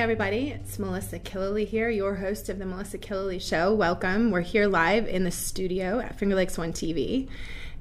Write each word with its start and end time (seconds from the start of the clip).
Everybody. 0.00 0.48
It's 0.48 0.78
Melissa 0.78 1.18
Killeleagh 1.18 1.68
here, 1.68 1.90
your 1.90 2.14
host 2.14 2.48
of 2.48 2.58
The 2.58 2.64
Melissa 2.64 2.96
Killeleagh 2.96 3.46
Show. 3.46 3.74
Welcome. 3.74 4.30
We're 4.30 4.40
here 4.40 4.66
live 4.66 5.06
in 5.06 5.24
the 5.24 5.30
studio 5.30 6.00
at 6.00 6.18
Finger 6.18 6.36
Lakes 6.36 6.56
One 6.56 6.72
TV. 6.72 7.28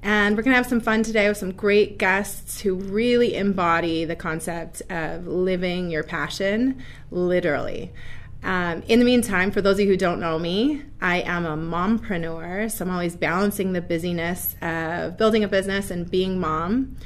And 0.04 0.36
we're 0.36 0.44
going 0.44 0.52
to 0.52 0.58
have 0.58 0.68
some 0.68 0.82
fun 0.82 1.02
today 1.02 1.30
with 1.30 1.38
some 1.38 1.54
great 1.54 1.98
guests 1.98 2.59
who 2.59 2.76
really 2.76 3.36
embody 3.36 4.04
the 4.04 4.18
concept 4.18 4.82
of 4.90 5.28
living 5.28 5.90
your 5.90 6.04
passion 6.04 6.84
literally. 7.09 7.94
Um, 8.44 8.83
in 8.89 9.00
the 9.00 9.06
meantime, 9.06 9.50
for 9.52 9.61
those 9.61 9.76
of 9.76 9.81
you 9.81 9.88
who 9.88 9.98
don't 9.98 10.20
know 10.20 10.38
me, 10.38 10.81
I 11.00 11.22
am 11.22 11.45
a 11.45 11.56
mompreneur. 11.56 12.70
So 12.70 12.83
I'm 12.83 12.92
always 12.92 13.16
balancing 13.16 13.72
the 13.72 13.81
busyness 13.81 14.58
of 14.61 15.16
building 15.16 15.45
a 15.45 15.48
business 15.48 15.89
and 15.89 16.11
being 16.11 16.38
mom. 16.38 16.98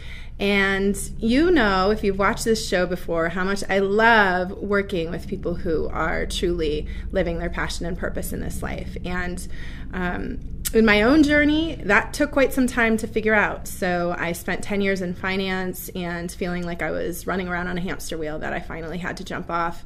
And 0.43 0.97
you 1.19 1.51
know, 1.51 1.91
if 1.91 2.03
you've 2.03 2.19
watched 2.19 2.43
this 2.43 2.67
show 2.67 2.85
before, 2.85 3.29
how 3.29 3.45
much 3.45 3.63
I 3.69 3.79
love 3.79 4.51
working 4.51 5.09
with 5.09 5.25
people 5.25 5.55
who 5.55 5.87
are 5.87 6.25
truly 6.25 6.85
living 7.13 7.39
their 7.39 7.49
passion 7.49 7.85
and 7.85 7.97
purpose 7.97 8.33
in 8.33 8.41
this 8.41 8.61
life. 8.61 8.97
And 9.05 9.47
um, 9.93 10.39
in 10.73 10.85
my 10.85 11.03
own 11.03 11.23
journey, 11.23 11.75
that 11.85 12.13
took 12.13 12.31
quite 12.31 12.51
some 12.51 12.67
time 12.67 12.97
to 12.97 13.07
figure 13.07 13.33
out. 13.33 13.69
So 13.69 14.13
I 14.19 14.33
spent 14.33 14.65
10 14.65 14.81
years 14.81 14.99
in 14.99 15.13
finance 15.13 15.87
and 15.95 16.29
feeling 16.29 16.65
like 16.65 16.81
I 16.81 16.91
was 16.91 17.25
running 17.25 17.47
around 17.47 17.69
on 17.69 17.77
a 17.77 17.81
hamster 17.81 18.17
wheel 18.17 18.37
that 18.39 18.51
I 18.51 18.59
finally 18.59 18.97
had 18.97 19.15
to 19.17 19.23
jump 19.23 19.49
off. 19.49 19.85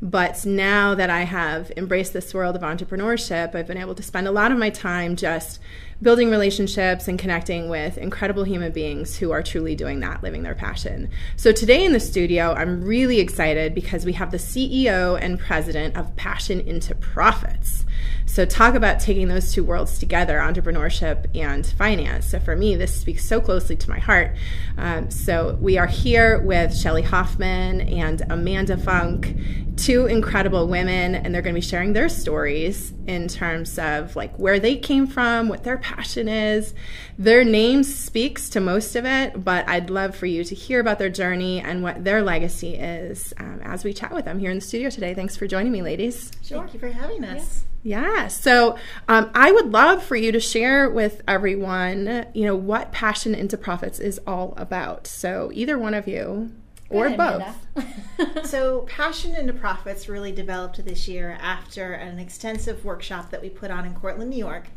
But 0.00 0.46
now 0.46 0.94
that 0.94 1.10
I 1.10 1.24
have 1.24 1.70
embraced 1.76 2.14
this 2.14 2.32
world 2.32 2.56
of 2.56 2.62
entrepreneurship, 2.62 3.54
I've 3.54 3.66
been 3.66 3.76
able 3.76 3.96
to 3.96 4.02
spend 4.02 4.26
a 4.26 4.30
lot 4.30 4.52
of 4.52 4.58
my 4.58 4.70
time 4.70 5.16
just 5.16 5.60
building 6.00 6.30
relationships 6.30 7.08
and 7.08 7.18
connecting 7.18 7.68
with 7.68 7.98
incredible 7.98 8.44
human 8.44 8.72
beings 8.72 9.16
who 9.16 9.32
are 9.32 9.42
truly 9.42 9.74
doing 9.74 10.00
that, 10.00 10.22
living 10.22 10.42
their 10.42 10.54
passion. 10.54 11.10
So 11.36 11.52
today 11.52 11.84
in 11.84 11.92
the 11.92 12.00
studio, 12.00 12.54
I'm 12.54 12.84
really 12.84 13.18
excited 13.18 13.74
because 13.74 14.04
we 14.04 14.12
have 14.12 14.30
the 14.30 14.36
CEO 14.36 15.18
and 15.20 15.38
president 15.38 15.96
of 15.96 16.14
Passion 16.16 16.60
into 16.60 16.94
Profits. 16.94 17.84
So, 18.26 18.44
talk 18.44 18.74
about 18.74 19.00
taking 19.00 19.28
those 19.28 19.52
two 19.52 19.64
worlds 19.64 19.98
together 19.98 20.38
entrepreneurship 20.38 21.34
and 21.34 21.66
finance. 21.66 22.26
So, 22.26 22.38
for 22.38 22.54
me, 22.54 22.76
this 22.76 22.94
speaks 22.94 23.24
so 23.24 23.40
closely 23.40 23.74
to 23.76 23.90
my 23.90 23.98
heart. 23.98 24.36
Um, 24.76 25.10
so, 25.10 25.56
we 25.60 25.78
are 25.78 25.86
here 25.86 26.38
with 26.42 26.76
Shelley 26.76 27.02
Hoffman 27.02 27.80
and 27.80 28.22
Amanda 28.28 28.76
Funk, 28.76 29.34
two 29.78 30.06
incredible 30.06 30.66
women, 30.68 31.14
and 31.14 31.34
they're 31.34 31.42
going 31.42 31.54
to 31.54 31.60
be 31.60 31.66
sharing 31.66 31.92
their 31.92 32.08
stories 32.08 32.92
in 33.06 33.28
terms 33.28 33.78
of 33.78 34.16
like 34.16 34.36
where 34.36 34.58
they 34.58 34.76
came 34.76 35.06
from, 35.06 35.48
what 35.48 35.64
their 35.64 35.78
passion 35.78 36.28
is. 36.28 36.74
Their 37.18 37.44
name 37.44 37.82
speaks 37.82 38.50
to 38.50 38.60
most 38.60 38.96
of 38.96 39.06
it, 39.06 39.44
but 39.44 39.66
I'd 39.68 39.88
love 39.88 40.14
for 40.14 40.26
you 40.26 40.44
to 40.44 40.54
hear 40.54 40.80
about 40.80 40.98
their 40.98 41.08
journey 41.08 41.60
and 41.60 41.82
what 41.82 42.04
their 42.04 42.22
legacy 42.22 42.74
is 42.74 43.32
um, 43.38 43.60
as 43.62 43.84
we 43.84 43.92
chat 43.94 44.12
with 44.12 44.24
them 44.24 44.38
here 44.38 44.50
in 44.50 44.58
the 44.58 44.64
studio 44.64 44.90
today. 44.90 45.14
Thanks 45.14 45.36
for 45.36 45.46
joining 45.46 45.72
me, 45.72 45.82
ladies. 45.82 46.30
Sure. 46.42 46.58
Thank 46.58 46.74
you 46.74 46.80
for 46.80 46.88
having 46.88 47.24
us. 47.24 47.64
Yeah. 47.82 48.28
So 48.28 48.76
um, 49.06 49.30
I 49.34 49.52
would 49.52 49.72
love 49.72 50.02
for 50.02 50.16
you 50.16 50.32
to 50.32 50.40
share 50.40 50.90
with 50.90 51.22
everyone, 51.28 52.26
you 52.34 52.44
know, 52.44 52.56
what 52.56 52.92
Passion 52.92 53.34
into 53.34 53.56
Profits 53.56 54.00
is 54.00 54.20
all 54.26 54.52
about. 54.56 55.06
So 55.06 55.50
either 55.54 55.78
one 55.78 55.94
of 55.94 56.08
you 56.08 56.50
or 56.90 57.06
ahead, 57.06 57.54
both. 57.74 58.46
so 58.46 58.82
Passion 58.82 59.34
into 59.34 59.52
Profits 59.52 60.08
really 60.08 60.32
developed 60.32 60.84
this 60.84 61.06
year 61.06 61.36
after 61.40 61.92
an 61.92 62.18
extensive 62.18 62.84
workshop 62.84 63.30
that 63.30 63.42
we 63.42 63.50
put 63.50 63.70
on 63.70 63.84
in 63.84 63.94
Cortland, 63.94 64.30
New 64.30 64.38
York. 64.38 64.68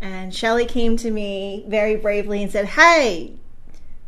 And 0.00 0.34
Shelley 0.34 0.66
came 0.66 0.96
to 0.98 1.10
me 1.10 1.64
very 1.66 1.96
bravely 1.96 2.42
and 2.42 2.52
said, 2.52 2.66
Hey, 2.66 3.36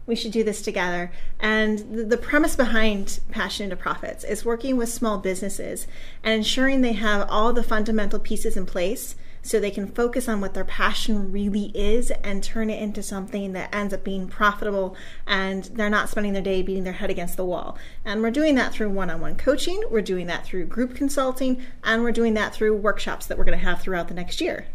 we 0.07 0.15
should 0.15 0.33
do 0.33 0.45
this 0.45 0.63
together. 0.63 1.11
And 1.41 1.79
the, 1.79 2.05
the, 2.05 2.17
premise 2.17 2.55
behind 2.55 3.21
Passion 3.31 3.65
into 3.65 3.77
Profits 3.77 4.23
is 4.25 4.45
working 4.45 4.77
with 4.77 4.89
small 4.89 5.19
businesses 5.19 5.87
and 6.23 6.35
ensuring 6.35 6.81
they 6.81 6.93
have 6.93 7.27
all 7.29 7.53
the 7.53 7.63
fundamental 7.63 8.21
pieces 8.21 8.57
in 8.57 8.67
place 8.67 9.17
so 9.47 9.61
they 9.61 9.71
can 9.71 9.87
focus 9.87 10.29
on 10.29 10.41
what 10.41 10.55
their 10.55 10.65
passion 10.65 11.31
really 11.31 11.71
is 11.75 12.11
and 12.23 12.43
turn 12.43 12.69
it 12.69 12.83
into 12.83 13.03
something 13.03 13.53
that 13.53 13.75
ends 13.75 13.95
up 13.95 14.03
being 14.03 14.29
profitable 14.29 14.97
and 15.27 15.65
they're 15.65 15.89
not 15.89 16.09
spending 16.09 16.33
their 16.33 16.43
day 16.43 16.63
beating 16.63 16.85
their 16.85 16.93
head 16.95 17.11
against 17.11 17.37
the 17.37 17.45
wall. 17.45 17.79
And 18.05 18.23
we're 18.23 18.31
doing 18.31 18.55
that 18.57 18.73
through 18.73 18.91
one 18.91 19.11
on 19.11 19.21
one 19.21 19.37
coaching, 19.37 19.83
we're 19.91 20.03
doing 20.03 20.27
that 20.27 20.45
through 20.45 20.67
group 20.67 20.95
consulting, 20.95 21.63
and 21.85 22.03
we're 22.03 22.13
doing 22.13 22.35
that 22.35 22.55
through 22.55 22.77
workshops 22.77 23.27
that 23.27 23.39
we're 23.39 23.45
going 23.45 23.59
to 23.59 23.65
have 23.65 23.81
throughout 23.81 24.09
the 24.09 24.15
next 24.15 24.41
year. 24.41 24.67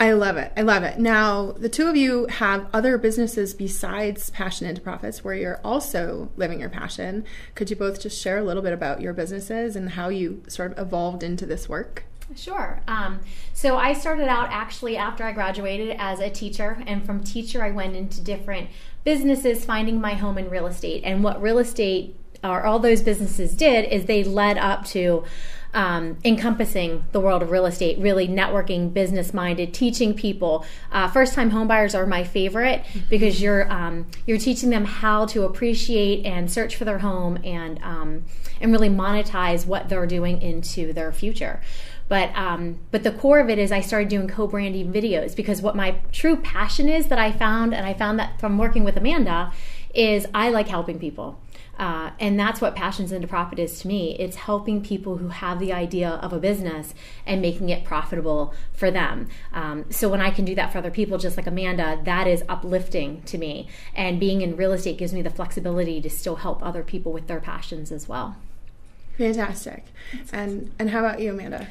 I 0.00 0.12
love 0.12 0.38
it. 0.38 0.50
I 0.56 0.62
love 0.62 0.82
it. 0.82 0.98
Now, 0.98 1.52
the 1.52 1.68
two 1.68 1.86
of 1.86 1.94
you 1.94 2.26
have 2.28 2.68
other 2.72 2.96
businesses 2.96 3.52
besides 3.52 4.30
Passion 4.30 4.66
into 4.66 4.80
Profits 4.80 5.22
where 5.22 5.34
you're 5.34 5.60
also 5.62 6.30
living 6.36 6.58
your 6.58 6.70
passion. 6.70 7.22
Could 7.54 7.68
you 7.68 7.76
both 7.76 8.00
just 8.00 8.18
share 8.18 8.38
a 8.38 8.42
little 8.42 8.62
bit 8.62 8.72
about 8.72 9.02
your 9.02 9.12
businesses 9.12 9.76
and 9.76 9.90
how 9.90 10.08
you 10.08 10.42
sort 10.48 10.72
of 10.72 10.78
evolved 10.78 11.22
into 11.22 11.44
this 11.44 11.68
work? 11.68 12.04
Sure. 12.36 12.80
Um, 12.86 13.20
so 13.52 13.76
I 13.76 13.92
started 13.92 14.28
out 14.28 14.48
actually 14.50 14.96
after 14.96 15.24
I 15.24 15.32
graduated 15.32 15.96
as 15.98 16.20
a 16.20 16.30
teacher, 16.30 16.82
and 16.86 17.04
from 17.04 17.22
teacher, 17.22 17.62
I 17.62 17.70
went 17.70 17.96
into 17.96 18.20
different 18.20 18.70
businesses, 19.04 19.64
finding 19.64 20.00
my 20.00 20.14
home 20.14 20.38
in 20.38 20.48
real 20.48 20.66
estate. 20.66 21.02
And 21.04 21.24
what 21.24 21.42
real 21.42 21.58
estate 21.58 22.16
or 22.42 22.64
all 22.64 22.78
those 22.78 23.02
businesses 23.02 23.54
did 23.54 23.84
is 23.92 24.06
they 24.06 24.24
led 24.24 24.56
up 24.56 24.86
to 24.86 25.24
um, 25.72 26.18
encompassing 26.24 27.04
the 27.12 27.20
world 27.20 27.42
of 27.42 27.50
real 27.50 27.66
estate, 27.66 27.98
really 27.98 28.26
networking, 28.26 28.92
business 28.92 29.32
minded, 29.32 29.72
teaching 29.72 30.14
people. 30.14 30.64
Uh, 30.90 31.08
First 31.08 31.34
time 31.34 31.50
homebuyers 31.50 31.96
are 31.96 32.06
my 32.06 32.24
favorite 32.24 32.84
because 33.08 33.40
you're 33.40 33.70
um, 33.70 34.06
you're 34.26 34.38
teaching 34.38 34.70
them 34.70 34.84
how 34.84 35.26
to 35.26 35.44
appreciate 35.44 36.26
and 36.26 36.50
search 36.50 36.76
for 36.76 36.84
their 36.84 36.98
home 36.98 37.38
and 37.44 37.80
um, 37.82 38.24
and 38.60 38.72
really 38.72 38.88
monetize 38.88 39.66
what 39.66 39.88
they're 39.88 40.06
doing 40.06 40.42
into 40.42 40.92
their 40.92 41.12
future. 41.12 41.60
But 42.10 42.36
um, 42.36 42.80
but 42.90 43.04
the 43.04 43.12
core 43.12 43.38
of 43.38 43.48
it 43.48 43.56
is 43.56 43.70
I 43.70 43.80
started 43.80 44.08
doing 44.08 44.26
co-branding 44.26 44.92
videos 44.92 45.36
because 45.36 45.62
what 45.62 45.76
my 45.76 46.00
true 46.10 46.36
passion 46.36 46.88
is 46.88 47.06
that 47.06 47.20
I 47.20 47.30
found 47.30 47.72
and 47.72 47.86
I 47.86 47.94
found 47.94 48.18
that 48.18 48.40
from 48.40 48.58
working 48.58 48.82
with 48.82 48.96
Amanda 48.96 49.52
is 49.94 50.26
I 50.34 50.50
like 50.50 50.66
helping 50.66 50.98
people. 50.98 51.40
Uh, 51.78 52.10
and 52.18 52.38
that's 52.38 52.60
what 52.60 52.74
Passions 52.74 53.12
into 53.12 53.28
Profit 53.28 53.60
is 53.60 53.78
to 53.80 53.88
me. 53.88 54.16
It's 54.18 54.36
helping 54.36 54.82
people 54.82 55.18
who 55.18 55.28
have 55.28 55.60
the 55.60 55.72
idea 55.72 56.10
of 56.10 56.32
a 56.32 56.40
business 56.40 56.94
and 57.24 57.40
making 57.40 57.68
it 57.68 57.84
profitable 57.84 58.52
for 58.72 58.90
them. 58.90 59.28
Um, 59.52 59.86
so 59.88 60.08
when 60.08 60.20
I 60.20 60.30
can 60.30 60.44
do 60.44 60.56
that 60.56 60.72
for 60.72 60.78
other 60.78 60.90
people, 60.90 61.16
just 61.16 61.36
like 61.36 61.46
Amanda, 61.46 62.00
that 62.04 62.26
is 62.26 62.42
uplifting 62.48 63.22
to 63.22 63.38
me. 63.38 63.68
And 63.94 64.18
being 64.18 64.42
in 64.42 64.56
real 64.56 64.72
estate 64.72 64.98
gives 64.98 65.14
me 65.14 65.22
the 65.22 65.30
flexibility 65.30 66.00
to 66.02 66.10
still 66.10 66.36
help 66.36 66.60
other 66.60 66.82
people 66.82 67.12
with 67.12 67.28
their 67.28 67.40
passions 67.40 67.92
as 67.92 68.08
well. 68.08 68.36
Fantastic. 69.16 69.84
And 70.32 70.72
and 70.78 70.90
how 70.90 71.00
about 71.00 71.20
you, 71.20 71.30
Amanda? 71.30 71.68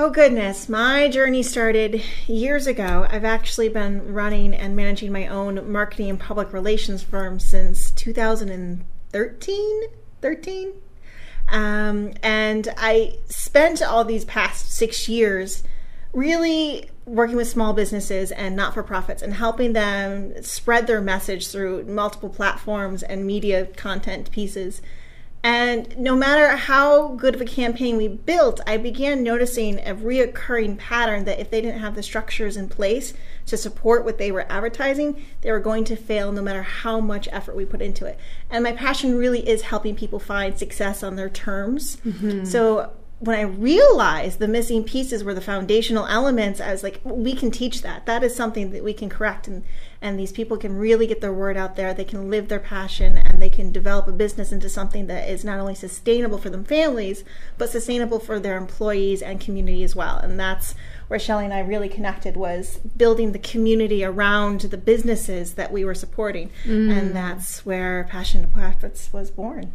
Oh, 0.00 0.10
goodness. 0.10 0.68
My 0.68 1.08
journey 1.08 1.42
started 1.42 2.00
years 2.28 2.68
ago. 2.68 3.08
I've 3.10 3.24
actually 3.24 3.68
been 3.68 4.14
running 4.14 4.54
and 4.54 4.76
managing 4.76 5.10
my 5.10 5.26
own 5.26 5.72
marketing 5.72 6.08
and 6.08 6.20
public 6.20 6.52
relations 6.52 7.02
firm 7.02 7.40
since 7.40 7.90
2000. 7.90 8.84
13, 9.10 9.82
13. 10.22 10.72
Um, 11.48 12.12
and 12.22 12.68
I 12.76 13.16
spent 13.26 13.82
all 13.82 14.04
these 14.04 14.24
past 14.24 14.70
six 14.70 15.08
years 15.08 15.64
really 16.12 16.88
working 17.04 17.36
with 17.36 17.48
small 17.48 17.72
businesses 17.72 18.30
and 18.30 18.54
not 18.54 18.74
for 18.74 18.84
profits 18.84 19.20
and 19.20 19.34
helping 19.34 19.72
them 19.72 20.40
spread 20.44 20.86
their 20.86 21.00
message 21.00 21.48
through 21.48 21.86
multiple 21.86 22.28
platforms 22.28 23.02
and 23.02 23.26
media 23.26 23.66
content 23.66 24.30
pieces 24.30 24.80
and 25.42 25.96
no 25.96 26.16
matter 26.16 26.56
how 26.56 27.08
good 27.14 27.34
of 27.34 27.40
a 27.40 27.44
campaign 27.44 27.96
we 27.96 28.08
built, 28.08 28.60
I 28.66 28.76
began 28.76 29.22
noticing 29.22 29.78
a 29.78 29.94
reoccurring 29.94 30.78
pattern 30.78 31.24
that 31.26 31.38
if 31.38 31.50
they 31.50 31.60
didn't 31.60 31.80
have 31.80 31.94
the 31.94 32.02
structures 32.02 32.56
in 32.56 32.68
place 32.68 33.14
to 33.46 33.56
support 33.56 34.04
what 34.04 34.18
they 34.18 34.32
were 34.32 34.46
advertising, 34.50 35.24
they 35.42 35.52
were 35.52 35.60
going 35.60 35.84
to 35.84 35.96
fail 35.96 36.32
no 36.32 36.42
matter 36.42 36.62
how 36.62 36.98
much 36.98 37.28
effort 37.30 37.54
we 37.54 37.64
put 37.64 37.80
into 37.80 38.04
it. 38.04 38.18
And 38.50 38.64
my 38.64 38.72
passion 38.72 39.16
really 39.16 39.48
is 39.48 39.62
helping 39.62 39.94
people 39.94 40.18
find 40.18 40.58
success 40.58 41.02
on 41.02 41.14
their 41.14 41.30
terms. 41.30 41.98
Mm-hmm. 41.98 42.44
So 42.44 42.92
when 43.20 43.36
I 43.36 43.42
realized 43.42 44.38
the 44.38 44.46
missing 44.46 44.84
pieces 44.84 45.24
were 45.24 45.34
the 45.34 45.40
foundational 45.40 46.06
elements, 46.06 46.60
I 46.60 46.70
was 46.70 46.84
like, 46.84 47.00
we 47.02 47.34
can 47.34 47.50
teach 47.50 47.82
that. 47.82 48.06
That 48.06 48.22
is 48.22 48.34
something 48.34 48.70
that 48.70 48.84
we 48.84 48.92
can 48.92 49.08
correct, 49.08 49.48
and 49.48 49.64
and 50.00 50.16
these 50.16 50.30
people 50.30 50.56
can 50.56 50.76
really 50.76 51.08
get 51.08 51.20
their 51.20 51.32
word 51.32 51.56
out 51.56 51.74
there. 51.74 51.92
They 51.92 52.04
can 52.04 52.30
live 52.30 52.46
their 52.46 52.60
passion, 52.60 53.18
and 53.18 53.42
they 53.42 53.50
can 53.50 53.72
develop 53.72 54.06
a 54.06 54.12
business 54.12 54.52
into 54.52 54.68
something 54.68 55.08
that 55.08 55.28
is 55.28 55.44
not 55.44 55.58
only 55.58 55.74
sustainable 55.74 56.38
for 56.38 56.50
them 56.50 56.64
families, 56.64 57.24
but 57.56 57.70
sustainable 57.70 58.20
for 58.20 58.38
their 58.38 58.56
employees 58.56 59.20
and 59.20 59.40
community 59.40 59.82
as 59.82 59.96
well. 59.96 60.18
And 60.18 60.38
that's 60.38 60.76
where 61.08 61.18
Shelley 61.18 61.46
and 61.46 61.54
I 61.54 61.60
really 61.60 61.88
connected 61.88 62.36
was 62.36 62.78
building 62.96 63.32
the 63.32 63.40
community 63.40 64.04
around 64.04 64.60
the 64.60 64.78
businesses 64.78 65.54
that 65.54 65.72
we 65.72 65.84
were 65.84 65.94
supporting, 65.94 66.50
mm. 66.64 66.96
and 66.96 67.16
that's 67.16 67.66
where 67.66 68.06
Passion 68.08 68.42
to 68.42 68.48
Profits 68.48 69.12
was 69.12 69.32
born. 69.32 69.72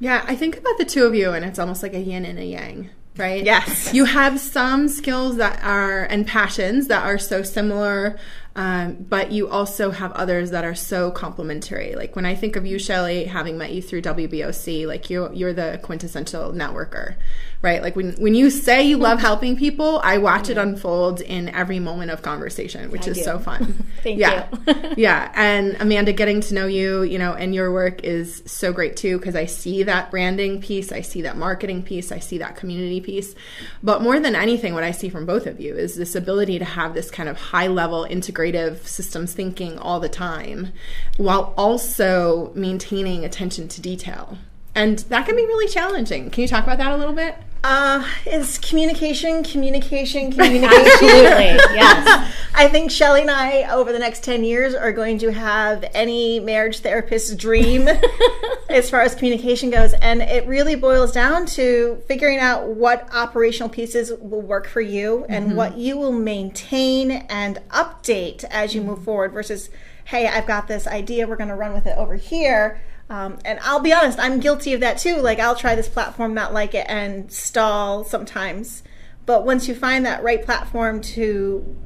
Yeah, 0.00 0.24
I 0.26 0.36
think 0.36 0.56
about 0.56 0.78
the 0.78 0.84
two 0.84 1.04
of 1.04 1.14
you, 1.14 1.32
and 1.32 1.44
it's 1.44 1.58
almost 1.58 1.82
like 1.82 1.94
a 1.94 2.00
yin 2.00 2.24
and 2.24 2.38
a 2.38 2.44
yang, 2.44 2.90
right? 3.16 3.44
Yes. 3.44 3.92
You 3.92 4.04
have 4.04 4.38
some 4.38 4.88
skills 4.88 5.36
that 5.36 5.62
are 5.64 6.04
and 6.04 6.26
passions 6.26 6.88
that 6.88 7.04
are 7.04 7.18
so 7.18 7.42
similar 7.42 8.18
Um, 8.58 9.06
but 9.08 9.30
you 9.30 9.48
also 9.48 9.92
have 9.92 10.10
others 10.14 10.50
that 10.50 10.64
are 10.64 10.74
so 10.74 11.12
complementary. 11.12 11.94
Like 11.94 12.16
when 12.16 12.26
I 12.26 12.34
think 12.34 12.56
of 12.56 12.66
you, 12.66 12.76
Shelley, 12.80 13.26
having 13.26 13.56
met 13.56 13.70
you 13.70 13.80
through 13.80 14.02
WBOC, 14.02 14.84
like 14.84 15.08
you, 15.10 15.30
you're 15.32 15.52
the 15.52 15.78
quintessential 15.80 16.52
networker, 16.52 17.14
right? 17.60 17.82
Like 17.82 17.96
when, 17.96 18.12
when 18.14 18.34
you 18.34 18.50
say 18.50 18.82
you 18.82 18.96
love 18.96 19.20
helping 19.28 19.56
people, 19.56 20.00
I 20.04 20.18
watch 20.18 20.48
it 20.48 20.56
unfold 20.56 21.20
in 21.20 21.48
every 21.48 21.80
moment 21.80 22.10
of 22.10 22.22
conversation, 22.22 22.90
which 22.90 23.08
I 23.08 23.10
is 23.10 23.18
do. 23.18 23.24
so 23.24 23.38
fun. 23.38 23.74
Thank 24.02 24.20
yeah. 24.20 24.46
you. 24.66 24.94
yeah. 24.96 25.32
And 25.34 25.76
Amanda, 25.80 26.12
getting 26.12 26.40
to 26.42 26.54
know 26.54 26.66
you, 26.66 27.02
you 27.02 27.18
know, 27.18 27.34
and 27.34 27.54
your 27.54 27.72
work 27.72 28.04
is 28.04 28.42
so 28.46 28.72
great 28.72 28.96
too, 28.96 29.18
because 29.18 29.34
I 29.34 29.46
see 29.46 29.82
that 29.82 30.10
branding 30.10 30.60
piece, 30.60 30.92
I 30.92 31.00
see 31.00 31.22
that 31.22 31.36
marketing 31.36 31.82
piece, 31.82 32.12
I 32.12 32.20
see 32.20 32.38
that 32.38 32.56
community 32.56 33.00
piece. 33.00 33.34
But 33.82 34.02
more 34.02 34.20
than 34.20 34.36
anything, 34.36 34.74
what 34.74 34.84
I 34.84 34.92
see 34.92 35.08
from 35.08 35.26
both 35.26 35.46
of 35.46 35.60
you 35.60 35.74
is 35.74 35.96
this 35.96 36.14
ability 36.14 36.58
to 36.60 36.64
have 36.64 36.94
this 36.94 37.10
kind 37.10 37.28
of 37.28 37.36
high 37.38 37.66
level 37.66 38.06
integrative 38.08 38.86
systems 38.86 39.34
thinking 39.34 39.78
all 39.78 39.98
the 39.98 40.08
time 40.08 40.72
while 41.16 41.54
also 41.56 42.52
maintaining 42.54 43.24
attention 43.24 43.66
to 43.68 43.80
detail. 43.80 44.38
And 44.78 45.00
that 45.10 45.26
can 45.26 45.34
be 45.34 45.44
really 45.44 45.66
challenging. 45.66 46.30
Can 46.30 46.42
you 46.42 46.46
talk 46.46 46.62
about 46.62 46.78
that 46.78 46.92
a 46.92 46.96
little 46.96 47.12
bit? 47.12 47.34
Uh, 47.64 48.08
it's 48.24 48.58
communication, 48.58 49.42
communication, 49.42 50.30
communication. 50.32 50.72
Absolutely, 50.72 51.74
yes. 51.74 52.32
I 52.54 52.68
think 52.68 52.92
Shelley 52.92 53.22
and 53.22 53.30
I, 53.30 53.64
over 53.74 53.92
the 53.92 53.98
next 53.98 54.22
10 54.22 54.44
years, 54.44 54.74
are 54.74 54.92
going 54.92 55.18
to 55.18 55.32
have 55.32 55.84
any 55.94 56.38
marriage 56.38 56.78
therapist's 56.78 57.34
dream 57.34 57.88
as 58.70 58.88
far 58.88 59.00
as 59.00 59.16
communication 59.16 59.70
goes. 59.70 59.94
And 59.94 60.22
it 60.22 60.46
really 60.46 60.76
boils 60.76 61.10
down 61.10 61.46
to 61.46 62.00
figuring 62.06 62.38
out 62.38 62.68
what 62.68 63.12
operational 63.12 63.70
pieces 63.70 64.12
will 64.20 64.42
work 64.42 64.68
for 64.68 64.80
you 64.80 65.26
and 65.28 65.56
what 65.56 65.76
you 65.76 65.98
will 65.98 66.12
maintain 66.12 67.10
and 67.10 67.58
update 67.70 68.44
as 68.44 68.76
you 68.76 68.82
move 68.82 69.02
forward 69.02 69.32
versus, 69.32 69.70
hey, 70.04 70.28
I've 70.28 70.46
got 70.46 70.68
this 70.68 70.86
idea, 70.86 71.26
we're 71.26 71.34
going 71.34 71.48
to 71.48 71.56
run 71.56 71.72
with 71.72 71.86
it 71.86 71.98
over 71.98 72.14
here. 72.14 72.80
Um, 73.10 73.38
and 73.44 73.58
I'll 73.62 73.80
be 73.80 73.92
honest, 73.92 74.18
I'm 74.18 74.40
guilty 74.40 74.74
of 74.74 74.80
that 74.80 74.98
too. 74.98 75.16
Like, 75.16 75.38
I'll 75.38 75.56
try 75.56 75.74
this 75.74 75.88
platform, 75.88 76.34
not 76.34 76.52
like 76.52 76.74
it, 76.74 76.86
and 76.88 77.32
stall 77.32 78.04
sometimes. 78.04 78.82
But 79.24 79.44
once 79.44 79.68
you 79.68 79.74
find 79.74 80.04
that 80.06 80.22
right 80.22 80.44
platform 80.44 81.00
to 81.02 81.76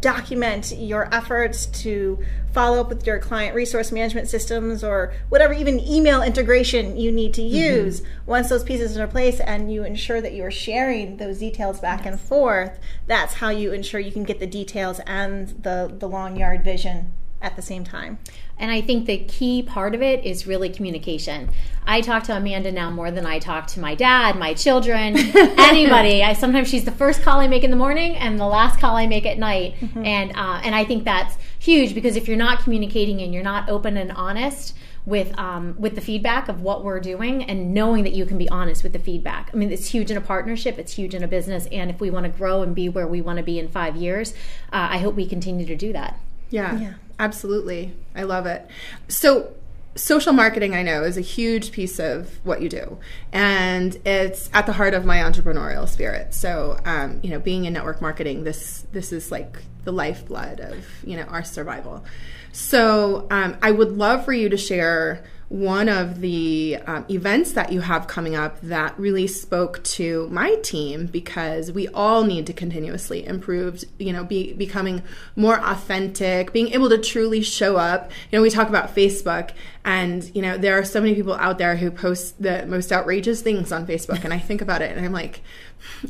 document 0.00 0.72
your 0.76 1.12
efforts 1.14 1.66
to 1.66 2.18
follow 2.52 2.80
up 2.80 2.88
with 2.88 3.06
your 3.06 3.18
client 3.18 3.54
resource 3.54 3.92
management 3.92 4.28
systems 4.28 4.82
or 4.82 5.12
whatever 5.28 5.52
even 5.52 5.78
email 5.80 6.22
integration 6.22 6.96
you 6.96 7.12
need 7.12 7.34
to 7.34 7.42
use 7.42 8.02
once 8.26 8.48
those 8.48 8.64
pieces 8.64 8.96
are 8.96 9.04
in 9.04 9.10
place 9.10 9.40
and 9.40 9.72
you 9.72 9.84
ensure 9.84 10.20
that 10.20 10.32
you 10.32 10.42
are 10.42 10.50
sharing 10.50 11.16
those 11.16 11.38
details 11.38 11.80
back 11.80 12.06
and 12.06 12.20
forth 12.20 12.78
that's 13.06 13.34
how 13.34 13.50
you 13.50 13.72
ensure 13.72 14.00
you 14.00 14.12
can 14.12 14.24
get 14.24 14.40
the 14.40 14.46
details 14.46 15.00
and 15.06 15.48
the 15.62 15.94
the 15.98 16.08
long 16.08 16.36
yard 16.36 16.64
vision 16.64 17.12
at 17.42 17.56
the 17.56 17.62
same 17.62 17.84
time 17.84 18.18
And 18.58 18.70
I 18.70 18.80
think 18.80 19.06
the 19.06 19.18
key 19.18 19.62
part 19.62 19.94
of 19.94 20.02
it 20.02 20.24
is 20.24 20.46
really 20.46 20.68
communication. 20.68 21.50
I 21.86 22.00
talk 22.00 22.22
to 22.24 22.36
Amanda 22.36 22.72
now 22.72 22.90
more 22.90 23.10
than 23.10 23.26
I 23.26 23.38
talk 23.38 23.66
to 23.68 23.80
my 23.80 23.94
dad, 23.94 24.38
my 24.38 24.54
children, 24.54 25.16
anybody. 25.36 26.22
I 26.22 26.32
sometimes 26.32 26.68
she's 26.68 26.84
the 26.84 26.92
first 26.92 27.22
call 27.22 27.40
I 27.40 27.48
make 27.48 27.64
in 27.64 27.70
the 27.70 27.76
morning 27.76 28.16
and 28.16 28.38
the 28.38 28.46
last 28.46 28.80
call 28.80 28.96
I 28.96 29.06
make 29.06 29.26
at 29.26 29.38
night, 29.38 29.74
and 29.96 30.32
uh, 30.36 30.60
and 30.64 30.74
I 30.74 30.84
think 30.84 31.04
that's 31.04 31.36
huge 31.58 31.94
because 31.94 32.16
if 32.16 32.28
you're 32.28 32.36
not 32.36 32.60
communicating 32.60 33.20
and 33.20 33.34
you're 33.34 33.42
not 33.42 33.68
open 33.68 33.96
and 33.96 34.12
honest 34.12 34.74
with 35.06 35.38
um, 35.38 35.74
with 35.78 35.94
the 35.94 36.00
feedback 36.00 36.48
of 36.48 36.62
what 36.62 36.82
we're 36.84 37.00
doing 37.00 37.44
and 37.44 37.74
knowing 37.74 38.04
that 38.04 38.12
you 38.12 38.24
can 38.24 38.38
be 38.38 38.48
honest 38.48 38.82
with 38.82 38.92
the 38.92 38.98
feedback. 38.98 39.50
I 39.52 39.56
mean, 39.56 39.70
it's 39.70 39.88
huge 39.88 40.10
in 40.10 40.16
a 40.16 40.20
partnership. 40.20 40.78
It's 40.78 40.92
huge 40.92 41.14
in 41.14 41.22
a 41.22 41.28
business, 41.28 41.66
and 41.70 41.90
if 41.90 42.00
we 42.00 42.10
want 42.10 42.24
to 42.24 42.30
grow 42.30 42.62
and 42.62 42.74
be 42.74 42.88
where 42.88 43.06
we 43.06 43.20
want 43.20 43.38
to 43.38 43.42
be 43.42 43.58
in 43.58 43.68
five 43.68 43.96
years, 43.96 44.32
uh, 44.72 44.88
I 44.90 44.98
hope 44.98 45.14
we 45.14 45.26
continue 45.26 45.66
to 45.66 45.76
do 45.76 45.92
that. 45.92 46.18
Yeah, 46.50 46.78
Yeah. 46.78 46.94
Absolutely. 47.18 47.94
I 48.14 48.22
love 48.22 48.46
it. 48.46 48.68
So, 49.08 49.54
social 49.96 50.32
marketing, 50.32 50.74
I 50.74 50.82
know, 50.82 51.04
is 51.04 51.16
a 51.16 51.22
huge 51.22 51.72
piece 51.72 51.98
of 51.98 52.40
what 52.44 52.60
you 52.60 52.68
do, 52.68 52.98
and 53.32 53.96
it's 54.04 54.50
at 54.52 54.66
the 54.66 54.72
heart 54.72 54.94
of 54.94 55.04
my 55.04 55.18
entrepreneurial 55.18 55.88
spirit. 55.88 56.34
So, 56.34 56.78
um, 56.84 57.20
you 57.22 57.30
know, 57.30 57.38
being 57.38 57.64
in 57.64 57.72
network 57.72 58.00
marketing, 58.00 58.44
this 58.44 58.86
this 58.92 59.12
is 59.12 59.30
like 59.30 59.62
the 59.84 59.92
lifeblood 59.92 60.60
of 60.60 60.86
you 61.04 61.16
know 61.16 61.24
our 61.24 61.44
survival. 61.44 62.04
So, 62.52 63.26
um, 63.30 63.56
I 63.62 63.70
would 63.70 63.96
love 63.96 64.24
for 64.24 64.32
you 64.32 64.48
to 64.48 64.56
share 64.56 65.24
one 65.48 65.88
of 65.88 66.20
the 66.20 66.78
um, 66.86 67.04
events 67.10 67.52
that 67.52 67.70
you 67.70 67.80
have 67.80 68.06
coming 68.06 68.34
up 68.34 68.60
that 68.62 68.98
really 68.98 69.26
spoke 69.26 69.82
to 69.84 70.28
my 70.30 70.54
team 70.56 71.06
because 71.06 71.70
we 71.70 71.86
all 71.88 72.24
need 72.24 72.46
to 72.46 72.52
continuously 72.52 73.26
improve 73.26 73.84
you 73.98 74.12
know 74.12 74.24
be 74.24 74.52
becoming 74.54 75.02
more 75.36 75.60
authentic 75.60 76.52
being 76.52 76.68
able 76.68 76.88
to 76.88 76.98
truly 76.98 77.42
show 77.42 77.76
up 77.76 78.10
you 78.30 78.38
know 78.38 78.42
we 78.42 78.50
talk 78.50 78.68
about 78.68 78.94
facebook 78.94 79.50
and 79.84 80.34
you 80.34 80.40
know 80.40 80.56
there 80.56 80.78
are 80.78 80.84
so 80.84 81.00
many 81.00 81.14
people 81.14 81.34
out 81.34 81.58
there 81.58 81.76
who 81.76 81.90
post 81.90 82.40
the 82.42 82.64
most 82.66 82.90
outrageous 82.90 83.42
things 83.42 83.70
on 83.70 83.86
facebook 83.86 84.24
and 84.24 84.32
i 84.32 84.38
think 84.38 84.62
about 84.62 84.80
it 84.80 84.96
and 84.96 85.04
i'm 85.04 85.12
like 85.12 85.42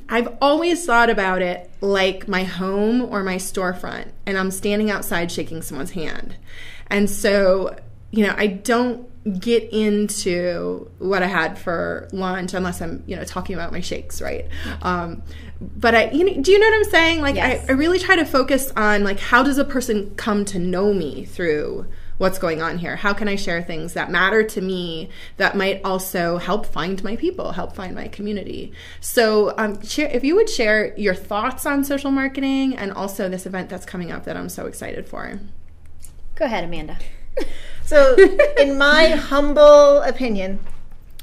I've 0.08 0.36
always 0.40 0.84
thought 0.86 1.10
about 1.10 1.42
it 1.42 1.70
like 1.80 2.28
my 2.28 2.44
home 2.44 3.02
or 3.02 3.22
my 3.22 3.36
storefront, 3.36 4.12
and 4.26 4.38
I'm 4.38 4.50
standing 4.50 4.90
outside 4.90 5.32
shaking 5.32 5.62
someone's 5.62 5.92
hand. 5.92 6.36
And 6.88 7.10
so, 7.10 7.76
you 8.10 8.26
know, 8.26 8.34
I 8.36 8.46
don't 8.46 9.08
get 9.40 9.72
into 9.72 10.90
what 10.98 11.22
I 11.22 11.26
had 11.26 11.58
for 11.58 12.08
lunch 12.12 12.52
unless 12.52 12.82
I'm, 12.82 13.02
you 13.06 13.16
know, 13.16 13.24
talking 13.24 13.54
about 13.54 13.72
my 13.72 13.80
shakes, 13.80 14.20
right? 14.20 14.46
Um, 14.82 15.22
but 15.60 15.94
I, 15.94 16.10
you 16.10 16.24
know, 16.24 16.42
do 16.42 16.52
you 16.52 16.58
know 16.58 16.66
what 16.66 16.76
I'm 16.76 16.90
saying? 16.90 17.20
Like, 17.22 17.36
Yes. 17.36 17.64
I, 17.68 17.72
I 17.72 17.76
really 17.76 17.98
try 17.98 18.16
to 18.16 18.26
focus 18.26 18.70
on 18.76 19.02
like 19.02 19.18
how 19.18 19.42
does 19.42 19.56
a 19.56 19.64
person 19.64 20.14
come 20.16 20.44
to 20.46 20.58
know 20.58 20.92
me 20.92 21.24
through 21.24 21.86
what's 22.18 22.38
going 22.38 22.60
on 22.62 22.78
here? 22.78 22.96
How 22.96 23.12
can 23.12 23.26
I 23.26 23.36
share 23.36 23.62
things 23.62 23.94
that 23.94 24.10
matter 24.10 24.42
to 24.44 24.60
me 24.60 25.08
that 25.38 25.56
might 25.56 25.80
also 25.84 26.36
help 26.36 26.66
find 26.66 27.02
my 27.02 27.16
people, 27.16 27.52
help 27.52 27.74
find 27.74 27.94
my 27.94 28.08
community? 28.08 28.72
So, 29.00 29.54
um, 29.58 29.82
share, 29.82 30.08
if 30.08 30.22
you 30.22 30.36
would 30.36 30.50
share 30.50 30.96
your 30.98 31.14
thoughts 31.14 31.66
on 31.66 31.82
social 31.82 32.10
marketing 32.10 32.76
and 32.76 32.92
also 32.92 33.28
this 33.28 33.46
event 33.46 33.68
that's 33.68 33.86
coming 33.86 34.12
up 34.12 34.24
that 34.26 34.36
I'm 34.36 34.48
so 34.48 34.66
excited 34.66 35.08
for. 35.08 35.40
Go 36.36 36.44
ahead, 36.44 36.64
Amanda. 36.64 36.98
So, 37.84 38.16
in 38.58 38.78
my 38.78 39.08
humble 39.08 40.00
opinion, 40.02 40.60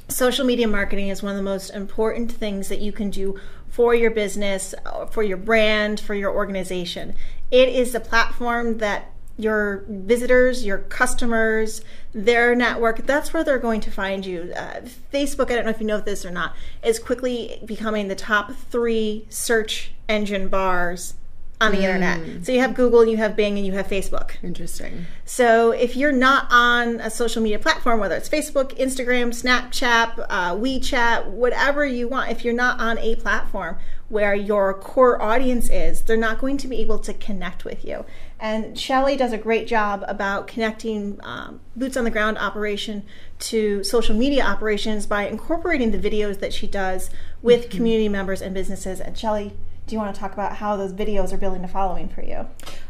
social 0.07 0.45
media 0.45 0.67
marketing 0.67 1.07
is 1.07 1.23
one 1.23 1.31
of 1.31 1.37
the 1.37 1.43
most 1.43 1.71
important 1.71 2.31
things 2.31 2.69
that 2.69 2.79
you 2.79 2.91
can 2.91 3.09
do 3.09 3.39
for 3.67 3.95
your 3.95 4.11
business, 4.11 4.75
uh, 4.85 5.05
for 5.05 5.23
your 5.23 5.37
brand, 5.37 5.99
for 5.99 6.13
your 6.13 6.31
organization. 6.31 7.15
It 7.49 7.69
is 7.69 7.93
the 7.93 7.99
platform 7.99 8.77
that 8.77 9.11
your 9.37 9.85
visitors, 9.87 10.65
your 10.65 10.77
customers, 10.77 11.81
their 12.13 12.53
network, 12.53 13.07
that's 13.07 13.33
where 13.33 13.43
they're 13.43 13.57
going 13.57 13.81
to 13.81 13.89
find 13.89 14.25
you. 14.25 14.53
Uh, 14.55 14.81
Facebook, 15.11 15.49
I 15.49 15.55
don't 15.55 15.65
know 15.65 15.71
if 15.71 15.79
you 15.79 15.87
know 15.87 15.99
this 15.99 16.25
or 16.25 16.31
not, 16.31 16.55
is 16.83 16.99
quickly 16.99 17.61
becoming 17.65 18.07
the 18.07 18.15
top 18.15 18.53
three 18.53 19.25
search 19.29 19.93
engine 20.07 20.47
bars 20.47 21.15
on 21.61 21.71
the 21.71 21.83
internet. 21.83 22.43
So 22.43 22.51
you 22.51 22.59
have 22.59 22.73
Google, 22.73 23.05
you 23.05 23.17
have 23.17 23.35
Bing, 23.35 23.57
and 23.57 23.65
you 23.65 23.73
have 23.73 23.87
Facebook. 23.87 24.31
Interesting. 24.43 25.05
So 25.25 25.71
if 25.71 25.95
you're 25.95 26.11
not 26.11 26.47
on 26.49 26.99
a 26.99 27.09
social 27.09 27.41
media 27.41 27.59
platform, 27.59 27.99
whether 27.99 28.15
it's 28.15 28.27
Facebook, 28.27 28.77
Instagram, 28.77 29.29
Snapchat, 29.29 30.25
uh, 30.27 30.55
WeChat, 30.55 31.27
whatever 31.27 31.85
you 31.85 32.07
want, 32.07 32.31
if 32.31 32.43
you're 32.43 32.53
not 32.53 32.79
on 32.79 32.97
a 32.97 33.15
platform 33.15 33.77
where 34.09 34.35
your 34.35 34.73
core 34.73 35.21
audience 35.21 35.69
is, 35.69 36.01
they're 36.01 36.17
not 36.17 36.39
going 36.39 36.57
to 36.57 36.67
be 36.67 36.81
able 36.81 36.99
to 36.99 37.13
connect 37.13 37.63
with 37.63 37.85
you. 37.85 38.03
And 38.39 38.77
Shelley 38.77 39.15
does 39.15 39.31
a 39.31 39.37
great 39.37 39.67
job 39.67 40.03
about 40.07 40.47
connecting 40.47 41.19
um, 41.23 41.61
boots 41.75 41.95
on 41.95 42.03
the 42.03 42.11
ground 42.11 42.37
operation 42.37 43.03
to 43.39 43.83
social 43.83 44.15
media 44.15 44.43
operations 44.43 45.05
by 45.05 45.27
incorporating 45.27 45.91
the 45.91 45.99
videos 45.99 46.39
that 46.39 46.53
she 46.53 46.67
does 46.67 47.09
with 47.41 47.69
community 47.69 48.09
members 48.09 48.41
and 48.41 48.53
businesses. 48.53 48.99
And 48.99 49.17
Shelley, 49.17 49.53
do 49.91 49.95
you 49.95 49.99
want 49.99 50.15
to 50.15 50.19
talk 50.19 50.31
about 50.31 50.55
how 50.55 50.77
those 50.77 50.93
videos 50.93 51.33
are 51.33 51.37
building 51.37 51.65
a 51.65 51.67
following 51.67 52.07
for 52.07 52.23
you? 52.23 52.47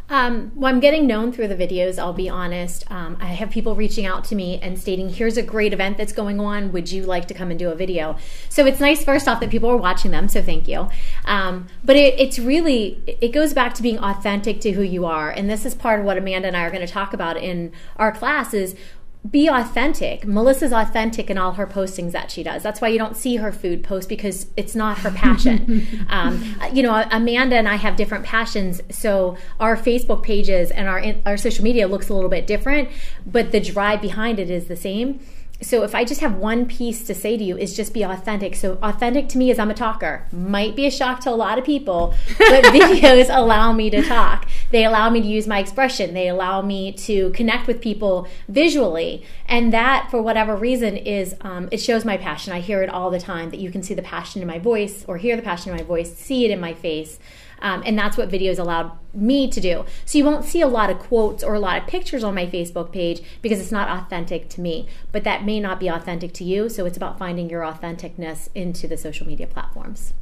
Um, 0.07 0.51
well, 0.53 0.71
I'm 0.71 0.79
getting 0.79 1.07
known 1.07 1.31
through 1.31 1.47
the 1.47 1.55
videos. 1.55 1.97
I'll 1.97 2.13
be 2.13 2.29
honest. 2.29 2.89
Um, 2.91 3.17
I 3.19 3.27
have 3.27 3.49
people 3.49 3.75
reaching 3.75 4.05
out 4.05 4.23
to 4.25 4.35
me 4.35 4.59
and 4.61 4.77
stating, 4.77 5.09
"Here's 5.09 5.35
a 5.35 5.41
great 5.41 5.73
event 5.73 5.97
that's 5.97 6.13
going 6.13 6.39
on. 6.39 6.71
Would 6.73 6.91
you 6.91 7.03
like 7.03 7.27
to 7.29 7.33
come 7.33 7.49
and 7.49 7.57
do 7.57 7.69
a 7.71 7.75
video?" 7.75 8.17
So 8.49 8.67
it's 8.67 8.79
nice, 8.79 9.03
first 9.03 9.27
off, 9.27 9.39
that 9.39 9.49
people 9.49 9.67
are 9.67 9.77
watching 9.77 10.11
them. 10.11 10.27
So 10.27 10.43
thank 10.43 10.67
you. 10.67 10.89
Um, 11.25 11.67
but 11.83 11.95
it, 11.95 12.19
it's 12.19 12.37
really 12.37 13.01
it 13.07 13.29
goes 13.29 13.55
back 13.55 13.73
to 13.75 13.81
being 13.81 13.97
authentic 13.97 14.61
to 14.61 14.73
who 14.73 14.83
you 14.83 15.05
are, 15.05 15.31
and 15.31 15.49
this 15.49 15.65
is 15.65 15.73
part 15.73 16.01
of 16.01 16.05
what 16.05 16.19
Amanda 16.19 16.49
and 16.49 16.55
I 16.55 16.65
are 16.65 16.71
going 16.71 16.85
to 16.85 16.93
talk 16.93 17.13
about 17.13 17.35
in 17.35 17.71
our 17.95 18.11
class. 18.11 18.53
Is 18.53 18.75
be 19.29 19.47
authentic. 19.47 20.25
Melissa's 20.25 20.73
authentic 20.73 21.29
in 21.29 21.37
all 21.37 21.53
her 21.53 21.67
postings 21.67 22.11
that 22.11 22.31
she 22.31 22.41
does. 22.41 22.63
That's 22.63 22.81
why 22.81 22.87
you 22.87 22.97
don't 22.97 23.15
see 23.15 23.35
her 23.35 23.51
food 23.51 23.83
post 23.83 24.09
because 24.09 24.47
it's 24.57 24.73
not 24.73 24.97
her 24.99 25.11
passion. 25.11 25.87
um, 26.09 26.43
you 26.73 26.81
know, 26.81 27.05
Amanda 27.11 27.55
and 27.55 27.69
I 27.69 27.75
have 27.75 27.95
different 27.95 28.25
passions, 28.25 28.81
so 28.89 29.37
our 29.59 29.77
Facebook 29.77 30.23
pages 30.23 30.71
and 30.71 30.87
our 30.87 31.03
our 31.25 31.37
social 31.37 31.63
media 31.63 31.87
looks 31.87 32.09
a 32.09 32.15
little 32.15 32.29
bit 32.29 32.47
different, 32.47 32.89
but 33.25 33.51
the 33.51 33.59
drive 33.59 34.01
behind 34.01 34.39
it 34.39 34.49
is 34.49 34.67
the 34.67 34.75
same. 34.75 35.19
So 35.61 35.83
if 35.83 35.93
I 35.93 36.03
just 36.03 36.21
have 36.21 36.35
one 36.35 36.65
piece 36.65 37.03
to 37.05 37.13
say 37.13 37.37
to 37.37 37.43
you 37.43 37.55
is 37.55 37.75
just 37.75 37.93
be 37.93 38.01
authentic. 38.01 38.55
So 38.55 38.79
authentic 38.81 39.29
to 39.29 39.37
me 39.37 39.51
is 39.51 39.59
I'm 39.59 39.69
a 39.69 39.75
talker. 39.75 40.25
Might 40.31 40.75
be 40.75 40.87
a 40.87 40.91
shock 40.91 41.19
to 41.21 41.29
a 41.29 41.31
lot 41.31 41.59
of 41.59 41.65
people, 41.65 42.15
but 42.37 42.63
videos 42.65 43.29
allow 43.29 43.71
me 43.71 43.89
to 43.91 44.01
talk. 44.01 44.47
They 44.71 44.85
allow 44.85 45.11
me 45.11 45.21
to 45.21 45.27
use 45.27 45.45
my 45.45 45.59
expression. 45.59 46.15
They 46.15 46.27
allow 46.27 46.61
me 46.63 46.91
to 46.93 47.29
connect 47.31 47.67
with 47.67 47.79
people 47.79 48.27
visually. 48.49 49.23
And 49.45 49.71
that, 49.71 50.07
for 50.09 50.21
whatever 50.21 50.55
reason, 50.55 50.97
is 50.97 51.35
um, 51.41 51.69
it 51.71 51.77
shows 51.77 52.05
my 52.05 52.17
passion. 52.17 52.53
I 52.53 52.59
hear 52.59 52.81
it 52.81 52.89
all 52.89 53.11
the 53.11 53.19
time 53.19 53.51
that 53.51 53.59
you 53.59 53.69
can 53.69 53.83
see 53.83 53.93
the 53.93 54.01
passion 54.01 54.41
in 54.41 54.47
my 54.47 54.57
voice 54.57 55.05
or 55.07 55.17
hear 55.17 55.35
the 55.35 55.43
passion 55.43 55.71
in 55.71 55.77
my 55.77 55.83
voice, 55.83 56.15
see 56.15 56.45
it 56.45 56.51
in 56.51 56.59
my 56.59 56.73
face. 56.73 57.19
Um, 57.61 57.83
and 57.85 57.97
that's 57.97 58.17
what 58.17 58.29
videos 58.29 58.59
allowed 58.59 58.91
me 59.13 59.49
to 59.49 59.61
do. 59.61 59.85
So 60.05 60.17
you 60.17 60.25
won't 60.25 60.45
see 60.45 60.61
a 60.61 60.67
lot 60.67 60.89
of 60.89 60.99
quotes 60.99 61.43
or 61.43 61.53
a 61.53 61.59
lot 61.59 61.81
of 61.81 61.87
pictures 61.87 62.23
on 62.23 62.35
my 62.35 62.45
Facebook 62.45 62.91
page 62.91 63.21
because 63.41 63.59
it's 63.59 63.71
not 63.71 63.89
authentic 63.89 64.49
to 64.49 64.61
me. 64.61 64.87
But 65.11 65.23
that 65.23 65.45
may 65.45 65.59
not 65.59 65.79
be 65.79 65.87
authentic 65.87 66.33
to 66.33 66.43
you. 66.43 66.69
So 66.69 66.85
it's 66.85 66.97
about 66.97 67.17
finding 67.17 67.49
your 67.49 67.61
authenticness 67.61 68.49
into 68.55 68.87
the 68.87 68.97
social 68.97 69.27
media 69.27 69.47
platforms. 69.47 70.13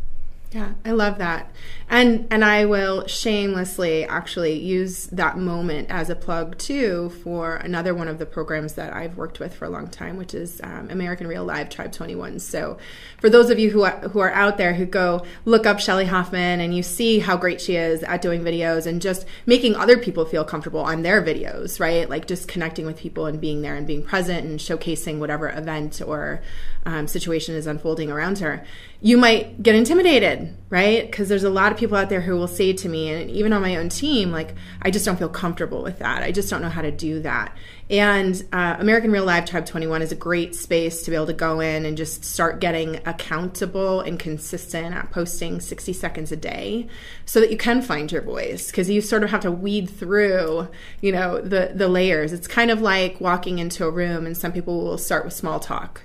Yeah, 0.51 0.73
I 0.83 0.91
love 0.91 1.19
that. 1.19 1.51
And 1.91 2.27
and 2.31 2.43
I 2.43 2.65
will 2.65 3.05
shamelessly 3.05 4.03
actually 4.05 4.53
use 4.53 5.05
that 5.07 5.37
moment 5.37 5.91
as 5.91 6.09
a 6.09 6.15
plug 6.15 6.57
too 6.57 7.11
for 7.23 7.57
another 7.57 7.93
one 7.93 8.07
of 8.07 8.17
the 8.17 8.25
programs 8.25 8.73
that 8.73 8.91
I've 8.91 9.15
worked 9.15 9.39
with 9.39 9.53
for 9.53 9.65
a 9.65 9.69
long 9.69 9.87
time, 9.89 10.17
which 10.17 10.33
is 10.33 10.59
um, 10.63 10.89
American 10.89 11.27
Real 11.27 11.45
Live 11.45 11.69
Tribe 11.69 11.91
21. 11.91 12.39
So 12.39 12.79
for 13.19 13.29
those 13.29 13.51
of 13.51 13.59
you 13.59 13.69
who 13.69 13.83
are, 13.83 13.99
who 14.09 14.19
are 14.19 14.31
out 14.31 14.57
there 14.57 14.73
who 14.73 14.85
go 14.85 15.23
look 15.45 15.67
up 15.67 15.79
Shelley 15.79 16.05
Hoffman 16.05 16.59
and 16.61 16.75
you 16.75 16.81
see 16.81 17.19
how 17.19 17.37
great 17.37 17.61
she 17.61 17.75
is 17.75 18.01
at 18.01 18.23
doing 18.23 18.41
videos 18.41 18.87
and 18.87 19.03
just 19.03 19.27
making 19.45 19.75
other 19.75 19.99
people 19.99 20.25
feel 20.25 20.43
comfortable 20.43 20.81
on 20.81 21.03
their 21.03 21.21
videos, 21.21 21.79
right? 21.79 22.09
Like 22.09 22.25
just 22.25 22.47
connecting 22.47 22.87
with 22.87 22.97
people 22.97 23.27
and 23.27 23.39
being 23.39 23.61
there 23.61 23.75
and 23.75 23.85
being 23.85 24.03
present 24.03 24.47
and 24.47 24.59
showcasing 24.59 25.19
whatever 25.19 25.49
event 25.49 26.01
or 26.01 26.41
um, 26.85 27.07
situation 27.07 27.55
is 27.55 27.67
unfolding 27.67 28.09
around 28.09 28.39
her, 28.39 28.65
you 29.01 29.17
might 29.17 29.61
get 29.61 29.75
intimidated, 29.75 30.38
right? 30.69 31.05
Because 31.05 31.29
there's 31.29 31.43
a 31.43 31.49
lot 31.49 31.71
of 31.71 31.77
people 31.77 31.97
out 31.97 32.09
there 32.09 32.21
who 32.21 32.35
will 32.35 32.47
say 32.47 32.73
to 32.73 32.89
me, 32.89 33.09
and 33.09 33.29
even 33.31 33.53
on 33.53 33.61
my 33.61 33.75
own 33.75 33.89
team, 33.89 34.31
like, 34.31 34.53
I 34.81 34.91
just 34.91 35.05
don't 35.05 35.17
feel 35.17 35.29
comfortable 35.29 35.81
with 35.81 35.99
that. 35.99 36.23
I 36.23 36.31
just 36.31 36.49
don't 36.49 36.61
know 36.61 36.69
how 36.69 36.81
to 36.81 36.91
do 36.91 37.21
that. 37.21 37.55
And 37.89 38.43
uh, 38.53 38.75
American 38.79 39.11
Real 39.11 39.25
Live 39.25 39.45
Tribe 39.45 39.65
21 39.65 40.01
is 40.01 40.11
a 40.11 40.15
great 40.15 40.53
space 40.55 41.03
to 41.03 41.09
be 41.09 41.15
able 41.15 41.25
to 41.25 41.33
go 41.33 41.59
in 41.59 41.85
and 41.85 41.97
just 41.97 42.23
start 42.23 42.59
getting 42.59 42.97
accountable 43.07 44.01
and 44.01 44.19
consistent 44.19 44.93
at 44.93 45.09
posting 45.11 45.59
60 45.59 45.93
seconds 45.93 46.31
a 46.31 46.37
day 46.37 46.87
so 47.25 47.39
that 47.39 47.49
you 47.49 47.57
can 47.57 47.81
find 47.81 48.11
your 48.11 48.21
voice 48.21 48.69
because 48.69 48.89
you 48.89 49.01
sort 49.01 49.23
of 49.23 49.31
have 49.31 49.41
to 49.41 49.51
weed 49.51 49.89
through, 49.89 50.67
you 51.01 51.11
know, 51.11 51.41
the, 51.41 51.71
the 51.73 51.87
layers. 51.87 52.31
It's 52.31 52.47
kind 52.47 52.69
of 52.69 52.81
like 52.81 53.19
walking 53.19 53.57
into 53.57 53.85
a 53.85 53.91
room 53.91 54.27
and 54.27 54.37
some 54.37 54.51
people 54.51 54.83
will 54.83 54.99
start 54.99 55.25
with 55.25 55.33
small 55.33 55.59
talk 55.59 56.01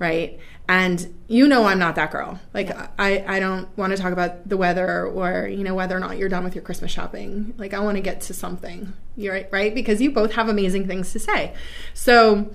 right? 0.00 0.40
And 0.70 1.12
you 1.26 1.48
know 1.48 1.64
I'm 1.64 1.80
not 1.80 1.96
that 1.96 2.12
girl. 2.12 2.38
Like 2.54 2.68
yeah. 2.68 2.86
I, 2.96 3.24
I 3.26 3.40
don't 3.40 3.76
want 3.76 3.90
to 3.90 4.00
talk 4.00 4.12
about 4.12 4.48
the 4.48 4.56
weather 4.56 5.04
or 5.04 5.48
you 5.48 5.64
know 5.64 5.74
whether 5.74 5.96
or 5.96 5.98
not 5.98 6.16
you're 6.16 6.28
done 6.28 6.44
with 6.44 6.54
your 6.54 6.62
Christmas 6.62 6.92
shopping. 6.92 7.54
Like 7.58 7.74
I 7.74 7.80
want 7.80 7.96
to 7.96 8.00
get 8.00 8.20
to 8.22 8.34
something. 8.34 8.92
You're 9.16 9.34
right, 9.34 9.48
right? 9.50 9.74
Because 9.74 10.00
you 10.00 10.12
both 10.12 10.34
have 10.34 10.48
amazing 10.48 10.86
things 10.86 11.10
to 11.12 11.18
say. 11.18 11.54
So 11.92 12.48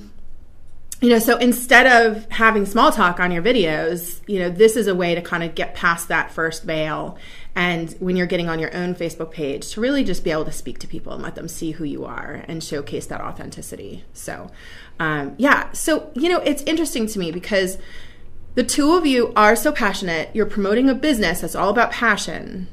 you 1.01 1.10
know, 1.10 1.19
so 1.19 1.38
instead 1.39 1.88
of 1.88 2.25
having 2.31 2.65
small 2.65 2.89
talk 2.89 3.19
on 3.19 3.34
your 3.34 3.43
videos, 3.43 4.22
you 4.27 4.39
know, 4.39 4.50
this 4.50 4.77
is 4.77 4.88
a 4.88 4.95
way 4.95 5.13
to 5.13 5.22
kind 5.22 5.43
of 5.43 5.53
get 5.53 5.75
past 5.75 6.07
that 6.07 6.31
first 6.31 6.63
veil. 6.63 7.17
And 7.56 7.96
when 8.00 8.18
you're 8.18 8.28
getting 8.28 8.50
on 8.50 8.60
your 8.60 8.76
own 8.76 8.96
Facebook 8.96 9.32
page, 9.32 9.72
to 9.72 9.82
really 9.82 10.04
just 10.04 10.26
be 10.26 10.32
able 10.32 10.46
to 10.46 10.52
speak 10.52 10.78
to 10.80 10.88
people 10.88 11.14
and 11.14 11.24
let 11.24 11.36
them 11.36 11.48
see 11.48 11.72
who 11.72 11.86
you 11.86 12.04
are 12.04 12.44
and 12.50 12.62
showcase 12.62 13.06
that 13.06 13.22
authenticity. 13.22 14.04
So, 14.14 14.52
um, 15.00 15.36
yeah, 15.38 15.72
so, 15.72 16.12
you 16.16 16.28
know, 16.28 16.40
it's 16.40 16.64
interesting 16.64 17.08
to 17.08 17.20
me 17.20 17.32
because 17.32 17.78
the 18.56 18.64
two 18.64 18.96
of 18.96 19.06
you 19.06 19.32
are 19.38 19.56
so 19.56 19.72
passionate. 19.72 20.30
You're 20.34 20.46
promoting 20.46 20.90
a 20.90 20.96
business 20.96 21.42
that's 21.42 21.56
all 21.56 21.70
about 21.70 21.92
passion. 21.92 22.68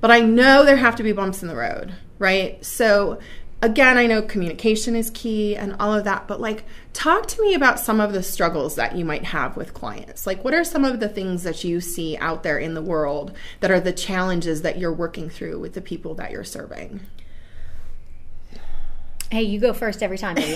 But 0.00 0.10
I 0.10 0.20
know 0.20 0.64
there 0.64 0.76
have 0.76 0.96
to 0.96 1.02
be 1.02 1.12
bumps 1.12 1.42
in 1.42 1.48
the 1.48 1.56
road, 1.56 1.94
right? 2.18 2.64
So, 2.64 3.18
again, 3.62 3.96
I 3.96 4.06
know 4.06 4.20
communication 4.20 4.96
is 4.96 5.08
key 5.10 5.56
and 5.56 5.76
all 5.78 5.94
of 5.94 6.04
that, 6.04 6.26
but 6.26 6.40
like, 6.40 6.64
talk 6.92 7.26
to 7.28 7.40
me 7.40 7.54
about 7.54 7.78
some 7.78 8.00
of 8.00 8.12
the 8.12 8.22
struggles 8.22 8.74
that 8.74 8.96
you 8.96 9.04
might 9.04 9.24
have 9.26 9.56
with 9.56 9.72
clients. 9.72 10.26
Like, 10.26 10.44
what 10.44 10.52
are 10.52 10.64
some 10.64 10.84
of 10.84 10.98
the 10.98 11.08
things 11.08 11.44
that 11.44 11.62
you 11.62 11.80
see 11.80 12.16
out 12.18 12.42
there 12.42 12.58
in 12.58 12.74
the 12.74 12.82
world 12.82 13.32
that 13.60 13.70
are 13.70 13.80
the 13.80 13.92
challenges 13.92 14.62
that 14.62 14.78
you're 14.78 14.92
working 14.92 15.30
through 15.30 15.60
with 15.60 15.74
the 15.74 15.80
people 15.80 16.14
that 16.16 16.32
you're 16.32 16.44
serving? 16.44 17.00
Hey, 19.30 19.44
you 19.44 19.60
go 19.60 19.72
first 19.72 20.02
every 20.02 20.18
time. 20.18 20.36
um, 20.38 20.44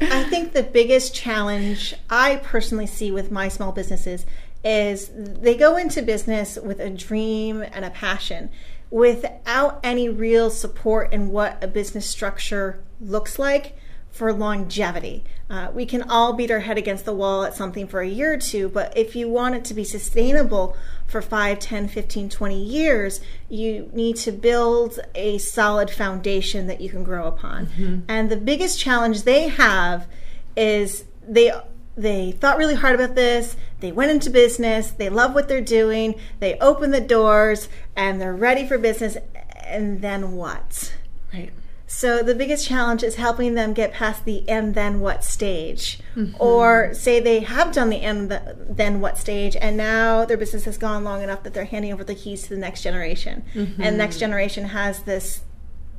I 0.00 0.24
think 0.28 0.52
the 0.52 0.68
biggest 0.70 1.14
challenge 1.14 1.94
I 2.08 2.36
personally 2.36 2.86
see 2.86 3.10
with 3.10 3.32
my 3.32 3.48
small 3.48 3.72
businesses 3.72 4.24
is 4.64 5.10
they 5.14 5.56
go 5.56 5.76
into 5.76 6.02
business 6.02 6.56
with 6.62 6.78
a 6.78 6.90
dream 6.90 7.62
and 7.62 7.84
a 7.84 7.90
passion 7.90 8.50
without 8.92 9.80
any 9.82 10.06
real 10.06 10.50
support 10.50 11.10
in 11.14 11.30
what 11.30 11.64
a 11.64 11.66
business 11.66 12.06
structure 12.06 12.84
looks 13.00 13.38
like 13.38 13.74
for 14.10 14.30
longevity. 14.34 15.24
Uh, 15.48 15.70
we 15.74 15.86
can 15.86 16.02
all 16.02 16.34
beat 16.34 16.50
our 16.50 16.60
head 16.60 16.76
against 16.76 17.06
the 17.06 17.14
wall 17.14 17.42
at 17.42 17.54
something 17.54 17.88
for 17.88 18.02
a 18.02 18.06
year 18.06 18.34
or 18.34 18.36
two, 18.36 18.68
but 18.68 18.94
if 18.96 19.16
you 19.16 19.26
want 19.30 19.54
it 19.54 19.64
to 19.64 19.72
be 19.72 19.82
sustainable 19.82 20.76
for 21.06 21.22
5, 21.22 21.58
10, 21.58 21.88
15, 21.88 22.28
20 22.28 22.62
years, 22.62 23.22
you 23.48 23.90
need 23.94 24.16
to 24.16 24.30
build 24.30 25.00
a 25.14 25.38
solid 25.38 25.90
foundation 25.90 26.66
that 26.66 26.82
you 26.82 26.90
can 26.90 27.02
grow 27.02 27.26
upon. 27.26 27.68
Mm-hmm. 27.68 28.00
And 28.08 28.30
the 28.30 28.36
biggest 28.36 28.78
challenge 28.78 29.22
they 29.22 29.48
have 29.48 30.06
is 30.54 31.04
they 31.26 31.50
they 31.96 32.32
thought 32.32 32.56
really 32.56 32.74
hard 32.74 32.94
about 32.94 33.14
this. 33.14 33.56
They 33.80 33.92
went 33.92 34.10
into 34.10 34.30
business. 34.30 34.90
They 34.90 35.08
love 35.08 35.34
what 35.34 35.48
they're 35.48 35.60
doing. 35.60 36.14
They 36.40 36.58
open 36.58 36.90
the 36.90 37.00
doors 37.00 37.68
and 37.94 38.20
they're 38.20 38.34
ready 38.34 38.66
for 38.66 38.78
business. 38.78 39.16
And 39.64 40.00
then 40.00 40.32
what? 40.32 40.94
Right. 41.32 41.50
So 41.86 42.22
the 42.22 42.34
biggest 42.34 42.66
challenge 42.66 43.02
is 43.02 43.16
helping 43.16 43.54
them 43.54 43.74
get 43.74 43.92
past 43.92 44.24
the 44.24 44.48
and 44.48 44.74
then 44.74 45.00
what 45.00 45.22
stage. 45.22 46.00
Mm-hmm. 46.16 46.42
Or 46.42 46.94
say 46.94 47.20
they 47.20 47.40
have 47.40 47.72
done 47.72 47.90
the 47.90 47.98
and 47.98 48.30
the, 48.30 48.56
then 48.58 49.02
what 49.02 49.18
stage 49.18 49.54
and 49.56 49.76
now 49.76 50.24
their 50.24 50.38
business 50.38 50.64
has 50.64 50.78
gone 50.78 51.04
long 51.04 51.22
enough 51.22 51.42
that 51.42 51.52
they're 51.52 51.66
handing 51.66 51.92
over 51.92 52.04
the 52.04 52.14
keys 52.14 52.44
to 52.44 52.48
the 52.48 52.56
next 52.56 52.80
generation. 52.80 53.44
Mm-hmm. 53.54 53.82
And 53.82 53.94
the 53.94 53.98
next 53.98 54.18
generation 54.18 54.64
has 54.66 55.02
this 55.02 55.42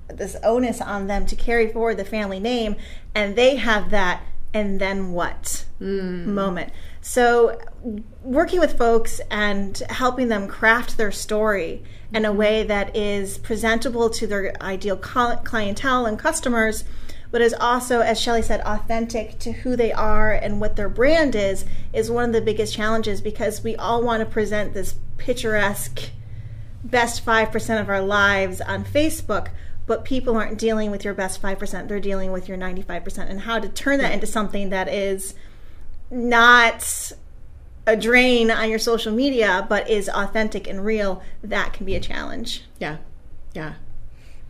this 0.08 0.36
onus 0.44 0.82
on 0.82 1.08
them 1.08 1.26
to 1.28 1.36
carry 1.36 1.72
forward 1.72 1.98
the 1.98 2.06
family 2.06 2.40
name 2.40 2.76
and 3.16 3.36
they 3.36 3.56
have 3.56 3.90
that 3.90 4.22
and 4.54 4.80
then 4.80 5.12
what 5.12 5.66
mm. 5.82 6.26
moment. 6.26 6.72
So, 7.02 7.60
working 8.22 8.60
with 8.60 8.78
folks 8.78 9.20
and 9.30 9.78
helping 9.90 10.30
them 10.30 10.48
craft 10.48 10.98
their 10.98 11.12
story 11.12 11.84
in 12.14 12.26
a 12.26 12.32
way 12.32 12.64
that 12.64 12.96
is 12.96 13.38
presentable 13.38 14.10
to 14.12 14.28
their 14.28 14.54
ideal 14.62 14.96
clientele 14.96 16.06
and 16.06 16.18
customers, 16.18 16.86
but 17.32 17.42
is 17.42 17.54
also, 17.54 18.02
as 18.02 18.22
Shelley 18.22 18.44
said, 18.44 18.62
authentic 18.62 19.40
to 19.40 19.52
who 19.52 19.76
they 19.76 19.92
are 19.92 20.32
and 20.32 20.62
what 20.62 20.76
their 20.76 20.90
brand 20.90 21.36
is, 21.36 21.66
is 21.92 22.12
one 22.12 22.26
of 22.26 22.34
the 22.34 22.42
biggest 22.42 22.76
challenges 22.76 23.22
because 23.22 23.64
we 23.64 23.76
all 23.76 24.04
want 24.04 24.20
to 24.20 24.26
present 24.26 24.74
this 24.74 24.96
picturesque 25.18 26.12
best 26.84 27.26
5% 27.26 27.82
of 27.82 27.90
our 27.90 28.02
lives 28.02 28.62
on 28.62 28.84
Facebook 28.84 29.48
but 29.86 30.06
people 30.06 30.36
aren't 30.38 30.58
dealing 30.58 30.92
with 30.92 31.04
your 31.04 31.14
best 31.14 31.42
5%, 31.42 31.88
they're 31.88 32.00
dealing 32.00 32.32
with 32.32 32.48
your 32.48 32.58
95%. 32.58 33.30
And 33.30 33.42
how 33.42 33.60
to 33.60 33.68
turn 33.70 34.00
that 34.00 34.14
into 34.14 34.28
something 34.28 34.70
that 34.70 34.88
is 34.88 35.36
not 36.10 37.12
a 37.86 37.98
drain 37.98 38.50
on 38.50 38.70
your 38.70 38.80
social 38.80 39.12
media, 39.12 39.66
but 39.68 39.90
is 39.90 40.10
authentic 40.10 40.68
and 40.68 40.86
real, 40.86 41.22
that 41.44 41.74
can 41.74 41.86
be 41.86 41.96
a 41.96 42.00
challenge. 42.00 42.64
Yeah. 42.80 42.98
Yeah. 43.54 43.74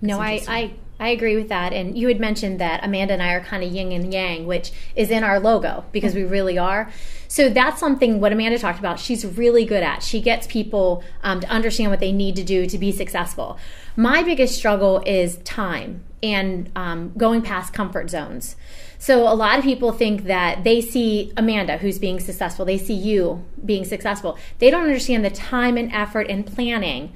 no, 0.01 0.19
I, 0.19 0.41
I 0.47 0.73
I 1.00 1.09
agree 1.09 1.35
with 1.35 1.50
that. 1.50 1.73
And 1.73 1.97
you 1.97 2.07
had 2.07 2.19
mentioned 2.19 2.59
that 2.59 2.83
Amanda 2.83 3.13
and 3.13 3.21
I 3.21 3.33
are 3.33 3.41
kind 3.41 3.63
of 3.63 3.71
yin 3.71 3.91
and 3.91 4.13
yang, 4.13 4.45
which 4.45 4.71
is 4.95 5.09
in 5.09 5.23
our 5.23 5.39
logo 5.39 5.83
because 5.91 6.13
we 6.13 6.23
really 6.23 6.57
are. 6.57 6.91
So 7.27 7.50
that's 7.50 7.79
something 7.79 8.19
what 8.19 8.31
Amanda 8.31 8.59
talked 8.59 8.79
about. 8.79 9.00
She's 9.00 9.25
really 9.25 9.65
good 9.65 9.81
at. 9.81 10.03
She 10.03 10.21
gets 10.21 10.45
people 10.45 11.03
um, 11.23 11.39
to 11.39 11.47
understand 11.47 11.89
what 11.89 12.00
they 12.00 12.12
need 12.12 12.35
to 12.35 12.43
do 12.43 12.67
to 12.67 12.77
be 12.77 12.91
successful. 12.91 13.57
My 13.95 14.23
biggest 14.23 14.55
struggle 14.55 15.01
is 15.05 15.38
time 15.38 16.03
and 16.21 16.71
um, 16.75 17.12
going 17.17 17.41
past 17.41 17.73
comfort 17.73 18.09
zones. 18.09 18.55
So 18.97 19.27
a 19.27 19.35
lot 19.35 19.57
of 19.57 19.65
people 19.65 19.91
think 19.91 20.25
that 20.25 20.63
they 20.63 20.79
see 20.79 21.33
Amanda 21.35 21.77
who's 21.77 22.00
being 22.00 22.21
successful, 22.21 22.63
they 22.63 22.77
see 22.77 22.93
you 22.93 23.43
being 23.65 23.83
successful. 23.83 24.38
They 24.59 24.69
don't 24.69 24.83
understand 24.83 25.25
the 25.25 25.29
time 25.29 25.75
and 25.75 25.91
effort 25.91 26.27
and 26.29 26.45
planning 26.45 27.12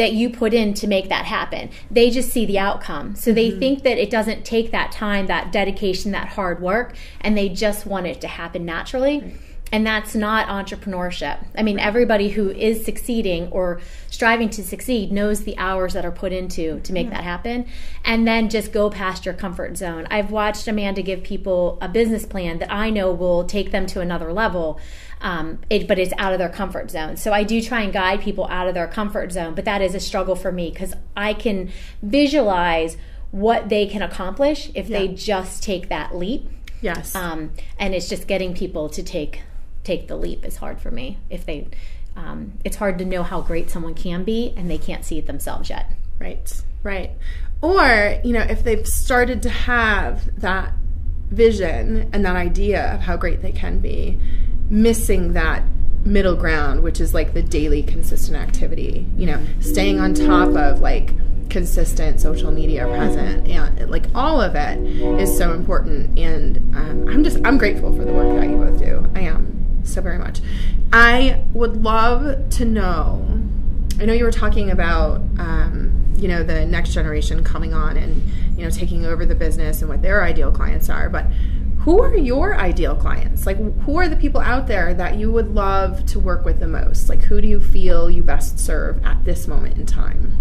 that 0.00 0.14
you 0.14 0.30
put 0.30 0.54
in 0.54 0.72
to 0.72 0.86
make 0.86 1.10
that 1.10 1.26
happen. 1.26 1.68
They 1.90 2.08
just 2.08 2.30
see 2.30 2.46
the 2.46 2.58
outcome. 2.58 3.14
So 3.16 3.34
they 3.34 3.50
mm-hmm. 3.50 3.58
think 3.58 3.82
that 3.82 3.98
it 3.98 4.08
doesn't 4.08 4.46
take 4.46 4.70
that 4.70 4.90
time, 4.92 5.26
that 5.26 5.52
dedication, 5.52 6.12
that 6.12 6.28
hard 6.28 6.62
work, 6.62 6.94
and 7.20 7.36
they 7.36 7.50
just 7.50 7.84
want 7.84 8.06
it 8.06 8.18
to 8.22 8.26
happen 8.26 8.64
naturally. 8.64 9.20
Right. 9.20 9.34
and 9.72 9.86
that's 9.86 10.14
not 10.14 10.48
entrepreneurship. 10.48 11.44
I 11.54 11.62
mean, 11.62 11.78
everybody 11.78 12.30
who 12.30 12.50
is 12.50 12.82
succeeding 12.84 13.48
or 13.52 13.80
striving 14.08 14.48
to 14.50 14.64
succeed 14.64 15.12
knows 15.12 15.44
the 15.44 15.56
hours 15.58 15.92
that 15.92 16.04
are 16.04 16.10
put 16.10 16.32
into 16.32 16.80
to 16.80 16.92
make 16.92 17.06
yeah. 17.06 17.14
that 17.14 17.24
happen. 17.24 17.66
And 18.04 18.26
then 18.26 18.48
just 18.48 18.72
go 18.72 18.90
past 18.90 19.24
your 19.24 19.34
comfort 19.34 19.76
zone. 19.76 20.08
I've 20.10 20.30
watched 20.30 20.66
Amanda 20.66 21.02
give 21.02 21.22
people 21.22 21.78
a 21.80 21.88
business 21.88 22.26
plan 22.26 22.58
that 22.58 22.72
I 22.72 22.90
know 22.90 23.12
will 23.12 23.44
take 23.44 23.70
them 23.70 23.86
to 23.88 24.00
another 24.00 24.32
level. 24.32 24.80
Um, 25.22 25.58
it, 25.68 25.86
but 25.86 25.98
it's 25.98 26.14
out 26.16 26.32
of 26.32 26.38
their 26.38 26.48
comfort 26.48 26.90
zone. 26.90 27.18
So 27.18 27.32
I 27.32 27.42
do 27.42 27.60
try 27.60 27.82
and 27.82 27.92
guide 27.92 28.22
people 28.22 28.46
out 28.46 28.68
of 28.68 28.74
their 28.74 28.88
comfort 28.88 29.32
zone, 29.32 29.54
but 29.54 29.66
that 29.66 29.82
is 29.82 29.94
a 29.94 30.00
struggle 30.00 30.34
for 30.34 30.50
me 30.50 30.70
because 30.70 30.94
I 31.14 31.34
can 31.34 31.70
visualize 32.00 32.96
what 33.30 33.68
they 33.68 33.86
can 33.86 34.00
accomplish 34.00 34.70
if 34.74 34.88
yeah. 34.88 34.98
they 34.98 35.08
just 35.08 35.62
take 35.62 35.90
that 35.90 36.14
leap. 36.16 36.48
Yes. 36.80 37.14
Um, 37.14 37.52
and 37.78 37.94
it's 37.94 38.08
just 38.08 38.26
getting 38.26 38.54
people 38.54 38.88
to 38.88 39.02
take 39.02 39.42
take 39.84 40.08
the 40.08 40.16
leap 40.16 40.44
is 40.44 40.56
hard 40.56 40.80
for 40.80 40.90
me. 40.90 41.18
If 41.30 41.46
they, 41.46 41.68
um, 42.16 42.52
it's 42.64 42.76
hard 42.76 42.98
to 42.98 43.04
know 43.04 43.22
how 43.22 43.40
great 43.40 43.70
someone 43.70 43.94
can 43.94 44.24
be 44.24 44.52
and 44.56 44.70
they 44.70 44.78
can't 44.78 45.04
see 45.04 45.18
it 45.18 45.26
themselves 45.26 45.70
yet. 45.70 45.90
Right, 46.18 46.62
right. 46.82 47.12
Or, 47.62 48.20
you 48.24 48.32
know, 48.32 48.40
if 48.42 48.62
they've 48.62 48.86
started 48.86 49.42
to 49.42 49.50
have 49.50 50.40
that 50.40 50.74
vision 51.30 52.10
and 52.12 52.24
that 52.24 52.36
idea 52.36 52.94
of 52.94 53.00
how 53.00 53.16
great 53.16 53.42
they 53.42 53.52
can 53.52 53.80
be, 53.80 54.18
missing 54.70 55.32
that 55.34 55.64
middle 56.04 56.36
ground, 56.36 56.82
which 56.82 57.00
is 57.00 57.12
like 57.12 57.34
the 57.34 57.42
daily 57.42 57.82
consistent 57.82 58.38
activity, 58.38 59.06
you 59.16 59.26
know, 59.26 59.44
staying 59.60 60.00
on 60.00 60.14
top 60.14 60.48
of 60.56 60.80
like 60.80 61.12
consistent 61.50 62.20
social 62.20 62.52
media 62.52 62.86
present 62.86 63.46
and 63.48 63.90
like 63.90 64.06
all 64.14 64.40
of 64.40 64.54
it 64.54 64.78
is 65.20 65.36
so 65.36 65.52
important. 65.52 66.18
And 66.18 66.56
um, 66.74 67.08
I'm 67.08 67.24
just, 67.24 67.38
I'm 67.44 67.58
grateful 67.58 67.94
for 67.94 68.04
the 68.04 68.12
work 68.12 68.40
that 68.40 68.48
you 68.48 68.56
both 68.56 68.78
do. 68.78 69.10
I 69.14 69.22
am 69.22 69.80
so 69.84 70.00
very 70.00 70.18
much. 70.18 70.40
I 70.92 71.44
would 71.52 71.82
love 71.82 72.48
to 72.50 72.64
know. 72.64 73.26
I 74.00 74.06
know 74.06 74.12
you 74.12 74.24
were 74.24 74.32
talking 74.32 74.70
about, 74.70 75.16
um, 75.38 75.92
you 76.16 76.28
know, 76.28 76.42
the 76.42 76.64
next 76.64 76.92
generation 76.92 77.42
coming 77.44 77.74
on 77.74 77.96
and 77.96 78.22
you 78.56 78.64
know 78.66 78.70
taking 78.70 79.06
over 79.06 79.24
the 79.24 79.34
business 79.34 79.80
and 79.80 79.88
what 79.88 80.02
their 80.02 80.22
ideal 80.22 80.52
clients 80.52 80.90
are, 80.90 81.08
but 81.08 81.24
who 81.80 82.02
are 82.02 82.16
your 82.16 82.56
ideal 82.56 82.94
clients? 82.94 83.46
Like, 83.46 83.56
who 83.82 83.96
are 83.96 84.08
the 84.08 84.16
people 84.16 84.40
out 84.40 84.66
there 84.66 84.92
that 84.94 85.16
you 85.16 85.32
would 85.32 85.54
love 85.54 86.04
to 86.06 86.18
work 86.18 86.44
with 86.44 86.60
the 86.60 86.66
most? 86.66 87.08
Like, 87.08 87.22
who 87.22 87.40
do 87.40 87.48
you 87.48 87.60
feel 87.60 88.10
you 88.10 88.22
best 88.22 88.58
serve 88.58 89.04
at 89.04 89.24
this 89.24 89.48
moment 89.48 89.78
in 89.78 89.86
time? 89.86 90.36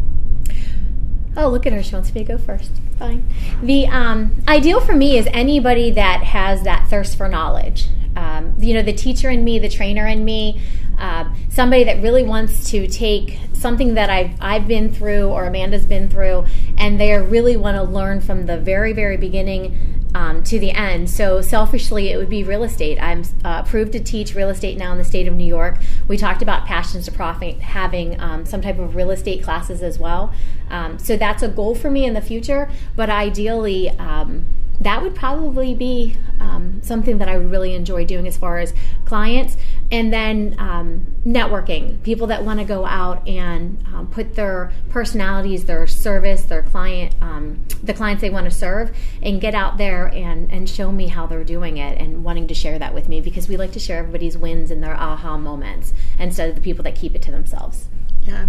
Oh, 1.37 1.47
look 1.47 1.65
at 1.65 1.73
her. 1.73 1.81
She 1.81 1.95
wants 1.95 2.13
me 2.13 2.25
to 2.25 2.33
go 2.33 2.37
first. 2.37 2.71
Fine. 2.97 3.25
The 3.61 3.87
um, 3.87 4.43
ideal 4.47 4.81
for 4.81 4.93
me 4.93 5.17
is 5.17 5.27
anybody 5.31 5.91
that 5.91 6.23
has 6.23 6.63
that 6.63 6.89
thirst 6.89 7.17
for 7.17 7.29
knowledge 7.29 7.87
um, 8.19 8.55
you 8.59 8.73
know, 8.73 8.81
the 8.81 8.93
teacher 8.93 9.29
in 9.29 9.43
me, 9.43 9.59
the 9.59 9.69
trainer 9.69 10.05
in 10.05 10.25
me, 10.25 10.61
uh, 10.97 11.25
somebody 11.49 11.85
that 11.85 12.01
really 12.01 12.23
wants 12.23 12.69
to 12.71 12.87
take 12.87 13.39
something 13.53 13.93
that 13.93 14.09
I've, 14.09 14.31
I've 14.41 14.67
been 14.67 14.93
through 14.93 15.29
or 15.29 15.45
Amanda's 15.45 15.85
been 15.85 16.09
through, 16.09 16.45
and 16.77 16.99
they 16.99 17.15
really 17.17 17.55
want 17.55 17.77
to 17.77 17.83
learn 17.83 18.19
from 18.19 18.45
the 18.45 18.57
very, 18.57 18.91
very 18.91 19.15
beginning 19.15 19.88
um, 20.15 20.43
to 20.43 20.59
the 20.59 20.71
end. 20.71 21.09
So 21.09 21.41
selfishly, 21.41 22.09
it 22.09 22.17
would 22.17 22.29
be 22.29 22.43
real 22.43 22.63
estate. 22.63 22.97
I'm 23.01 23.23
uh, 23.43 23.63
approved 23.65 23.91
to 23.93 23.99
teach 23.99 24.35
real 24.35 24.49
estate 24.49 24.77
now 24.77 24.91
in 24.91 24.97
the 24.97 25.05
state 25.05 25.27
of 25.27 25.35
New 25.35 25.45
York. 25.45 25.79
We 26.07 26.17
talked 26.17 26.41
about 26.41 26.65
Passions 26.65 27.05
to 27.05 27.11
Profit 27.11 27.59
having 27.59 28.19
um, 28.19 28.45
some 28.45 28.61
type 28.61 28.79
of 28.79 28.95
real 28.95 29.11
estate 29.11 29.43
classes 29.43 29.81
as 29.81 29.99
well. 29.99 30.33
Um, 30.69 30.99
so 30.99 31.17
that's 31.17 31.43
a 31.43 31.47
goal 31.47 31.75
for 31.75 31.89
me 31.89 32.05
in 32.05 32.13
the 32.13 32.21
future. 32.21 32.69
But 32.95 33.09
ideally, 33.09 33.89
um, 33.91 34.45
that 34.81 35.01
would 35.01 35.13
probably 35.13 35.75
be 35.75 36.15
um, 36.39 36.81
something 36.81 37.17
that 37.17 37.27
I 37.27 37.37
would 37.37 37.51
really 37.51 37.73
enjoy 37.73 38.05
doing 38.05 38.27
as 38.27 38.37
far 38.37 38.59
as 38.59 38.73
clients. 39.05 39.57
And 39.91 40.13
then 40.13 40.55
um, 40.59 41.07
networking, 41.25 42.01
people 42.03 42.27
that 42.27 42.43
want 42.43 42.59
to 42.59 42.65
go 42.65 42.85
out 42.85 43.27
and 43.27 43.83
um, 43.87 44.07
put 44.07 44.35
their 44.35 44.71
personalities, 44.89 45.65
their 45.65 45.87
service, 45.87 46.43
their 46.43 46.61
client, 46.61 47.15
um, 47.21 47.65
the 47.81 47.93
clients 47.93 48.21
they 48.21 48.29
want 48.29 48.45
to 48.45 48.51
serve, 48.51 48.95
and 49.23 49.41
get 49.41 49.55
out 49.55 49.77
there 49.77 50.05
and, 50.07 50.51
and 50.51 50.69
show 50.69 50.91
me 50.91 51.07
how 51.07 51.25
they're 51.25 51.43
doing 51.43 51.77
it 51.77 51.97
and 51.99 52.23
wanting 52.23 52.47
to 52.47 52.53
share 52.53 52.77
that 52.77 52.93
with 52.93 53.09
me 53.09 53.19
because 53.19 53.49
we 53.49 53.57
like 53.57 53.71
to 53.71 53.79
share 53.79 53.97
everybody's 53.97 54.37
wins 54.37 54.69
and 54.69 54.83
their 54.83 54.95
aha 54.95 55.37
moments 55.37 55.91
instead 56.19 56.49
of 56.49 56.55
the 56.55 56.61
people 56.61 56.83
that 56.83 56.95
keep 56.95 57.15
it 57.15 57.21
to 57.23 57.31
themselves. 57.31 57.87
Yeah, 58.23 58.47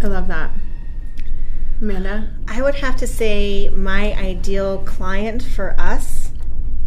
I 0.00 0.06
love 0.06 0.28
that. 0.28 0.52
Amanda? 1.80 2.30
I 2.46 2.60
would 2.60 2.74
have 2.76 2.96
to 2.96 3.06
say 3.06 3.70
my 3.70 4.12
ideal 4.14 4.78
client 4.78 5.42
for 5.42 5.74
us 5.80 6.29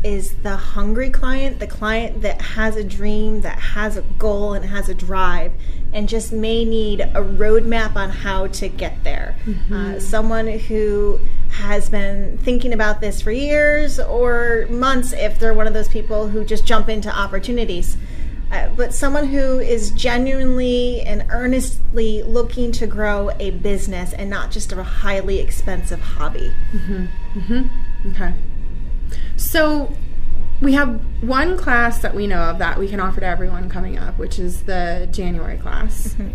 is 0.03 0.35
the 0.43 0.55
hungry 0.55 1.09
client, 1.09 1.59
the 1.59 1.67
client 1.67 2.21
that 2.21 2.41
has 2.41 2.75
a 2.75 2.83
dream, 2.83 3.41
that 3.41 3.59
has 3.59 3.97
a 3.97 4.01
goal, 4.01 4.53
and 4.53 4.65
has 4.65 4.89
a 4.89 4.93
drive, 4.93 5.51
and 5.93 6.09
just 6.09 6.33
may 6.33 6.65
need 6.65 7.01
a 7.01 7.21
roadmap 7.21 7.95
on 7.95 8.09
how 8.09 8.47
to 8.47 8.67
get 8.67 9.03
there. 9.03 9.35
Mm-hmm. 9.45 9.73
Uh, 9.73 9.99
someone 9.99 10.47
who 10.47 11.19
has 11.51 11.89
been 11.89 12.37
thinking 12.39 12.73
about 12.73 12.99
this 12.99 13.21
for 13.21 13.31
years 13.31 13.99
or 13.99 14.65
months 14.69 15.13
if 15.13 15.39
they're 15.39 15.53
one 15.53 15.67
of 15.67 15.73
those 15.73 15.87
people 15.87 16.27
who 16.27 16.43
just 16.43 16.65
jump 16.65 16.89
into 16.89 17.15
opportunities. 17.15 17.95
Uh, 18.51 18.69
but 18.75 18.93
someone 18.93 19.25
who 19.27 19.59
is 19.59 19.89
genuinely 19.91 21.01
and 21.01 21.25
earnestly 21.29 22.21
looking 22.23 22.71
to 22.71 22.85
grow 22.85 23.31
a 23.39 23.49
business 23.49 24.13
and 24.13 24.29
not 24.29 24.51
just 24.51 24.71
a 24.71 24.83
highly 24.83 25.39
expensive 25.39 25.99
hobby. 25.99 26.53
Mm-hmm. 26.71 27.05
Mm-hmm. 27.39 28.09
Okay. 28.09 28.33
So 29.37 29.91
we 30.61 30.73
have 30.73 31.01
one 31.21 31.57
class 31.57 32.01
that 32.01 32.15
we 32.15 32.27
know 32.27 32.41
of 32.41 32.57
that 32.59 32.79
we 32.79 32.87
can 32.87 32.99
offer 32.99 33.19
to 33.19 33.25
everyone 33.25 33.69
coming 33.69 33.97
up, 33.97 34.17
which 34.17 34.39
is 34.39 34.63
the 34.63 35.07
January 35.11 35.57
class. 35.57 36.09
Mm-hmm 36.09 36.29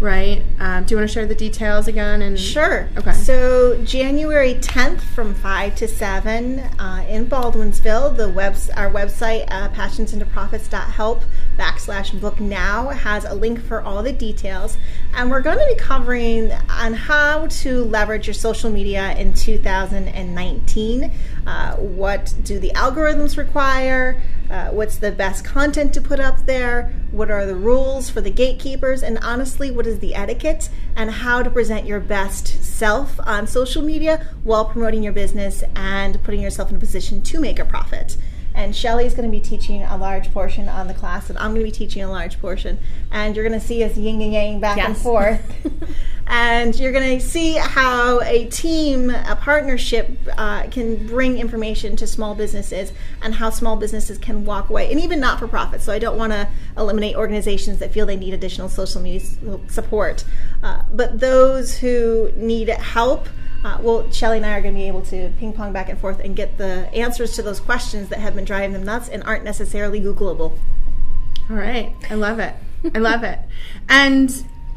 right? 0.00 0.42
Um, 0.58 0.84
do 0.84 0.92
you 0.92 0.98
want 0.98 1.08
to 1.08 1.12
share 1.12 1.26
the 1.26 1.34
details 1.34 1.88
again? 1.88 2.22
And 2.22 2.38
sure. 2.38 2.88
Okay. 2.96 3.12
So 3.12 3.82
January 3.84 4.54
10th 4.54 5.00
from 5.00 5.34
five 5.34 5.74
to 5.76 5.88
seven 5.88 6.60
uh, 6.78 7.06
in 7.08 7.26
Baldwinsville. 7.26 8.16
The 8.16 8.28
webs 8.28 8.70
our 8.70 8.90
website 8.90 9.46
uh, 9.48 9.68
passionsintoprofits.help 9.70 11.22
backslash 11.58 12.18
book 12.20 12.40
now 12.40 12.88
has 12.88 13.24
a 13.24 13.34
link 13.34 13.62
for 13.62 13.80
all 13.82 14.02
the 14.02 14.12
details, 14.12 14.76
and 15.14 15.30
we're 15.30 15.40
going 15.40 15.58
to 15.58 15.74
be 15.74 15.80
covering 15.80 16.52
on 16.68 16.94
how 16.94 17.46
to 17.46 17.84
leverage 17.84 18.26
your 18.26 18.34
social 18.34 18.70
media 18.70 19.14
in 19.16 19.32
2019. 19.32 21.12
Uh, 21.46 21.76
what 21.76 22.34
do 22.42 22.58
the 22.58 22.70
algorithms 22.70 23.36
require? 23.36 24.20
Uh, 24.50 24.68
what's 24.68 24.96
the 24.96 25.12
best 25.12 25.44
content 25.44 25.92
to 25.94 26.00
put 26.00 26.20
up 26.20 26.46
there? 26.46 26.92
What 27.10 27.30
are 27.30 27.46
the 27.46 27.54
rules 27.54 28.10
for 28.10 28.20
the 28.20 28.30
gatekeepers? 28.30 29.02
And 29.02 29.18
honestly, 29.18 29.70
what 29.70 29.86
is 29.86 29.98
the 29.98 30.14
etiquette 30.14 30.68
and 30.96 31.10
how 31.10 31.42
to 31.42 31.50
present 31.50 31.86
your 31.86 32.00
best 32.00 32.62
self 32.62 33.18
on 33.24 33.46
social 33.46 33.82
media 33.82 34.26
while 34.42 34.64
promoting 34.64 35.02
your 35.02 35.12
business 35.12 35.62
and 35.76 36.22
putting 36.22 36.40
yourself 36.40 36.70
in 36.70 36.76
a 36.76 36.80
position 36.80 37.22
to 37.22 37.40
make 37.40 37.58
a 37.58 37.64
profit? 37.64 38.16
And 38.54 38.74
Shelley's 38.74 39.14
going 39.14 39.28
to 39.28 39.36
be 39.36 39.42
teaching 39.42 39.82
a 39.82 39.96
large 39.96 40.32
portion 40.32 40.68
on 40.68 40.86
the 40.86 40.94
class, 40.94 41.28
and 41.28 41.36
I'm 41.38 41.54
going 41.54 41.60
to 41.60 41.64
be 41.64 41.72
teaching 41.72 42.02
a 42.02 42.10
large 42.10 42.40
portion. 42.40 42.78
And 43.10 43.34
you're 43.34 43.46
going 43.46 43.58
to 43.58 43.66
see 43.66 43.82
us 43.82 43.96
yin 43.96 44.22
and 44.22 44.32
yang 44.32 44.60
back 44.60 44.76
yes. 44.76 44.86
and 44.86 44.96
forth. 44.96 45.54
and 46.28 46.78
you're 46.78 46.92
going 46.92 47.18
to 47.18 47.24
see 47.24 47.54
how 47.54 48.20
a 48.20 48.46
team, 48.46 49.10
a 49.10 49.36
partnership, 49.40 50.10
uh, 50.38 50.68
can 50.68 51.06
bring 51.06 51.38
information 51.38 51.96
to 51.96 52.06
small 52.06 52.34
businesses 52.34 52.92
and 53.22 53.34
how 53.34 53.50
small 53.50 53.76
businesses 53.76 54.18
can 54.18 54.44
walk 54.44 54.70
away, 54.70 54.90
and 54.90 55.00
even 55.00 55.18
not 55.18 55.38
for 55.38 55.48
profit. 55.48 55.80
So 55.80 55.92
I 55.92 55.98
don't 55.98 56.16
want 56.16 56.32
to 56.32 56.48
eliminate 56.76 57.16
organizations 57.16 57.78
that 57.80 57.92
feel 57.92 58.06
they 58.06 58.16
need 58.16 58.34
additional 58.34 58.68
social 58.68 59.00
media 59.00 59.26
support. 59.68 60.24
Uh, 60.62 60.82
but 60.92 61.18
those 61.18 61.78
who 61.78 62.30
need 62.36 62.68
help, 62.68 63.28
uh, 63.64 63.78
well, 63.80 64.10
Shelley 64.10 64.36
and 64.36 64.46
I 64.46 64.58
are 64.58 64.60
going 64.60 64.74
to 64.74 64.78
be 64.78 64.86
able 64.86 65.02
to 65.02 65.32
ping 65.38 65.54
pong 65.54 65.72
back 65.72 65.88
and 65.88 65.98
forth 65.98 66.20
and 66.20 66.36
get 66.36 66.58
the 66.58 66.88
answers 66.94 67.34
to 67.36 67.42
those 67.42 67.60
questions 67.60 68.10
that 68.10 68.18
have 68.18 68.34
been 68.34 68.44
driving 68.44 68.74
them 68.74 68.84
nuts 68.84 69.08
and 69.08 69.22
aren't 69.24 69.42
necessarily 69.42 70.00
Googleable. 70.00 70.58
All 71.48 71.56
right. 71.56 71.94
I 72.10 72.14
love 72.14 72.38
it. 72.38 72.54
I 72.94 72.98
love 72.98 73.22
it. 73.24 73.38
And 73.88 74.30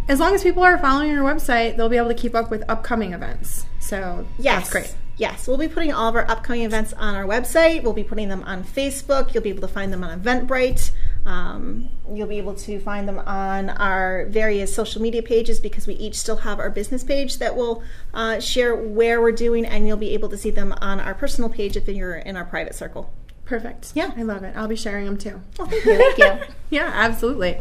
as 0.08 0.22
long 0.22 0.34
as 0.34 0.42
people 0.42 0.64
are 0.64 0.78
following 0.78 1.12
your 1.12 1.24
website, 1.24 1.76
they'll 1.76 1.90
be 1.90 1.98
able 1.98 2.08
to 2.08 2.16
keep 2.16 2.34
up 2.34 2.50
with 2.50 2.64
upcoming 2.70 3.12
events. 3.12 3.66
So 3.80 4.26
yes. 4.40 4.70
that's 4.70 4.70
great. 4.70 4.96
Yes, 5.18 5.48
we'll 5.48 5.58
be 5.58 5.68
putting 5.68 5.92
all 5.92 6.10
of 6.10 6.16
our 6.16 6.30
upcoming 6.30 6.62
events 6.62 6.94
on 6.94 7.16
our 7.16 7.26
website. 7.26 7.84
We'll 7.84 7.94
be 7.94 8.04
putting 8.04 8.30
them 8.30 8.44
on 8.44 8.64
Facebook. 8.64 9.34
You'll 9.34 9.44
be 9.44 9.50
able 9.50 9.62
to 9.62 9.68
find 9.68 9.92
them 9.92 10.04
on 10.04 10.22
Eventbrite. 10.22 10.92
Um, 11.28 11.90
you'll 12.10 12.28
be 12.28 12.38
able 12.38 12.54
to 12.54 12.80
find 12.80 13.06
them 13.06 13.20
on 13.20 13.70
our 13.70 14.28
various 14.28 14.74
social 14.74 15.02
media 15.02 15.22
pages 15.22 15.60
because 15.60 15.86
we 15.86 15.96
each 15.96 16.16
still 16.16 16.38
have 16.38 16.58
our 16.58 16.70
business 16.70 17.04
page 17.04 17.40
that 17.40 17.54
will 17.54 17.84
uh, 18.14 18.40
share 18.40 18.74
where 18.74 19.22
we're 19.22 19.34
doing, 19.34 19.66
and 19.66 19.86
you'll 19.86 19.98
be 19.98 20.14
able 20.14 20.30
to 20.30 20.38
see 20.38 20.52
them 20.52 20.74
on 20.80 21.02
our 21.02 21.14
personal 21.14 21.50
page 21.50 21.76
if 21.76 21.86
you're 21.90 22.16
in 22.16 22.38
our 22.38 22.46
private 22.46 22.76
circle. 22.76 23.12
Perfect. 23.44 23.92
Yeah, 23.94 24.12
I 24.16 24.24
love 24.24 24.44
it. 24.44 24.56
I'll 24.56 24.70
be 24.70 24.78
sharing 24.78 25.06
them 25.06 25.18
too. 25.18 25.42
Oh, 25.60 25.66
thank 25.66 25.84
you. 25.86 25.98
Thank 25.98 26.18
you. 26.18 26.54
yeah, 26.70 26.92
absolutely. 26.94 27.58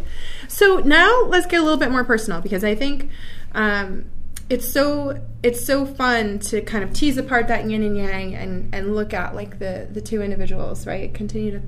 So 0.47 0.79
now 0.79 1.25
let's 1.25 1.47
get 1.47 1.61
a 1.61 1.65
little 1.65 1.79
bit 1.79 1.91
more 1.91 2.05
personal 2.05 2.41
because 2.41 2.63
I 2.63 2.77
think 2.77 3.11
um, 3.53 4.05
it's 4.49 4.69
so 4.69 5.21
it's 5.43 5.65
so 5.65 5.85
fun 5.85 6.39
to 6.39 6.61
kind 6.61 6.85
of 6.85 6.93
tease 6.93 7.17
apart 7.19 7.49
that 7.49 7.69
yin 7.69 7.83
and 7.83 7.97
yang 7.97 8.35
and 8.35 8.73
and 8.73 8.95
look 8.95 9.13
at 9.13 9.35
like 9.35 9.59
the 9.59 9.89
the 9.91 10.01
two 10.01 10.23
individuals 10.23 10.87
right 10.87 11.13
continue 11.13 11.51
to 11.51 11.63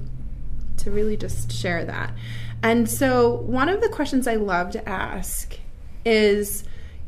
to 0.78 0.90
really 0.90 1.16
just 1.16 1.52
share 1.52 1.84
that. 1.84 2.12
And 2.62 2.88
so, 2.88 3.34
one 3.34 3.68
of 3.68 3.80
the 3.80 3.88
questions 3.88 4.26
I 4.26 4.36
love 4.36 4.70
to 4.72 4.88
ask 4.88 5.58
is 6.04 6.64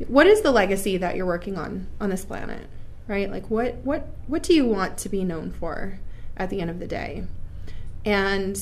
what 0.07 0.27
is 0.27 0.41
the 0.41 0.51
legacy 0.51 0.97
that 0.97 1.15
you're 1.15 1.25
working 1.25 1.57
on 1.57 1.87
on 1.99 2.09
this 2.09 2.25
planet? 2.25 2.67
Right? 3.07 3.29
Like 3.29 3.49
what 3.49 3.75
what 3.77 4.07
what 4.27 4.43
do 4.43 4.53
you 4.53 4.65
want 4.65 4.97
to 4.99 5.09
be 5.09 5.23
known 5.23 5.51
for 5.51 5.99
at 6.37 6.49
the 6.49 6.61
end 6.61 6.69
of 6.69 6.79
the 6.79 6.87
day? 6.87 7.25
And 8.05 8.59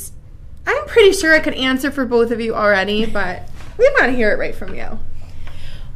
I'm 0.66 0.86
pretty 0.88 1.14
sure 1.14 1.34
I 1.34 1.40
could 1.40 1.54
answer 1.54 1.92
for 1.92 2.06
both 2.06 2.32
of 2.32 2.42
you 2.42 2.56
already, 2.56 3.06
but 3.06 3.50
we 3.78 3.90
want 3.92 4.12
to 4.12 4.16
hear 4.16 4.32
it 4.32 4.40
right 4.40 4.56
from 4.56 4.76
you. 4.76 5.00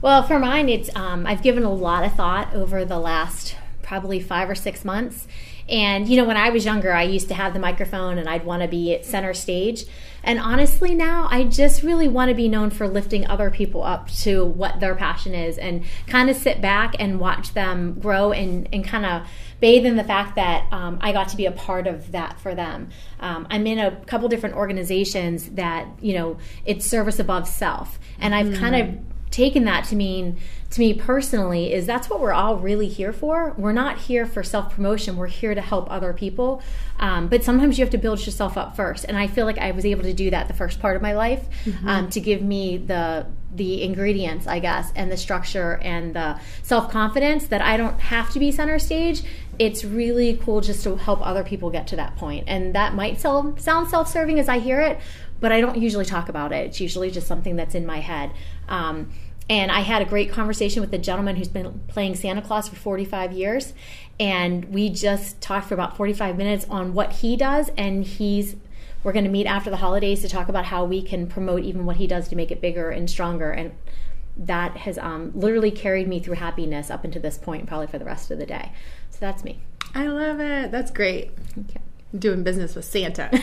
Well, 0.01 0.23
for 0.23 0.39
mine, 0.39 0.69
it's 0.69 0.93
um, 0.95 1.25
I've 1.25 1.41
given 1.41 1.63
a 1.63 1.73
lot 1.73 2.05
of 2.05 2.13
thought 2.13 2.53
over 2.53 2.85
the 2.85 2.99
last 2.99 3.55
probably 3.81 4.19
five 4.19 4.49
or 4.49 4.55
six 4.55 4.83
months. 4.85 5.27
And 5.69 6.07
you 6.07 6.17
know, 6.17 6.25
when 6.25 6.37
I 6.37 6.49
was 6.49 6.65
younger, 6.65 6.93
I 6.93 7.03
used 7.03 7.27
to 7.29 7.33
have 7.33 7.53
the 7.53 7.59
microphone 7.59 8.17
and 8.17 8.27
I'd 8.27 8.45
want 8.45 8.61
to 8.61 8.67
be 8.67 8.93
at 8.93 9.05
center 9.05 9.33
stage. 9.33 9.85
And 10.23 10.39
honestly, 10.39 10.95
now 10.95 11.27
I 11.29 11.43
just 11.43 11.83
really 11.83 12.07
want 12.07 12.29
to 12.29 12.35
be 12.35 12.47
known 12.47 12.69
for 12.69 12.87
lifting 12.87 13.27
other 13.27 13.49
people 13.49 13.83
up 13.83 14.09
to 14.21 14.45
what 14.45 14.79
their 14.79 14.95
passion 14.95 15.35
is 15.35 15.57
and 15.57 15.83
kind 16.07 16.29
of 16.29 16.37
sit 16.37 16.61
back 16.61 16.95
and 16.97 17.19
watch 17.19 17.53
them 17.53 17.99
grow 17.99 18.31
and, 18.31 18.69
and 18.71 18.85
kind 18.85 19.05
of 19.05 19.27
bathe 19.59 19.85
in 19.85 19.97
the 19.97 20.03
fact 20.03 20.35
that 20.35 20.71
um, 20.71 20.97
I 21.01 21.11
got 21.11 21.27
to 21.29 21.37
be 21.37 21.45
a 21.45 21.51
part 21.51 21.87
of 21.87 22.13
that 22.13 22.39
for 22.39 22.55
them. 22.55 22.89
Um, 23.19 23.47
I'm 23.49 23.67
in 23.67 23.79
a 23.79 23.95
couple 24.05 24.29
different 24.29 24.55
organizations 24.55 25.49
that, 25.51 25.87
you 26.01 26.13
know, 26.13 26.37
it's 26.65 26.85
service 26.85 27.19
above 27.19 27.47
self. 27.47 27.99
And 28.19 28.33
I've 28.33 28.47
mm. 28.47 28.59
kind 28.59 28.75
of 28.75 29.12
taken 29.33 29.65
that 29.65 29.83
to 29.85 29.95
mean 29.95 30.37
to 30.69 30.79
me 30.79 30.93
personally 30.93 31.73
is 31.73 31.85
that's 31.85 32.09
what 32.09 32.19
we're 32.19 32.33
all 32.33 32.57
really 32.57 32.87
here 32.87 33.11
for. 33.11 33.53
We're 33.57 33.73
not 33.73 33.97
here 33.97 34.25
for 34.25 34.43
self-promotion. 34.43 35.17
We're 35.17 35.27
here 35.27 35.53
to 35.53 35.61
help 35.61 35.91
other 35.91 36.13
people. 36.13 36.61
Um, 36.99 37.27
but 37.27 37.43
sometimes 37.43 37.77
you 37.77 37.83
have 37.83 37.91
to 37.91 37.97
build 37.97 38.25
yourself 38.25 38.57
up 38.57 38.75
first. 38.75 39.05
And 39.05 39.17
i 39.17 39.27
feel 39.27 39.45
like 39.45 39.57
i 39.57 39.71
was 39.71 39.85
able 39.85 40.03
to 40.03 40.13
do 40.13 40.29
that 40.29 40.47
the 40.47 40.53
first 40.53 40.79
part 40.79 40.95
of 40.95 41.01
my 41.01 41.13
life 41.13 41.43
mm-hmm. 41.65 41.87
um, 41.87 42.09
to 42.11 42.19
give 42.19 42.41
me 42.41 42.77
the 42.77 43.25
the 43.55 43.83
ingredients 43.83 44.47
i 44.47 44.59
guess 44.59 44.91
and 44.95 45.11
the 45.11 45.17
structure 45.17 45.79
and 45.83 46.15
the 46.15 46.39
self-confidence 46.63 47.47
that 47.47 47.61
i 47.61 47.77
don't 47.77 47.99
have 47.99 48.31
to 48.31 48.39
be 48.39 48.51
center 48.51 48.79
stage. 48.79 49.23
It's 49.59 49.85
really 49.85 50.39
cool 50.43 50.61
just 50.61 50.83
to 50.85 50.95
help 50.95 51.19
other 51.21 51.43
people 51.43 51.69
get 51.69 51.85
to 51.87 51.95
that 51.97 52.15
point. 52.15 52.45
point 52.45 52.49
and 52.49 52.73
that 52.73 52.95
might 52.95 53.19
sound 53.21 53.59
self-serving 53.59 54.39
as 54.39 54.49
i 54.49 54.59
hear 54.59 54.79
it 54.81 54.99
but 55.43 55.51
I 55.51 55.59
don't 55.59 55.77
usually 55.77 56.05
talk 56.05 56.29
about 56.29 56.53
it. 56.53 56.67
It's 56.67 56.79
usually 56.79 57.11
just 57.11 57.27
something 57.27 57.57
that's 57.57 57.75
in 57.75 57.85
my 57.85 57.99
head. 57.99 58.31
Um, 58.69 59.11
and 59.49 59.73
I 59.73 59.81
had 59.81 60.01
a 60.01 60.05
great 60.05 60.31
conversation 60.31 60.79
with 60.79 60.93
a 60.93 60.97
gentleman 60.97 61.35
who's 61.35 61.49
been 61.49 61.81
playing 61.89 62.15
Santa 62.15 62.41
Claus 62.41 62.69
for 62.69 62.77
45 62.77 63.33
years. 63.33 63.73
And 64.17 64.63
we 64.73 64.89
just 64.89 65.41
talked 65.41 65.67
for 65.67 65.73
about 65.73 65.97
45 65.97 66.37
minutes 66.37 66.65
on 66.69 66.93
what 66.93 67.11
he 67.11 67.35
does. 67.35 67.71
And 67.77 68.05
he's, 68.05 68.55
we're 69.03 69.11
going 69.11 69.25
to 69.25 69.29
meet 69.29 69.45
after 69.45 69.69
the 69.69 69.75
holidays 69.75 70.21
to 70.21 70.29
talk 70.29 70.47
about 70.47 70.63
how 70.63 70.85
we 70.85 71.01
can 71.01 71.27
promote 71.27 71.63
even 71.63 71.85
what 71.85 71.97
he 71.97 72.07
does 72.07 72.29
to 72.29 72.37
make 72.37 72.49
it 72.49 72.61
bigger 72.61 72.89
and 72.89 73.09
stronger. 73.09 73.51
And 73.51 73.73
that 74.37 74.77
has 74.77 74.97
um, 74.97 75.33
literally 75.35 75.71
carried 75.71 76.07
me 76.07 76.21
through 76.21 76.35
happiness 76.35 76.89
up 76.89 77.03
until 77.03 77.21
this 77.21 77.37
point, 77.37 77.67
probably 77.67 77.87
for 77.87 77.99
the 77.99 78.05
rest 78.05 78.31
of 78.31 78.39
the 78.39 78.45
day. 78.45 78.71
So 79.09 79.17
that's 79.19 79.43
me. 79.43 79.59
I 79.93 80.07
love 80.07 80.39
it. 80.39 80.71
That's 80.71 80.89
great. 80.89 81.31
Okay 81.59 81.81
doing 82.17 82.43
business 82.43 82.75
with 82.75 82.85
Santa. 82.85 83.29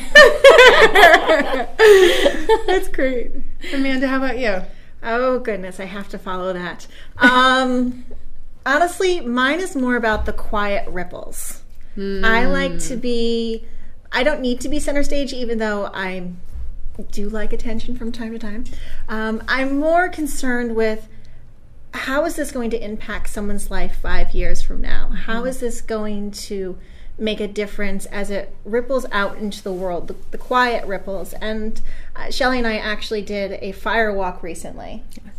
That's 2.66 2.88
great. 2.88 3.32
Amanda, 3.72 4.08
how 4.08 4.18
about 4.18 4.38
you? 4.38 4.62
Oh 5.02 5.38
goodness, 5.38 5.80
I 5.80 5.84
have 5.84 6.08
to 6.10 6.18
follow 6.18 6.52
that. 6.52 6.86
Um, 7.18 8.04
honestly, 8.66 9.20
mine 9.20 9.60
is 9.60 9.74
more 9.74 9.96
about 9.96 10.26
the 10.26 10.32
quiet 10.32 10.88
ripples. 10.88 11.62
Mm. 11.96 12.24
I 12.24 12.46
like 12.46 12.78
to 12.80 12.96
be. 12.96 13.64
I 14.12 14.22
don't 14.22 14.40
need 14.40 14.60
to 14.62 14.68
be 14.68 14.80
center 14.80 15.02
stage, 15.02 15.32
even 15.32 15.58
though 15.58 15.86
I 15.86 16.32
do 17.12 17.28
like 17.28 17.52
attention 17.52 17.96
from 17.96 18.12
time 18.12 18.32
to 18.32 18.38
time. 18.38 18.64
Um, 19.08 19.42
I'm 19.48 19.78
more 19.78 20.08
concerned 20.08 20.74
with 20.74 21.08
how 21.92 22.24
is 22.24 22.36
this 22.36 22.52
going 22.52 22.70
to 22.70 22.84
impact 22.84 23.30
someone's 23.30 23.70
life 23.70 23.96
five 23.96 24.32
years 24.32 24.62
from 24.62 24.80
now? 24.80 25.08
How 25.08 25.42
mm. 25.42 25.48
is 25.48 25.60
this 25.60 25.80
going 25.80 26.30
to 26.32 26.78
make 27.20 27.40
a 27.40 27.46
difference 27.46 28.06
as 28.06 28.30
it 28.30 28.54
ripples 28.64 29.06
out 29.12 29.36
into 29.36 29.62
the 29.62 29.72
world, 29.72 30.08
the, 30.08 30.16
the 30.30 30.38
quiet 30.38 30.86
ripples. 30.86 31.34
And 31.34 31.80
uh, 32.16 32.30
Shelley 32.30 32.58
and 32.58 32.66
I 32.66 32.78
actually 32.78 33.22
did 33.22 33.58
a 33.60 33.72
fire 33.72 34.12
walk 34.12 34.42
recently. 34.42 35.04
Yes. 35.12 35.34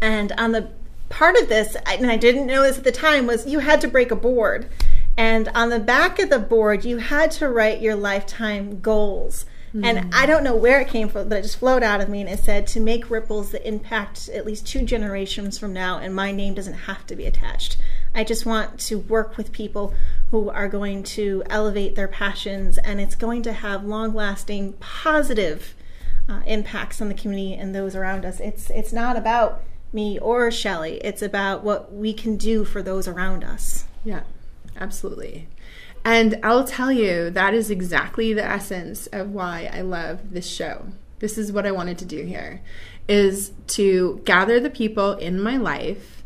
And 0.00 0.32
on 0.32 0.52
the 0.52 0.68
part 1.08 1.36
of 1.36 1.48
this, 1.48 1.76
and 1.86 2.10
I 2.10 2.16
didn't 2.16 2.46
know 2.46 2.62
this 2.62 2.78
at 2.78 2.84
the 2.84 2.92
time, 2.92 3.26
was 3.26 3.46
you 3.46 3.60
had 3.60 3.80
to 3.80 3.88
break 3.88 4.10
a 4.10 4.16
board. 4.16 4.68
And 5.16 5.48
on 5.48 5.70
the 5.70 5.80
back 5.80 6.18
of 6.20 6.30
the 6.30 6.38
board, 6.38 6.84
you 6.84 6.98
had 6.98 7.30
to 7.32 7.48
write 7.48 7.80
your 7.80 7.96
lifetime 7.96 8.80
goals. 8.80 9.46
Mm-hmm. 9.68 9.84
And 9.84 10.14
I 10.14 10.26
don't 10.26 10.44
know 10.44 10.54
where 10.54 10.80
it 10.80 10.88
came 10.88 11.08
from, 11.08 11.28
but 11.28 11.38
it 11.38 11.42
just 11.42 11.58
flowed 11.58 11.82
out 11.82 12.00
of 12.00 12.08
me. 12.08 12.20
And 12.20 12.30
it 12.30 12.38
said 12.38 12.66
to 12.68 12.80
make 12.80 13.10
ripples 13.10 13.50
that 13.50 13.66
impact 13.66 14.28
at 14.28 14.46
least 14.46 14.66
two 14.66 14.82
generations 14.82 15.58
from 15.58 15.72
now, 15.72 15.98
and 15.98 16.14
my 16.14 16.32
name 16.32 16.54
doesn't 16.54 16.74
have 16.74 17.06
to 17.08 17.16
be 17.16 17.26
attached. 17.26 17.76
I 18.14 18.24
just 18.24 18.46
want 18.46 18.78
to 18.80 18.98
work 18.98 19.36
with 19.36 19.52
people 19.52 19.92
who 20.30 20.50
are 20.50 20.68
going 20.68 21.02
to 21.02 21.42
elevate 21.48 21.94
their 21.94 22.08
passions 22.08 22.78
and 22.78 23.00
it's 23.00 23.14
going 23.14 23.42
to 23.42 23.52
have 23.52 23.84
long 23.84 24.14
lasting 24.14 24.74
positive 24.74 25.74
uh, 26.28 26.42
impacts 26.46 27.00
on 27.00 27.08
the 27.08 27.14
community 27.14 27.54
and 27.54 27.74
those 27.74 27.96
around 27.96 28.24
us. 28.24 28.38
It's, 28.40 28.70
it's 28.70 28.92
not 28.92 29.16
about 29.16 29.62
me 29.92 30.18
or 30.18 30.50
Shelley, 30.50 30.98
it's 30.98 31.22
about 31.22 31.64
what 31.64 31.94
we 31.94 32.12
can 32.12 32.36
do 32.36 32.64
for 32.64 32.82
those 32.82 33.08
around 33.08 33.42
us. 33.42 33.86
Yeah, 34.04 34.24
absolutely. 34.76 35.48
And 36.04 36.38
I'll 36.42 36.64
tell 36.64 36.92
you, 36.92 37.30
that 37.30 37.54
is 37.54 37.70
exactly 37.70 38.32
the 38.32 38.44
essence 38.44 39.06
of 39.08 39.30
why 39.30 39.70
I 39.72 39.80
love 39.80 40.32
this 40.32 40.48
show. 40.48 40.86
This 41.20 41.38
is 41.38 41.50
what 41.50 41.66
I 41.66 41.72
wanted 41.72 41.98
to 41.98 42.04
do 42.04 42.24
here 42.24 42.60
is 43.08 43.52
to 43.66 44.20
gather 44.24 44.60
the 44.60 44.70
people 44.70 45.14
in 45.14 45.40
my 45.40 45.56
life 45.56 46.22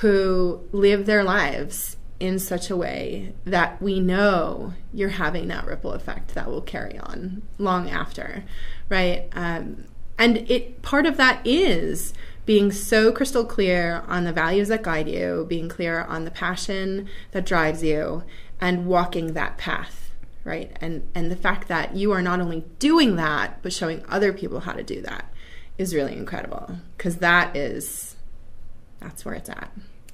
who 0.00 0.60
live 0.72 1.04
their 1.04 1.22
lives 1.22 1.96
in 2.22 2.38
such 2.38 2.70
a 2.70 2.76
way 2.76 3.32
that 3.44 3.82
we 3.82 3.98
know 3.98 4.72
you're 4.94 5.08
having 5.08 5.48
that 5.48 5.66
ripple 5.66 5.92
effect 5.92 6.36
that 6.36 6.48
will 6.48 6.62
carry 6.62 6.96
on 6.96 7.42
long 7.58 7.90
after, 7.90 8.44
right? 8.88 9.28
Um, 9.32 9.86
and 10.16 10.48
it 10.48 10.82
part 10.82 11.04
of 11.04 11.16
that 11.16 11.44
is 11.44 12.14
being 12.46 12.70
so 12.70 13.10
crystal 13.10 13.44
clear 13.44 14.04
on 14.06 14.22
the 14.22 14.32
values 14.32 14.68
that 14.68 14.82
guide 14.84 15.08
you, 15.08 15.46
being 15.48 15.68
clear 15.68 16.02
on 16.02 16.24
the 16.24 16.30
passion 16.30 17.08
that 17.32 17.44
drives 17.44 17.82
you, 17.82 18.22
and 18.60 18.86
walking 18.86 19.32
that 19.32 19.58
path, 19.58 20.12
right? 20.44 20.76
And 20.80 21.02
and 21.16 21.28
the 21.28 21.34
fact 21.34 21.66
that 21.66 21.96
you 21.96 22.12
are 22.12 22.22
not 22.22 22.40
only 22.40 22.64
doing 22.78 23.16
that 23.16 23.60
but 23.62 23.72
showing 23.72 24.04
other 24.08 24.32
people 24.32 24.60
how 24.60 24.74
to 24.74 24.84
do 24.84 25.02
that 25.02 25.28
is 25.76 25.92
really 25.92 26.16
incredible 26.16 26.76
because 26.96 27.16
that 27.16 27.56
is 27.56 28.14
that's 29.00 29.24
where 29.24 29.34
it's 29.34 29.50
at. 29.50 29.72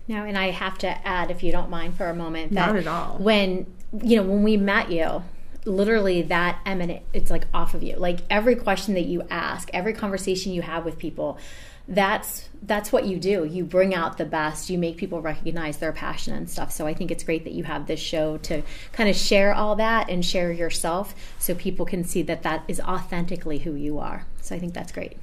No, 0.09 0.25
and 0.25 0.39
I 0.39 0.51
have 0.51 0.79
to 0.79 1.07
add, 1.07 1.31
if 1.31 1.43
you 1.43 1.53
don't 1.53 1.69
mind, 1.69 1.95
for 1.97 2.09
a 2.09 2.15
moment, 2.15 2.53
that 2.55 2.69
Not 2.69 2.77
at 2.77 2.87
all. 2.87 3.19
When 3.19 3.67
you 4.03 4.17
know 4.17 4.23
when 4.23 4.43
we 4.43 4.57
met 4.57 4.91
you, 4.91 5.23
literally 5.65 6.23
that 6.23 6.61
eminent, 6.65 7.03
it's 7.13 7.31
like 7.31 7.45
off 7.53 7.75
of 7.75 7.83
you. 7.83 7.97
Like 7.97 8.21
every 8.31 8.57
question 8.57 8.95
that 8.95 9.05
you 9.05 9.23
ask, 9.31 9.69
every 9.75 9.93
conversation 9.93 10.53
you 10.53 10.63
have 10.63 10.85
with 10.85 10.99
people, 10.99 11.39
that's 11.87 12.49
that's 12.63 12.91
what 12.91 13.05
you 13.05 13.19
do. 13.19 13.45
You 13.45 13.65
bring 13.65 13.95
out 13.95 14.19
the 14.19 14.25
best. 14.25 14.71
You 14.71 14.79
make 14.79 14.97
people 14.97 15.21
recognize 15.21 15.77
their 15.77 15.93
passion 15.93 16.35
and 16.35 16.49
stuff. 16.49 16.73
So 16.73 16.87
I 16.87 16.95
think 16.95 17.11
it's 17.11 17.25
great 17.25 17.45
that 17.45 17.53
you 17.53 17.65
have 17.65 17.87
this 17.87 18.01
show 18.01 18.39
to 18.39 18.63
kind 18.93 19.09
of 19.09 19.17
share 19.17 19.55
all 19.55 19.77
that 19.77 20.09
and 20.09 20.25
share 20.25 20.53
yourself, 20.53 21.15
so 21.39 21.55
people 21.55 21.85
can 21.85 22.03
see 22.03 22.23
that 22.23 22.43
that 22.45 22.65
is 22.67 22.81
authentically 22.81 23.59
who 23.59 23.75
you 23.75 23.99
are. 23.99 24.27
So 24.41 24.55
I 24.55 24.59
think 24.59 24.73
that's 24.73 24.93
great. 24.93 25.19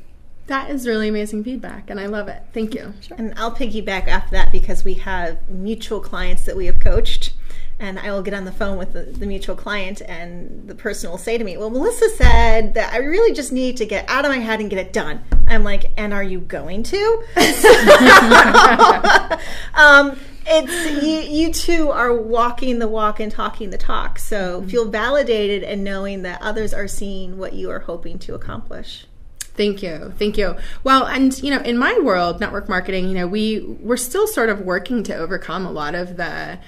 That 0.47 0.69
is 0.69 0.87
really 0.87 1.07
amazing 1.07 1.43
feedback, 1.43 1.89
and 1.89 1.99
I 1.99 2.05
love 2.05 2.27
it. 2.27 2.43
Thank 2.53 2.75
you. 2.75 2.93
Sure. 3.01 3.17
And 3.17 3.33
I'll 3.35 3.55
piggyback 3.55 4.07
off 4.07 4.29
that 4.29 4.51
because 4.51 4.83
we 4.83 4.93
have 4.95 5.49
mutual 5.49 5.99
clients 5.99 6.43
that 6.43 6.55
we 6.55 6.67
have 6.67 6.79
coached. 6.79 7.33
And 7.77 7.99
I 7.99 8.11
will 8.11 8.21
get 8.21 8.33
on 8.33 8.45
the 8.45 8.53
phone 8.53 8.77
with 8.77 8.93
the, 8.93 9.01
the, 9.01 9.25
mutual 9.25 9.55
client, 9.55 10.01
and 10.07 10.65
the 10.65 10.75
person 10.75 11.09
will 11.09 11.17
say 11.17 11.37
to 11.37 11.43
me, 11.43 11.57
Well, 11.57 11.69
Melissa 11.69 12.09
said 12.11 12.73
that 12.75 12.93
I 12.93 12.99
really 12.99 13.33
just 13.33 13.51
need 13.51 13.75
to 13.77 13.85
get 13.85 14.07
out 14.07 14.23
of 14.23 14.31
my 14.31 14.37
head 14.37 14.61
and 14.61 14.69
get 14.69 14.79
it 14.79 14.93
done. 14.93 15.21
I'm 15.47 15.65
like, 15.65 15.91
And 15.97 16.13
are 16.13 16.23
you 16.23 16.39
going 16.39 16.83
to? 16.83 17.23
um, 19.75 20.17
it's 20.47 21.03
you, 21.03 21.19
you 21.19 21.51
two 21.51 21.89
are 21.89 22.15
walking 22.15 22.79
the 22.79 22.87
walk 22.87 23.19
and 23.19 23.31
talking 23.31 23.71
the 23.71 23.77
talk. 23.77 24.19
So 24.19 24.61
mm-hmm. 24.61 24.69
feel 24.69 24.89
validated 24.89 25.63
and 25.63 25.83
knowing 25.83 26.21
that 26.21 26.41
others 26.41 26.73
are 26.73 26.87
seeing 26.87 27.37
what 27.37 27.53
you 27.53 27.69
are 27.71 27.79
hoping 27.79 28.19
to 28.19 28.35
accomplish. 28.35 29.05
Thank 29.57 29.81
you. 29.81 30.13
Thank 30.17 30.37
you. 30.37 30.55
Well, 30.83 31.05
and 31.05 31.37
you 31.41 31.49
know, 31.49 31.61
in 31.61 31.77
my 31.77 31.97
world, 31.99 32.39
network 32.39 32.67
marketing, 32.67 33.07
you 33.07 33.13
know, 33.13 33.27
we 33.27 33.61
we're 33.61 33.97
still 33.97 34.27
sort 34.27 34.49
of 34.49 34.61
working 34.61 35.03
to 35.03 35.15
overcome 35.15 35.65
a 35.65 35.71
lot 35.71 35.95
of 35.95 36.17
the 36.17 36.59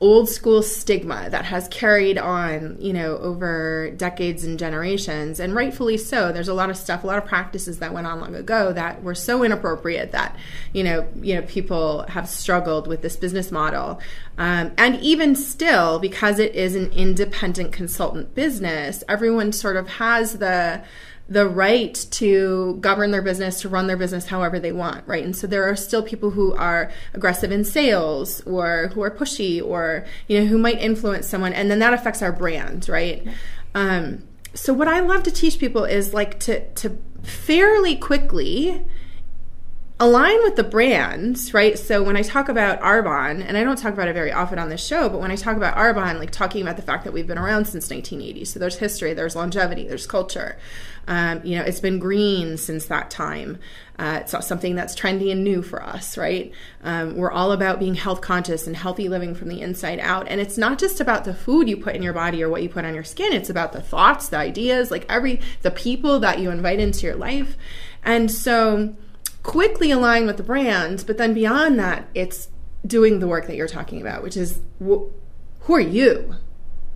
old 0.00 0.28
school 0.28 0.62
stigma 0.62 1.30
that 1.30 1.46
has 1.46 1.68
carried 1.68 2.18
on, 2.18 2.76
you 2.80 2.92
know, 2.92 3.16
over 3.18 3.90
decades 3.96 4.44
and 4.44 4.58
generations, 4.58 5.40
and 5.40 5.54
rightfully 5.54 5.96
so. 5.96 6.32
There's 6.32 6.48
a 6.48 6.52
lot 6.52 6.68
of 6.68 6.76
stuff, 6.76 7.04
a 7.04 7.06
lot 7.06 7.16
of 7.16 7.24
practices 7.24 7.78
that 7.78 7.94
went 7.94 8.06
on 8.06 8.20
long 8.20 8.34
ago 8.34 8.72
that 8.72 9.02
were 9.02 9.14
so 9.14 9.42
inappropriate 9.42 10.12
that, 10.12 10.36
you 10.74 10.84
know, 10.84 11.08
you 11.22 11.36
know, 11.36 11.42
people 11.42 12.02
have 12.08 12.28
struggled 12.28 12.86
with 12.86 13.02
this 13.02 13.16
business 13.16 13.50
model. 13.50 14.00
Um, 14.36 14.72
and 14.76 15.00
even 15.00 15.36
still, 15.36 15.98
because 15.98 16.38
it 16.38 16.54
is 16.54 16.74
an 16.74 16.92
independent 16.92 17.72
consultant 17.72 18.34
business, 18.34 19.04
everyone 19.08 19.52
sort 19.52 19.76
of 19.76 19.88
has 19.88 20.38
the 20.38 20.82
the 21.28 21.48
right 21.48 21.94
to 22.10 22.76
govern 22.80 23.10
their 23.10 23.22
business, 23.22 23.62
to 23.62 23.68
run 23.68 23.86
their 23.86 23.96
business 23.96 24.26
however 24.26 24.60
they 24.60 24.72
want, 24.72 25.06
right? 25.06 25.24
And 25.24 25.34
so 25.34 25.46
there 25.46 25.68
are 25.68 25.76
still 25.76 26.02
people 26.02 26.30
who 26.30 26.54
are 26.54 26.92
aggressive 27.14 27.50
in 27.50 27.64
sales 27.64 28.42
or 28.42 28.90
who 28.94 29.02
are 29.02 29.10
pushy 29.10 29.64
or, 29.64 30.04
you 30.28 30.38
know, 30.38 30.46
who 30.46 30.58
might 30.58 30.78
influence 30.80 31.26
someone. 31.26 31.54
And 31.54 31.70
then 31.70 31.78
that 31.78 31.94
affects 31.94 32.20
our 32.20 32.32
brand, 32.32 32.88
right? 32.88 33.26
Um, 33.74 34.22
so 34.52 34.74
what 34.74 34.86
I 34.86 35.00
love 35.00 35.22
to 35.22 35.30
teach 35.30 35.58
people 35.58 35.84
is 35.84 36.12
like 36.12 36.38
to, 36.40 36.68
to 36.74 36.98
fairly 37.22 37.96
quickly 37.96 38.84
align 40.00 40.42
with 40.42 40.56
the 40.56 40.64
brands, 40.64 41.54
right? 41.54 41.78
So 41.78 42.02
when 42.02 42.16
I 42.16 42.22
talk 42.22 42.48
about 42.48 42.80
Arbonne, 42.80 43.44
and 43.46 43.56
I 43.56 43.62
don't 43.62 43.78
talk 43.78 43.92
about 43.92 44.08
it 44.08 44.12
very 44.12 44.32
often 44.32 44.58
on 44.58 44.68
this 44.68 44.84
show, 44.84 45.08
but 45.08 45.20
when 45.20 45.30
I 45.30 45.36
talk 45.36 45.56
about 45.56 45.76
Arbonne, 45.76 46.18
like 46.18 46.32
talking 46.32 46.62
about 46.62 46.74
the 46.74 46.82
fact 46.82 47.04
that 47.04 47.12
we've 47.12 47.28
been 47.28 47.38
around 47.38 47.66
since 47.66 47.88
1980, 47.88 48.44
so 48.44 48.58
there's 48.58 48.78
history, 48.78 49.14
there's 49.14 49.36
longevity, 49.36 49.86
there's 49.86 50.06
culture. 50.06 50.58
Um, 51.06 51.42
you 51.44 51.56
know, 51.56 51.62
it's 51.62 51.78
been 51.78 52.00
green 52.00 52.56
since 52.56 52.86
that 52.86 53.08
time. 53.10 53.58
Uh, 53.96 54.22
it's 54.22 54.34
something 54.46 54.74
that's 54.74 54.96
trendy 54.96 55.30
and 55.30 55.44
new 55.44 55.62
for 55.62 55.80
us, 55.80 56.18
right? 56.18 56.50
Um, 56.82 57.16
we're 57.16 57.30
all 57.30 57.52
about 57.52 57.78
being 57.78 57.94
health 57.94 58.20
conscious 58.20 58.66
and 58.66 58.74
healthy 58.74 59.08
living 59.08 59.36
from 59.36 59.48
the 59.48 59.60
inside 59.60 60.00
out. 60.00 60.26
And 60.26 60.40
it's 60.40 60.58
not 60.58 60.78
just 60.78 61.00
about 61.00 61.24
the 61.24 61.34
food 61.34 61.68
you 61.68 61.76
put 61.76 61.94
in 61.94 62.02
your 62.02 62.14
body 62.14 62.42
or 62.42 62.48
what 62.48 62.64
you 62.64 62.68
put 62.68 62.84
on 62.84 62.94
your 62.94 63.04
skin. 63.04 63.32
It's 63.32 63.50
about 63.50 63.72
the 63.72 63.82
thoughts, 63.82 64.28
the 64.28 64.38
ideas, 64.38 64.90
like 64.90 65.06
every 65.08 65.40
the 65.62 65.70
people 65.70 66.18
that 66.20 66.40
you 66.40 66.50
invite 66.50 66.80
into 66.80 67.06
your 67.06 67.14
life. 67.14 67.56
And 68.02 68.30
so 68.30 68.96
quickly 69.44 69.92
align 69.92 70.26
with 70.26 70.38
the 70.38 70.42
brand, 70.42 71.04
but 71.06 71.18
then 71.18 71.32
beyond 71.32 71.78
that, 71.78 72.08
it's 72.14 72.48
doing 72.84 73.20
the 73.20 73.28
work 73.28 73.46
that 73.46 73.54
you're 73.54 73.68
talking 73.68 74.00
about, 74.00 74.24
which 74.24 74.36
is 74.36 74.60
wh- 74.84 75.06
who 75.60 75.74
are 75.74 75.80
you? 75.80 76.34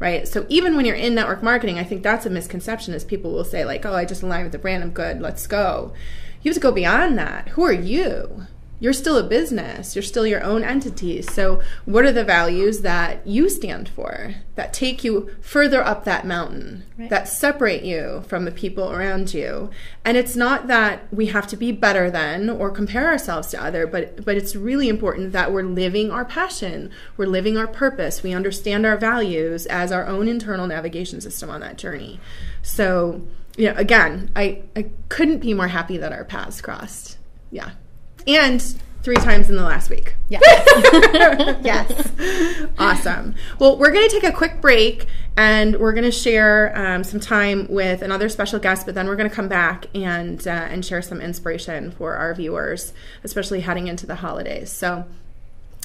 Right. 0.00 0.26
So 0.26 0.46
even 0.48 0.76
when 0.76 0.84
you're 0.84 0.96
in 0.96 1.14
network 1.14 1.42
marketing, 1.42 1.78
I 1.78 1.84
think 1.84 2.02
that's 2.02 2.24
a 2.24 2.30
misconception 2.30 2.94
is 2.94 3.04
people 3.04 3.32
will 3.32 3.44
say 3.44 3.64
like, 3.64 3.84
oh, 3.84 3.94
I 3.94 4.04
just 4.04 4.22
align 4.22 4.44
with 4.44 4.52
the 4.52 4.58
brand. 4.58 4.82
I'm 4.82 4.90
good. 4.90 5.20
Let's 5.20 5.46
go. 5.46 5.92
You 6.42 6.50
have 6.50 6.54
to 6.54 6.60
go 6.60 6.72
beyond 6.72 7.18
that. 7.18 7.48
Who 7.50 7.64
are 7.64 7.72
you? 7.72 8.46
You're 8.80 8.92
still 8.92 9.16
a 9.16 9.24
business, 9.24 9.96
you're 9.96 10.02
still 10.02 10.26
your 10.26 10.42
own 10.42 10.62
entity. 10.62 11.20
So, 11.22 11.60
what 11.84 12.04
are 12.04 12.12
the 12.12 12.24
values 12.24 12.82
that 12.82 13.26
you 13.26 13.48
stand 13.48 13.88
for 13.88 14.36
that 14.54 14.72
take 14.72 15.02
you 15.02 15.30
further 15.40 15.82
up 15.82 16.04
that 16.04 16.26
mountain, 16.26 16.84
right. 16.96 17.10
that 17.10 17.28
separate 17.28 17.82
you 17.82 18.24
from 18.28 18.44
the 18.44 18.52
people 18.52 18.92
around 18.92 19.34
you? 19.34 19.70
And 20.04 20.16
it's 20.16 20.36
not 20.36 20.68
that 20.68 21.12
we 21.12 21.26
have 21.26 21.48
to 21.48 21.56
be 21.56 21.72
better 21.72 22.10
than 22.10 22.48
or 22.48 22.70
compare 22.70 23.08
ourselves 23.08 23.48
to 23.48 23.62
other, 23.62 23.86
but 23.86 24.24
but 24.24 24.36
it's 24.36 24.54
really 24.54 24.88
important 24.88 25.32
that 25.32 25.52
we're 25.52 25.62
living 25.64 26.12
our 26.12 26.24
passion, 26.24 26.90
we're 27.16 27.26
living 27.26 27.56
our 27.56 27.68
purpose, 27.68 28.22
we 28.22 28.32
understand 28.32 28.86
our 28.86 28.96
values 28.96 29.66
as 29.66 29.90
our 29.90 30.06
own 30.06 30.28
internal 30.28 30.68
navigation 30.68 31.20
system 31.20 31.50
on 31.50 31.60
that 31.60 31.78
journey. 31.78 32.20
So, 32.62 33.26
you 33.56 33.70
know, 33.70 33.74
again, 33.76 34.30
I 34.36 34.62
I 34.76 34.90
couldn't 35.08 35.40
be 35.40 35.52
more 35.52 35.68
happy 35.68 35.96
that 35.96 36.12
our 36.12 36.24
paths 36.24 36.60
crossed. 36.60 37.18
Yeah 37.50 37.72
and 38.26 38.62
three 39.02 39.16
times 39.16 39.48
in 39.48 39.56
the 39.56 39.62
last 39.62 39.90
week. 39.90 40.14
Yes. 40.28 40.42
yes. 41.64 42.68
Awesome. 42.78 43.34
Well, 43.58 43.78
we're 43.78 43.92
going 43.92 44.08
to 44.08 44.20
take 44.20 44.30
a 44.30 44.36
quick 44.36 44.60
break 44.60 45.06
and 45.36 45.76
we're 45.76 45.92
going 45.92 46.04
to 46.04 46.10
share 46.10 46.76
um, 46.76 47.04
some 47.04 47.20
time 47.20 47.66
with 47.70 48.02
another 48.02 48.28
special 48.28 48.58
guest, 48.58 48.84
but 48.86 48.94
then 48.94 49.06
we're 49.06 49.16
going 49.16 49.30
to 49.30 49.34
come 49.34 49.48
back 49.48 49.86
and 49.94 50.46
uh, 50.46 50.50
and 50.50 50.84
share 50.84 51.00
some 51.00 51.20
inspiration 51.20 51.92
for 51.92 52.16
our 52.16 52.34
viewers, 52.34 52.92
especially 53.24 53.60
heading 53.60 53.86
into 53.86 54.04
the 54.04 54.16
holidays. 54.16 54.70
So, 54.70 55.06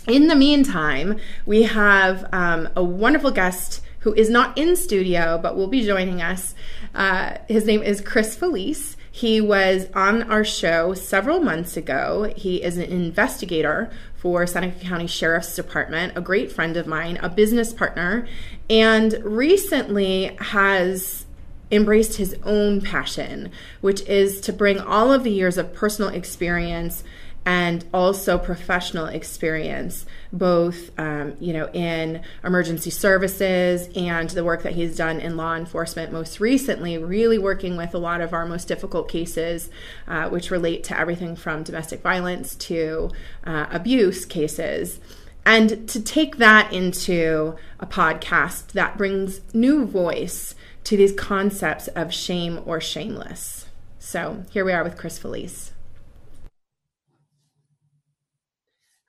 in 0.07 0.27
the 0.27 0.35
meantime, 0.35 1.19
we 1.45 1.63
have 1.63 2.27
um, 2.33 2.67
a 2.75 2.83
wonderful 2.83 3.31
guest 3.31 3.81
who 3.99 4.13
is 4.15 4.29
not 4.29 4.57
in 4.57 4.75
studio 4.75 5.39
but 5.41 5.55
will 5.55 5.67
be 5.67 5.85
joining 5.85 6.21
us. 6.21 6.55
Uh, 6.93 7.37
his 7.47 7.65
name 7.65 7.81
is 7.81 8.01
Chris 8.01 8.35
Felice. 8.35 8.92
He 9.15 9.39
was 9.39 9.85
on 9.93 10.23
our 10.23 10.43
show 10.43 10.95
several 10.95 11.39
months 11.39 11.77
ago. 11.77 12.33
He 12.35 12.63
is 12.63 12.77
an 12.77 12.85
investigator 12.85 13.91
for 14.15 14.47
Seneca 14.47 14.79
County 14.79 15.05
Sheriff's 15.05 15.55
Department, 15.55 16.17
a 16.17 16.21
great 16.21 16.51
friend 16.51 16.75
of 16.75 16.87
mine, 16.87 17.19
a 17.21 17.29
business 17.29 17.71
partner, 17.73 18.27
and 18.71 19.13
recently 19.23 20.35
has 20.39 21.27
embraced 21.71 22.17
his 22.17 22.35
own 22.43 22.81
passion, 22.81 23.51
which 23.81 24.01
is 24.07 24.41
to 24.41 24.51
bring 24.51 24.79
all 24.79 25.13
of 25.13 25.23
the 25.23 25.31
years 25.31 25.59
of 25.59 25.75
personal 25.75 26.09
experience 26.09 27.03
and 27.45 27.83
also 27.93 28.37
professional 28.37 29.05
experience, 29.05 30.05
both 30.31 30.97
um, 30.99 31.35
you 31.39 31.53
know 31.53 31.69
in 31.73 32.21
emergency 32.43 32.89
services 32.89 33.89
and 33.95 34.29
the 34.29 34.43
work 34.43 34.63
that 34.63 34.73
he's 34.73 34.95
done 34.95 35.19
in 35.19 35.35
law 35.35 35.55
enforcement. 35.55 36.11
Most 36.11 36.39
recently, 36.39 36.97
really 36.97 37.37
working 37.37 37.75
with 37.75 37.93
a 37.93 37.97
lot 37.97 38.21
of 38.21 38.33
our 38.33 38.45
most 38.45 38.67
difficult 38.67 39.09
cases, 39.09 39.69
uh, 40.07 40.29
which 40.29 40.51
relate 40.51 40.83
to 40.85 40.99
everything 40.99 41.35
from 41.35 41.63
domestic 41.63 42.01
violence 42.01 42.55
to 42.55 43.11
uh, 43.43 43.67
abuse 43.71 44.25
cases. 44.25 44.99
And 45.45 45.89
to 45.89 46.01
take 46.01 46.37
that 46.37 46.71
into 46.71 47.57
a 47.77 47.85
podcast 47.85 48.67
that 48.67 48.97
brings 48.97 49.41
new 49.53 49.85
voice 49.85 50.55
to 50.85 50.95
these 50.95 51.11
concepts 51.11 51.89
of 51.89 52.13
shame 52.13 52.61
or 52.65 52.79
shameless. 52.79 53.67
So 53.99 54.45
here 54.51 54.63
we 54.63 54.71
are 54.71 54.85
with 54.85 54.97
Chris 54.97 55.17
Felice. 55.17 55.72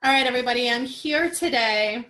All 0.05 0.12
right, 0.12 0.27
everybody. 0.27 0.69
I'm 0.69 0.85
here 0.85 1.31
today 1.31 2.05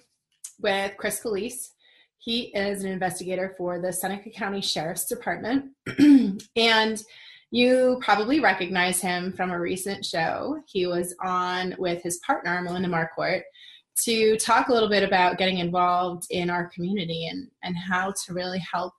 with 0.60 0.96
Chris 0.96 1.20
Felice. 1.20 1.74
He 2.18 2.46
is 2.46 2.82
an 2.82 2.90
investigator 2.90 3.54
for 3.56 3.80
the 3.80 3.92
Seneca 3.92 4.30
County 4.30 4.60
Sheriff's 4.60 5.04
Department. 5.04 5.70
and 6.56 7.00
you 7.52 8.00
probably 8.02 8.40
recognize 8.40 9.00
him 9.00 9.32
from 9.32 9.52
a 9.52 9.60
recent 9.60 10.04
show. 10.04 10.60
He 10.66 10.88
was 10.88 11.14
on 11.22 11.76
with 11.78 12.02
his 12.02 12.18
partner, 12.26 12.60
Melinda 12.62 12.88
Marquardt, 12.88 13.42
to 14.02 14.36
talk 14.38 14.70
a 14.70 14.72
little 14.72 14.88
bit 14.88 15.04
about 15.04 15.38
getting 15.38 15.58
involved 15.58 16.26
in 16.30 16.50
our 16.50 16.66
community 16.70 17.28
and, 17.28 17.48
and 17.62 17.76
how 17.76 18.12
to 18.24 18.34
really 18.34 18.58
help 18.72 18.92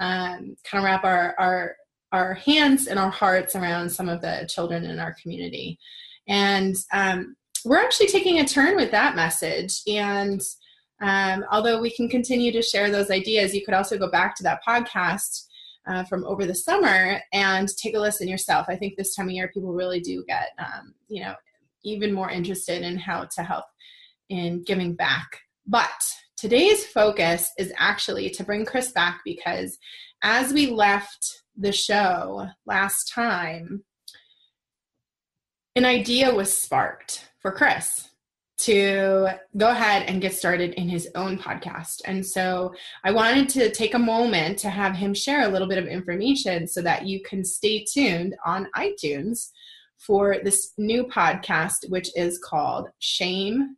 um, 0.00 0.56
kind 0.68 0.82
of 0.82 0.82
wrap 0.82 1.04
our, 1.04 1.36
our, 1.38 1.76
our 2.10 2.34
hands 2.34 2.88
and 2.88 2.98
our 2.98 3.10
hearts 3.10 3.54
around 3.54 3.88
some 3.88 4.08
of 4.08 4.20
the 4.20 4.44
children 4.50 4.86
in 4.86 4.98
our 4.98 5.14
community. 5.22 5.78
And 6.26 6.74
um, 6.92 7.36
we're 7.64 7.82
actually 7.82 8.08
taking 8.08 8.38
a 8.38 8.44
turn 8.44 8.76
with 8.76 8.90
that 8.90 9.16
message. 9.16 9.80
And 9.86 10.40
um, 11.00 11.44
although 11.50 11.80
we 11.80 11.90
can 11.90 12.08
continue 12.08 12.52
to 12.52 12.62
share 12.62 12.90
those 12.90 13.10
ideas, 13.10 13.54
you 13.54 13.64
could 13.64 13.74
also 13.74 13.98
go 13.98 14.10
back 14.10 14.36
to 14.36 14.42
that 14.44 14.60
podcast 14.66 15.46
uh, 15.86 16.04
from 16.04 16.24
over 16.24 16.46
the 16.46 16.54
summer 16.54 17.20
and 17.32 17.68
take 17.76 17.94
a 17.94 18.00
listen 18.00 18.28
yourself. 18.28 18.66
I 18.68 18.76
think 18.76 18.96
this 18.96 19.14
time 19.14 19.26
of 19.26 19.32
year, 19.32 19.50
people 19.52 19.72
really 19.72 20.00
do 20.00 20.24
get, 20.26 20.48
um, 20.58 20.94
you 21.08 21.22
know, 21.22 21.34
even 21.84 22.12
more 22.12 22.30
interested 22.30 22.82
in 22.82 22.96
how 22.96 23.24
to 23.24 23.42
help 23.42 23.66
in 24.30 24.62
giving 24.62 24.94
back. 24.94 25.40
But 25.66 25.90
today's 26.36 26.86
focus 26.86 27.50
is 27.58 27.72
actually 27.76 28.30
to 28.30 28.44
bring 28.44 28.64
Chris 28.64 28.92
back 28.92 29.20
because 29.24 29.78
as 30.22 30.52
we 30.52 30.68
left 30.68 31.42
the 31.56 31.72
show 31.72 32.48
last 32.66 33.12
time, 33.12 33.84
an 35.76 35.84
idea 35.84 36.34
was 36.34 36.56
sparked 36.56 37.28
for 37.44 37.52
Chris 37.52 38.08
to 38.56 39.28
go 39.58 39.68
ahead 39.68 40.08
and 40.08 40.22
get 40.22 40.32
started 40.32 40.72
in 40.80 40.88
his 40.88 41.10
own 41.14 41.36
podcast. 41.38 42.00
And 42.06 42.24
so 42.24 42.72
I 43.04 43.10
wanted 43.10 43.50
to 43.50 43.70
take 43.70 43.92
a 43.92 43.98
moment 43.98 44.58
to 44.60 44.70
have 44.70 44.96
him 44.96 45.12
share 45.12 45.42
a 45.42 45.50
little 45.50 45.68
bit 45.68 45.76
of 45.76 45.86
information 45.86 46.66
so 46.66 46.80
that 46.80 47.04
you 47.04 47.20
can 47.22 47.44
stay 47.44 47.84
tuned 47.84 48.34
on 48.46 48.70
iTunes 48.74 49.50
for 49.98 50.38
this 50.42 50.72
new 50.78 51.04
podcast, 51.04 51.90
which 51.90 52.08
is 52.16 52.38
called 52.38 52.88
Shame 52.98 53.76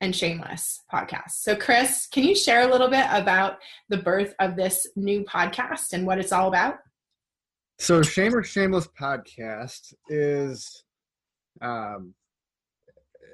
and 0.00 0.16
Shameless 0.16 0.80
podcast. 0.90 1.32
So, 1.32 1.54
Chris, 1.54 2.08
can 2.10 2.24
you 2.24 2.34
share 2.34 2.66
a 2.66 2.72
little 2.72 2.88
bit 2.88 3.04
about 3.10 3.58
the 3.90 3.98
birth 3.98 4.34
of 4.40 4.56
this 4.56 4.86
new 4.96 5.22
podcast 5.24 5.92
and 5.92 6.06
what 6.06 6.18
it's 6.18 6.32
all 6.32 6.48
about? 6.48 6.76
So, 7.78 8.00
Shame 8.00 8.34
or 8.34 8.42
Shameless 8.42 8.88
podcast 8.98 9.92
is 10.08 10.82
um, 11.60 12.14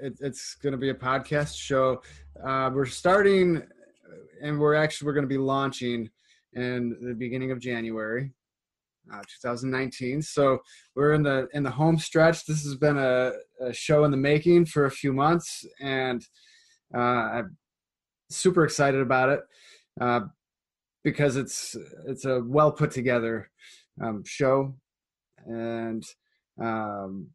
it, 0.00 0.14
it's 0.20 0.54
going 0.54 0.72
to 0.72 0.78
be 0.78 0.90
a 0.90 0.94
podcast 0.94 1.56
show. 1.56 2.02
Uh, 2.44 2.70
we're 2.72 2.87
starting, 2.87 3.62
and 4.42 4.59
we're 4.59 4.74
actually 4.74 5.06
we're 5.06 5.14
going 5.14 5.24
to 5.24 5.28
be 5.28 5.38
launching 5.38 6.11
in 6.52 6.96
the 7.00 7.14
beginning 7.14 7.50
of 7.50 7.61
January, 7.61 8.32
uh, 9.12 9.22
2019. 9.42 10.22
So 10.22 10.59
we're 10.94 11.12
in 11.14 11.22
the 11.22 11.48
in 11.52 11.62
the 11.62 11.70
home 11.70 11.98
stretch. 11.98 12.46
This 12.46 12.62
has 12.64 12.76
been 12.76 12.98
a, 12.98 13.32
a 13.61 13.72
show 13.72 14.04
in 14.04 14.11
the 14.11 14.16
making 14.16 14.66
for 14.66 14.87
a 14.87 14.90
few 14.90 15.12
months, 15.12 15.64
and 15.80 16.24
uh, 16.94 16.98
I'm 16.98 17.56
super 18.30 18.64
excited 18.64 19.00
about 19.00 19.28
it 19.30 19.40
uh, 20.00 20.20
because 21.04 21.37
it's 21.37 21.76
it's 22.06 22.24
a 22.24 22.42
well 22.44 22.72
put 22.72 22.90
together 22.90 23.50
um, 24.02 24.22
show, 24.24 24.74
and 25.46 26.04
um, 26.61 27.28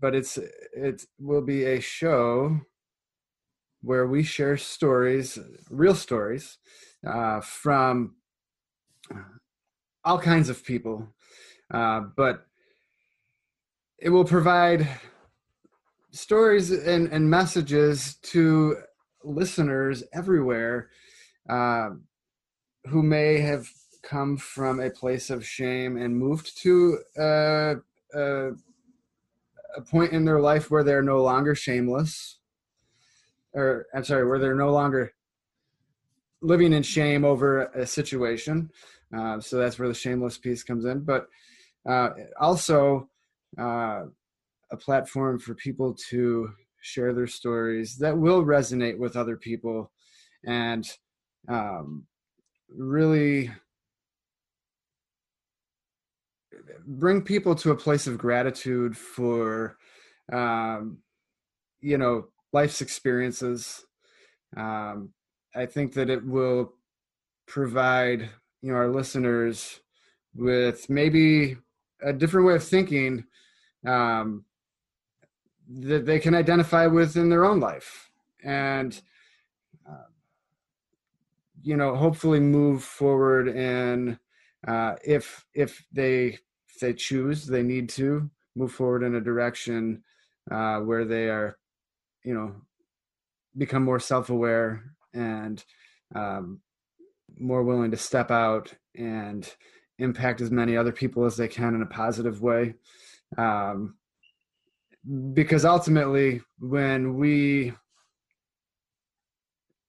but 0.00 0.14
it's 0.14 0.38
it 0.38 1.04
will 1.18 1.42
be 1.42 1.64
a 1.64 1.80
show 1.80 2.60
where 3.82 4.06
we 4.06 4.22
share 4.22 4.56
stories, 4.56 5.38
real 5.70 5.94
stories, 5.94 6.58
uh, 7.06 7.40
from 7.40 8.16
all 10.04 10.18
kinds 10.18 10.48
of 10.48 10.64
people, 10.64 11.06
uh, 11.72 12.00
but 12.16 12.46
it 13.98 14.08
will 14.08 14.24
provide 14.24 14.88
stories 16.10 16.70
and, 16.70 17.08
and 17.12 17.28
messages 17.28 18.16
to 18.22 18.76
listeners 19.22 20.02
everywhere 20.12 20.90
uh, 21.48 21.90
who 22.86 23.02
may 23.02 23.38
have 23.38 23.68
come 24.02 24.36
from 24.36 24.80
a 24.80 24.90
place 24.90 25.30
of 25.30 25.44
shame 25.44 25.96
and 25.96 26.16
moved 26.16 26.56
to 26.62 26.98
uh, 27.18 27.74
a 29.76 29.80
point 29.82 30.12
in 30.12 30.24
their 30.24 30.40
life 30.40 30.70
where 30.70 30.84
they're 30.84 31.02
no 31.02 31.22
longer 31.22 31.54
shameless 31.54 32.38
or 33.54 33.86
i'm 33.94 34.04
sorry 34.04 34.26
where 34.26 34.38
they're 34.38 34.54
no 34.54 34.72
longer 34.72 35.12
living 36.40 36.72
in 36.72 36.82
shame 36.82 37.24
over 37.24 37.66
a 37.66 37.86
situation. 37.86 38.70
Uh, 39.16 39.40
so 39.40 39.56
that's 39.56 39.78
where 39.78 39.88
the 39.88 39.94
shameless 39.94 40.38
piece 40.38 40.62
comes 40.62 40.84
in. 40.84 41.00
But 41.00 41.26
uh, 41.88 42.10
also 42.40 43.08
uh, 43.58 44.04
a 44.70 44.76
platform 44.76 45.38
for 45.38 45.54
people 45.54 45.96
to 46.10 46.50
share 46.80 47.12
their 47.12 47.26
stories 47.26 47.96
that 47.96 48.16
will 48.16 48.44
resonate 48.44 48.98
with 48.98 49.16
other 49.16 49.36
people 49.36 49.90
and 50.44 50.88
um, 51.48 52.06
really 52.68 53.50
bring 56.86 57.22
people 57.22 57.54
to 57.56 57.70
a 57.70 57.76
place 57.76 58.06
of 58.06 58.18
gratitude 58.18 58.96
for 58.96 59.76
um, 60.32 60.98
you 61.80 61.98
know 61.98 62.28
life's 62.52 62.80
experiences. 62.80 63.84
Um, 64.56 65.10
i 65.54 65.66
think 65.66 65.92
that 65.94 66.10
it 66.10 66.24
will 66.24 66.72
provide 67.46 68.28
you 68.62 68.72
know 68.72 68.76
our 68.76 68.88
listeners 68.88 69.80
with 70.34 70.88
maybe 70.88 71.56
a 72.02 72.12
different 72.12 72.46
way 72.46 72.54
of 72.54 72.62
thinking 72.62 73.24
um, 73.86 74.44
that 75.68 76.06
they 76.06 76.18
can 76.18 76.34
identify 76.34 76.86
with 76.86 77.16
in 77.16 77.28
their 77.28 77.44
own 77.44 77.60
life 77.60 78.10
and 78.44 79.02
uh, 79.88 80.08
you 81.62 81.76
know 81.76 81.94
hopefully 81.94 82.40
move 82.40 82.82
forward 82.82 83.48
and 83.48 84.18
uh, 84.66 84.94
if 85.04 85.44
if 85.54 85.84
they 85.92 86.38
they 86.80 86.92
choose 86.92 87.46
they 87.46 87.62
need 87.62 87.88
to 87.88 88.30
move 88.56 88.72
forward 88.72 89.02
in 89.02 89.14
a 89.14 89.20
direction 89.20 90.02
uh, 90.50 90.80
where 90.80 91.04
they 91.04 91.28
are 91.28 91.58
you 92.24 92.34
know 92.34 92.54
become 93.56 93.84
more 93.84 94.00
self-aware 94.00 94.94
and 95.14 95.64
um, 96.14 96.60
more 97.38 97.62
willing 97.62 97.90
to 97.90 97.96
step 97.96 98.30
out 98.30 98.72
and 98.96 99.54
impact 99.98 100.40
as 100.40 100.50
many 100.50 100.76
other 100.76 100.92
people 100.92 101.24
as 101.24 101.36
they 101.36 101.48
can 101.48 101.74
in 101.74 101.82
a 101.82 101.86
positive 101.86 102.40
way. 102.40 102.74
Um, 103.36 103.96
because 105.32 105.64
ultimately 105.64 106.40
when 106.58 107.16
we 107.16 107.72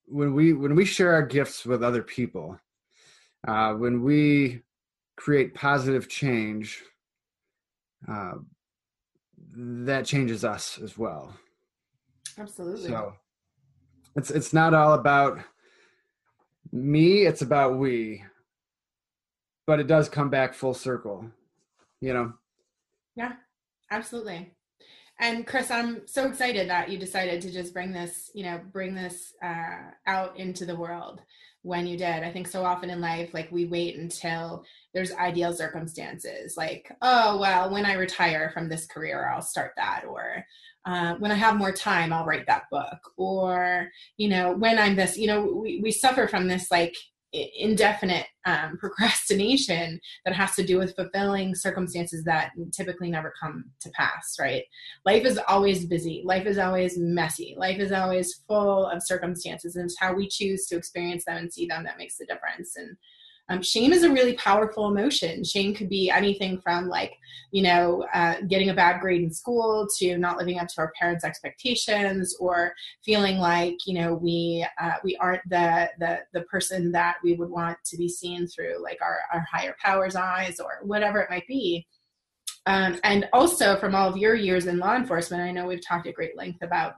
when 0.06 0.34
we 0.34 0.54
when 0.54 0.76
we 0.76 0.86
share 0.86 1.14
our 1.14 1.26
gifts 1.26 1.66
with 1.66 1.84
other 1.84 2.02
people 2.02 2.58
uh, 3.48 3.74
when 3.74 4.02
we 4.02 4.62
create 5.20 5.54
positive 5.54 6.08
change 6.08 6.82
uh, 8.08 8.36
that 9.54 10.06
changes 10.06 10.46
us 10.46 10.80
as 10.82 10.98
well. 10.98 11.36
Absolutely. 12.38 12.88
So 12.88 13.14
it's 14.16 14.32
it's 14.32 14.54
not 14.54 14.74
all 14.74 14.94
about 14.94 15.40
me 16.72 17.26
it's 17.26 17.42
about 17.42 17.78
we. 17.78 18.24
But 19.68 19.80
it 19.80 19.88
does 19.88 20.10
come 20.10 20.30
back 20.30 20.54
full 20.54 20.74
circle 20.74 21.30
you 22.02 22.14
know? 22.14 22.34
Yeah 23.16 23.34
absolutely. 23.92 24.54
And 25.22 25.46
Chris, 25.46 25.70
I'm 25.70 26.08
so 26.08 26.28
excited 26.28 26.70
that 26.70 26.90
you 26.90 26.98
decided 26.98 27.42
to 27.42 27.52
just 27.52 27.74
bring 27.74 27.92
this, 27.92 28.32
you 28.34 28.44
know, 28.44 28.62
bring 28.72 28.96
this 28.96 29.34
uh, 29.44 29.92
out 30.08 30.40
into 30.40 30.66
the 30.66 30.78
world 30.78 31.22
when 31.64 31.86
you 31.86 31.98
did. 31.98 32.24
I 32.24 32.32
think 32.32 32.48
so 32.48 32.64
often 32.64 32.90
in 32.90 33.02
life, 33.02 33.34
like 33.34 33.52
we 33.52 33.66
wait 33.66 33.98
until 33.98 34.64
there's 34.94 35.12
ideal 35.14 35.54
circumstances, 35.54 36.56
like, 36.58 36.92
oh, 37.02 37.38
well, 37.40 37.72
when 37.72 37.86
I 37.86 37.94
retire 37.94 38.50
from 38.54 38.70
this 38.70 38.88
career, 38.88 39.30
I'll 39.30 39.42
start 39.42 39.74
that, 39.78 40.04
or 40.08 40.46
uh, 40.86 41.16
when 41.16 41.32
I 41.32 41.36
have 41.36 41.58
more 41.58 41.74
time, 41.74 42.14
I'll 42.14 42.26
write 42.26 42.48
that 42.48 42.64
book, 42.72 43.00
or, 43.18 43.90
you 44.18 44.30
know, 44.30 44.54
when 44.54 44.80
I'm 44.80 44.96
this, 44.96 45.18
you 45.18 45.28
know, 45.28 45.60
we, 45.62 45.82
we 45.84 45.92
suffer 45.92 46.28
from 46.28 46.48
this 46.48 46.72
like 46.72 46.96
indefinite 47.32 48.26
um, 48.46 48.78
procrastination 48.80 50.00
that 50.26 50.34
has 50.34 50.56
to 50.56 50.64
do 50.64 50.78
with 50.78 50.96
fulfilling 50.96 51.56
circumstances 51.56 52.24
that 52.24 52.52
typically 52.72 53.12
never 53.12 53.34
come 53.40 53.66
to 53.82 53.90
pass 53.92 54.36
right? 54.40 54.64
Life 55.06 55.26
is 55.26 55.40
always 55.48 55.86
busy. 55.86 56.22
Life 56.26 56.46
is 56.46 56.58
always 56.58 56.98
messy. 56.98 57.56
Life 57.58 57.80
is 57.80 57.92
always 57.92 58.44
full 58.48 58.88
of 58.88 59.04
circumstances 59.04 59.76
and 59.76 59.86
it's 59.86 60.00
how 60.00 60.14
we 60.14 60.28
choose 60.28 60.66
to 60.68 60.78
experience 60.78 61.26
them 61.26 61.38
and 61.38 61.54
see 61.54 61.66
them 61.66 61.84
that 61.84 61.98
makes 61.98 62.18
the 62.18 62.26
difference. 62.26 62.76
And 62.76 62.96
um, 63.50 63.64
shame 63.64 63.92
is 63.92 64.04
a 64.04 64.12
really 64.12 64.34
powerful 64.36 64.88
emotion. 64.88 65.44
Shame 65.44 65.74
could 65.74 65.90
be 65.90 66.10
anything 66.10 66.62
from 66.62 66.88
like, 66.88 67.14
you 67.52 67.64
know, 67.64 68.06
uh, 68.14 68.36
getting 68.48 68.70
a 68.70 68.76
bad 68.76 69.02
grade 69.02 69.24
in 69.24 69.34
school 69.34 69.88
to 69.98 70.18
not 70.18 70.38
living 70.38 70.60
up 70.60 70.68
to 70.68 70.76
our 70.78 70.94
parents' 71.00 71.26
expectations, 71.26 72.36
or 72.40 72.74
feeling 73.04 73.38
like 73.38 73.76
you 73.88 74.00
know 74.00 74.14
we 74.14 74.66
uh, 74.80 74.94
we 75.04 75.16
aren't 75.18 75.42
the 75.50 75.90
the 76.00 76.20
the 76.34 76.42
person 76.42 76.92
that 76.92 77.16
we 77.24 77.34
would 77.34 77.50
want 77.50 77.78
to 77.86 77.98
be 77.98 78.08
seen 78.08 78.48
through 78.48 78.82
like 78.84 79.00
our 79.02 79.20
our 79.34 79.46
higher 79.52 79.76
powers' 79.84 80.16
eyes, 80.16 80.60
or 80.60 80.80
whatever 80.84 81.20
it 81.20 81.30
might 81.30 81.48
be. 81.48 81.88
Um, 82.68 83.00
and 83.04 83.28
also 83.34 83.78
from 83.78 83.96
all 83.96 84.10
of 84.10 84.18
your 84.18 84.36
years 84.36 84.68
in 84.68 84.78
law 84.78 84.96
enforcement, 84.96 85.42
I 85.42 85.52
know 85.52 85.66
we've 85.66 85.86
talked 85.86 86.06
at 86.06 86.14
great 86.14 86.38
length 86.38 86.62
about 86.62 86.94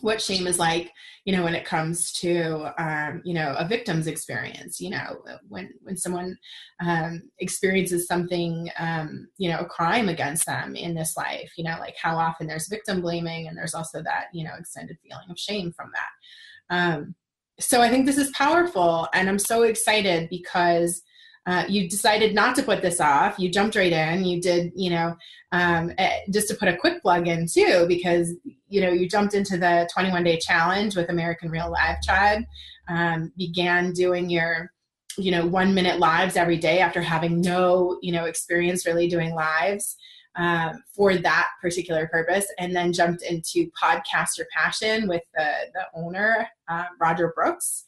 what 0.00 0.20
shame 0.20 0.46
is 0.46 0.58
like 0.58 0.92
you 1.24 1.34
know 1.34 1.42
when 1.42 1.54
it 1.54 1.64
comes 1.64 2.12
to 2.12 2.72
um, 2.82 3.22
you 3.24 3.34
know 3.34 3.54
a 3.58 3.66
victim's 3.66 4.06
experience 4.06 4.80
you 4.80 4.90
know 4.90 5.18
when 5.48 5.70
when 5.82 5.96
someone 5.96 6.36
um, 6.84 7.22
experiences 7.38 8.06
something 8.06 8.68
um, 8.78 9.28
you 9.38 9.50
know 9.50 9.58
a 9.58 9.66
crime 9.66 10.08
against 10.08 10.46
them 10.46 10.76
in 10.76 10.94
this 10.94 11.16
life 11.16 11.52
you 11.56 11.64
know 11.64 11.76
like 11.78 11.96
how 12.00 12.16
often 12.16 12.46
there's 12.46 12.68
victim 12.68 13.00
blaming 13.00 13.48
and 13.48 13.56
there's 13.56 13.74
also 13.74 14.02
that 14.02 14.26
you 14.32 14.44
know 14.44 14.54
extended 14.58 14.96
feeling 15.02 15.30
of 15.30 15.38
shame 15.38 15.72
from 15.72 15.90
that. 15.94 16.74
Um, 16.74 17.14
so 17.60 17.80
i 17.80 17.88
think 17.88 18.06
this 18.06 18.18
is 18.18 18.30
powerful 18.30 19.08
and 19.14 19.28
i'm 19.28 19.38
so 19.38 19.62
excited 19.64 20.28
because 20.30 21.02
uh, 21.48 21.64
you 21.66 21.88
decided 21.88 22.34
not 22.34 22.54
to 22.54 22.62
put 22.62 22.82
this 22.82 23.00
off. 23.00 23.38
You 23.38 23.48
jumped 23.48 23.74
right 23.74 23.90
in. 23.90 24.22
You 24.26 24.38
did, 24.38 24.70
you 24.76 24.90
know, 24.90 25.16
um, 25.50 25.90
eh, 25.96 26.18
just 26.30 26.46
to 26.48 26.54
put 26.54 26.68
a 26.68 26.76
quick 26.76 27.00
plug 27.00 27.26
in 27.26 27.46
too, 27.46 27.86
because 27.88 28.34
you 28.68 28.82
know 28.82 28.90
you 28.90 29.08
jumped 29.08 29.32
into 29.32 29.56
the 29.56 29.88
21 29.90 30.24
day 30.24 30.38
challenge 30.38 30.94
with 30.94 31.08
American 31.08 31.50
Real 31.50 31.70
Live 31.70 32.02
Tribe. 32.02 32.42
Um, 32.90 33.32
began 33.38 33.92
doing 33.92 34.28
your, 34.28 34.70
you 35.16 35.30
know, 35.30 35.46
one 35.46 35.72
minute 35.72 35.98
lives 35.98 36.36
every 36.36 36.58
day 36.58 36.80
after 36.80 37.00
having 37.00 37.40
no, 37.40 37.98
you 38.02 38.12
know, 38.12 38.26
experience 38.26 38.84
really 38.84 39.08
doing 39.08 39.34
lives. 39.34 39.96
Um, 40.36 40.84
for 40.94 41.16
that 41.16 41.48
particular 41.60 42.06
purpose, 42.06 42.46
and 42.60 42.76
then 42.76 42.92
jumped 42.92 43.22
into 43.22 43.68
podcaster 43.82 44.44
passion 44.54 45.08
with 45.08 45.22
the 45.34 45.50
the 45.74 45.82
owner 45.96 46.46
uh, 46.68 46.84
Roger 47.00 47.32
Brooks, 47.34 47.84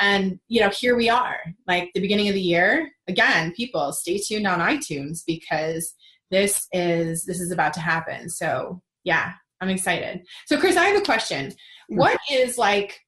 and 0.00 0.38
you 0.48 0.60
know, 0.60 0.70
here 0.70 0.96
we 0.96 1.08
are, 1.08 1.38
like 1.66 1.90
the 1.94 2.00
beginning 2.00 2.28
of 2.28 2.34
the 2.34 2.40
year. 2.40 2.90
Again, 3.08 3.52
people, 3.52 3.92
stay 3.92 4.18
tuned 4.18 4.46
on 4.46 4.60
iTunes 4.60 5.20
because 5.26 5.94
this 6.30 6.66
is 6.72 7.24
this 7.24 7.40
is 7.40 7.52
about 7.52 7.72
to 7.74 7.80
happen. 7.80 8.28
So 8.28 8.82
yeah, 9.04 9.34
I'm 9.60 9.68
excited. 9.68 10.22
So 10.46 10.58
Chris, 10.58 10.76
I 10.76 10.84
have 10.84 11.00
a 11.00 11.04
question. 11.04 11.50
Mm. 11.90 11.96
What 11.96 12.18
is 12.30 12.58
like, 12.58 13.00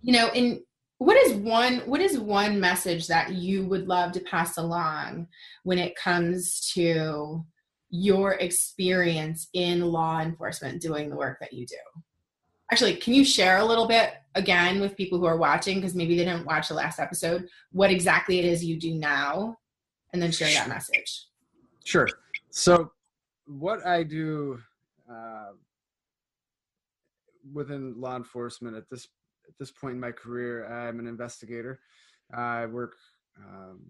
you 0.00 0.12
know, 0.12 0.30
in 0.34 0.62
what 0.98 1.16
is 1.16 1.34
one 1.34 1.78
what 1.80 2.00
is 2.00 2.18
one 2.18 2.58
message 2.58 3.06
that 3.06 3.32
you 3.32 3.66
would 3.66 3.86
love 3.86 4.12
to 4.12 4.20
pass 4.20 4.56
along 4.56 5.28
when 5.62 5.78
it 5.78 5.94
comes 5.94 6.72
to 6.74 7.44
your 7.90 8.32
experience 8.32 9.48
in 9.52 9.80
law 9.80 10.20
enforcement 10.20 10.82
doing 10.82 11.08
the 11.08 11.16
work 11.16 11.38
that 11.40 11.52
you 11.52 11.66
do? 11.66 12.02
Actually 12.70 12.94
can 12.96 13.14
you 13.14 13.24
share 13.24 13.58
a 13.58 13.64
little 13.64 13.86
bit 13.86 14.14
again 14.34 14.80
with 14.80 14.96
people 14.96 15.18
who 15.18 15.24
are 15.24 15.36
watching 15.36 15.76
because 15.76 15.94
maybe 15.94 16.16
they 16.16 16.24
didn't 16.24 16.46
watch 16.46 16.68
the 16.68 16.74
last 16.74 16.98
episode 16.98 17.48
what 17.72 17.90
exactly 17.90 18.38
it 18.38 18.44
is 18.44 18.64
you 18.64 18.78
do 18.78 18.94
now 18.94 19.56
and 20.12 20.22
then 20.22 20.30
share 20.30 20.52
that 20.52 20.68
message 20.68 21.26
sure 21.84 22.08
so 22.50 22.90
what 23.46 23.84
i 23.86 24.02
do 24.02 24.58
uh, 25.10 25.50
within 27.52 27.98
law 28.00 28.16
enforcement 28.16 28.76
at 28.76 28.88
this 28.90 29.08
at 29.48 29.54
this 29.58 29.70
point 29.70 29.94
in 29.94 30.00
my 30.00 30.12
career, 30.12 30.66
I'm 30.66 30.98
an 30.98 31.06
investigator. 31.06 31.80
I 32.32 32.66
work, 32.66 32.94
um, 33.38 33.80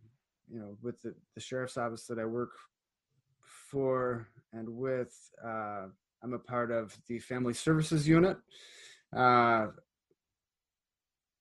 you 0.51 0.59
know, 0.59 0.77
with 0.83 1.01
the, 1.03 1.15
the 1.35 1.41
sheriff's 1.41 1.77
office 1.77 2.07
that 2.07 2.19
I 2.19 2.25
work 2.25 2.53
for 3.41 4.29
and 4.53 4.69
with. 4.69 5.15
Uh, 5.45 5.87
I'm 6.27 6.33
a 6.33 6.39
part 6.41 6.73
of 6.73 6.97
the 7.07 7.21
family 7.21 7.55
services 7.55 8.09
unit. 8.09 8.37
Uh, 9.17 9.69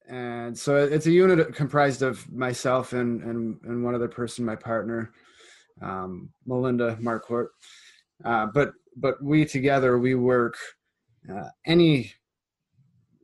and 0.07 0.55
so 0.55 0.75
it's 0.75 1.07
a 1.07 1.11
unit 1.11 1.55
comprised 1.55 2.03
of 2.03 2.31
myself 2.31 2.93
and, 2.93 3.23
and, 3.23 3.57
and 3.63 3.83
one 3.83 3.95
other 3.95 4.07
person, 4.07 4.45
my 4.45 4.55
partner, 4.55 5.11
um, 5.81 6.29
Melinda 6.45 6.97
Marquardt. 7.01 7.47
Uh, 8.23 8.45
but 8.53 8.73
but 8.95 9.21
we 9.23 9.43
together 9.43 9.97
we 9.97 10.13
work 10.13 10.55
uh, 11.29 11.49
any 11.65 12.13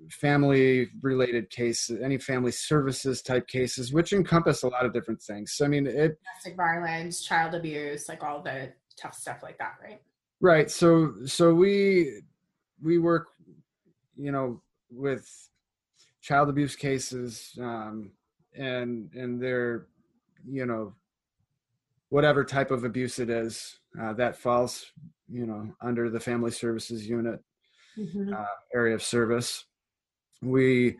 family 0.09 0.89
related 1.01 1.51
cases, 1.51 2.01
any 2.01 2.17
family 2.17 2.51
services 2.51 3.21
type 3.21 3.47
cases, 3.47 3.93
which 3.93 4.13
encompass 4.13 4.63
a 4.63 4.67
lot 4.67 4.85
of 4.85 4.93
different 4.93 5.21
things. 5.21 5.53
So, 5.53 5.63
I 5.63 5.67
mean, 5.67 5.85
it 5.85 6.17
domestic 6.23 6.57
violence, 6.57 7.21
child 7.21 7.53
abuse, 7.53 8.09
like 8.09 8.23
all 8.23 8.41
the 8.41 8.73
tough 8.99 9.13
stuff 9.13 9.43
like 9.43 9.59
that, 9.59 9.75
right? 9.81 10.01
Right. 10.41 10.69
So, 10.69 11.13
so 11.25 11.53
we 11.53 12.21
we 12.81 12.97
work, 12.97 13.27
you 14.17 14.31
know, 14.31 14.61
with 14.89 15.29
child 16.21 16.49
abuse 16.49 16.75
cases, 16.75 17.57
um, 17.59 18.11
and 18.55 19.11
and 19.13 19.41
they're, 19.41 19.87
you 20.45 20.65
know, 20.65 20.93
whatever 22.09 22.43
type 22.43 22.71
of 22.71 22.83
abuse 22.83 23.19
it 23.19 23.29
is 23.29 23.79
uh, 24.01 24.13
that 24.13 24.35
falls, 24.35 24.91
you 25.29 25.45
know, 25.45 25.73
under 25.81 26.09
the 26.09 26.19
family 26.19 26.51
services 26.51 27.07
unit 27.07 27.39
mm-hmm. 27.97 28.33
uh, 28.33 28.45
area 28.73 28.95
of 28.95 29.03
service 29.03 29.65
we 30.41 30.97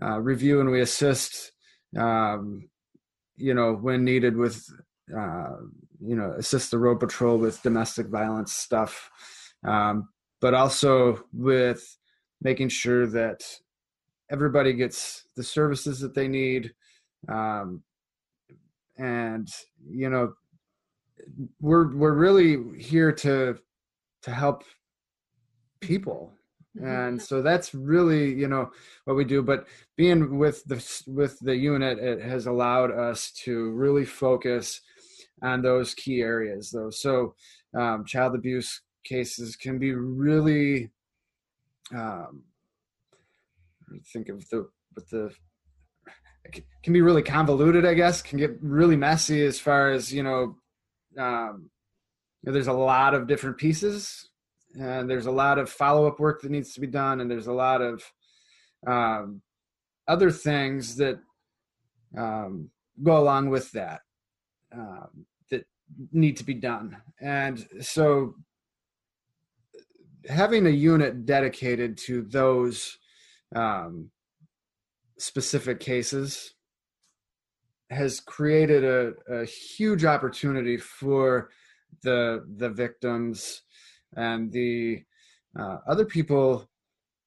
uh, 0.00 0.20
review 0.20 0.60
and 0.60 0.70
we 0.70 0.80
assist 0.80 1.52
um, 1.98 2.68
you 3.36 3.54
know 3.54 3.74
when 3.74 4.04
needed 4.04 4.36
with 4.36 4.64
uh, 5.16 5.56
you 6.04 6.16
know 6.16 6.34
assist 6.38 6.70
the 6.70 6.78
road 6.78 7.00
patrol 7.00 7.38
with 7.38 7.62
domestic 7.62 8.08
violence 8.08 8.52
stuff 8.52 9.10
um, 9.64 10.08
but 10.40 10.54
also 10.54 11.22
with 11.32 11.96
making 12.40 12.68
sure 12.68 13.06
that 13.06 13.42
everybody 14.30 14.72
gets 14.72 15.26
the 15.36 15.42
services 15.42 16.00
that 16.00 16.14
they 16.14 16.28
need 16.28 16.72
um, 17.28 17.82
and 18.98 19.48
you 19.88 20.10
know 20.10 20.32
we're 21.60 21.94
we're 21.94 22.14
really 22.14 22.78
here 22.80 23.12
to 23.12 23.56
to 24.22 24.30
help 24.30 24.64
people 25.80 26.32
Mm-hmm. 26.78 26.86
and 26.86 27.22
so 27.22 27.42
that's 27.42 27.74
really 27.74 28.32
you 28.32 28.48
know 28.48 28.70
what 29.04 29.14
we 29.14 29.26
do 29.26 29.42
but 29.42 29.66
being 29.94 30.38
with 30.38 30.64
the 30.64 30.82
with 31.06 31.38
the 31.40 31.54
unit 31.54 31.98
it 31.98 32.22
has 32.22 32.46
allowed 32.46 32.90
us 32.90 33.30
to 33.44 33.72
really 33.72 34.06
focus 34.06 34.80
on 35.42 35.62
those 35.62 35.94
key 35.94 36.20
areas 36.20 36.70
though. 36.70 36.90
So 36.90 37.34
um, 37.74 38.04
child 38.04 38.34
abuse 38.34 38.82
cases 39.04 39.56
can 39.56 39.78
be 39.78 39.92
really 39.92 40.90
um, 41.94 42.44
think 44.12 44.28
of 44.28 44.48
the 44.48 44.68
with 44.94 45.08
the 45.10 45.32
can 46.82 46.92
be 46.92 47.00
really 47.00 47.22
convoluted 47.22 47.86
i 47.86 47.94
guess 47.94 48.20
can 48.20 48.38
get 48.38 48.56
really 48.60 48.96
messy 48.96 49.44
as 49.44 49.58
far 49.58 49.90
as 49.90 50.12
you 50.12 50.22
know 50.22 50.56
um, 51.18 51.70
you 52.42 52.48
know, 52.48 52.52
there's 52.52 52.68
a 52.68 52.72
lot 52.72 53.14
of 53.14 53.26
different 53.26 53.58
pieces 53.58 54.30
and 54.74 55.08
there's 55.08 55.26
a 55.26 55.30
lot 55.30 55.58
of 55.58 55.68
follow-up 55.68 56.18
work 56.18 56.40
that 56.40 56.50
needs 56.50 56.72
to 56.74 56.80
be 56.80 56.86
done 56.86 57.20
and 57.20 57.30
there's 57.30 57.46
a 57.46 57.52
lot 57.52 57.82
of 57.82 58.02
um, 58.86 59.42
other 60.08 60.30
things 60.30 60.96
that 60.96 61.20
um, 62.16 62.70
go 63.02 63.18
along 63.18 63.50
with 63.50 63.70
that 63.72 64.00
um, 64.72 65.26
that 65.50 65.66
need 66.12 66.36
to 66.38 66.44
be 66.44 66.54
done. 66.54 66.96
And 67.20 67.66
so 67.80 68.34
having 70.28 70.66
a 70.66 70.70
unit 70.70 71.26
dedicated 71.26 71.98
to 71.98 72.22
those 72.22 72.98
um, 73.54 74.10
specific 75.18 75.80
cases 75.80 76.54
has 77.90 78.20
created 78.20 78.84
a, 78.84 79.12
a 79.28 79.44
huge 79.44 80.04
opportunity 80.04 80.76
for 80.76 81.50
the 82.02 82.44
the 82.56 82.70
victims 82.70 83.62
and 84.16 84.50
the 84.50 85.02
uh, 85.58 85.76
other 85.86 86.04
people 86.04 86.68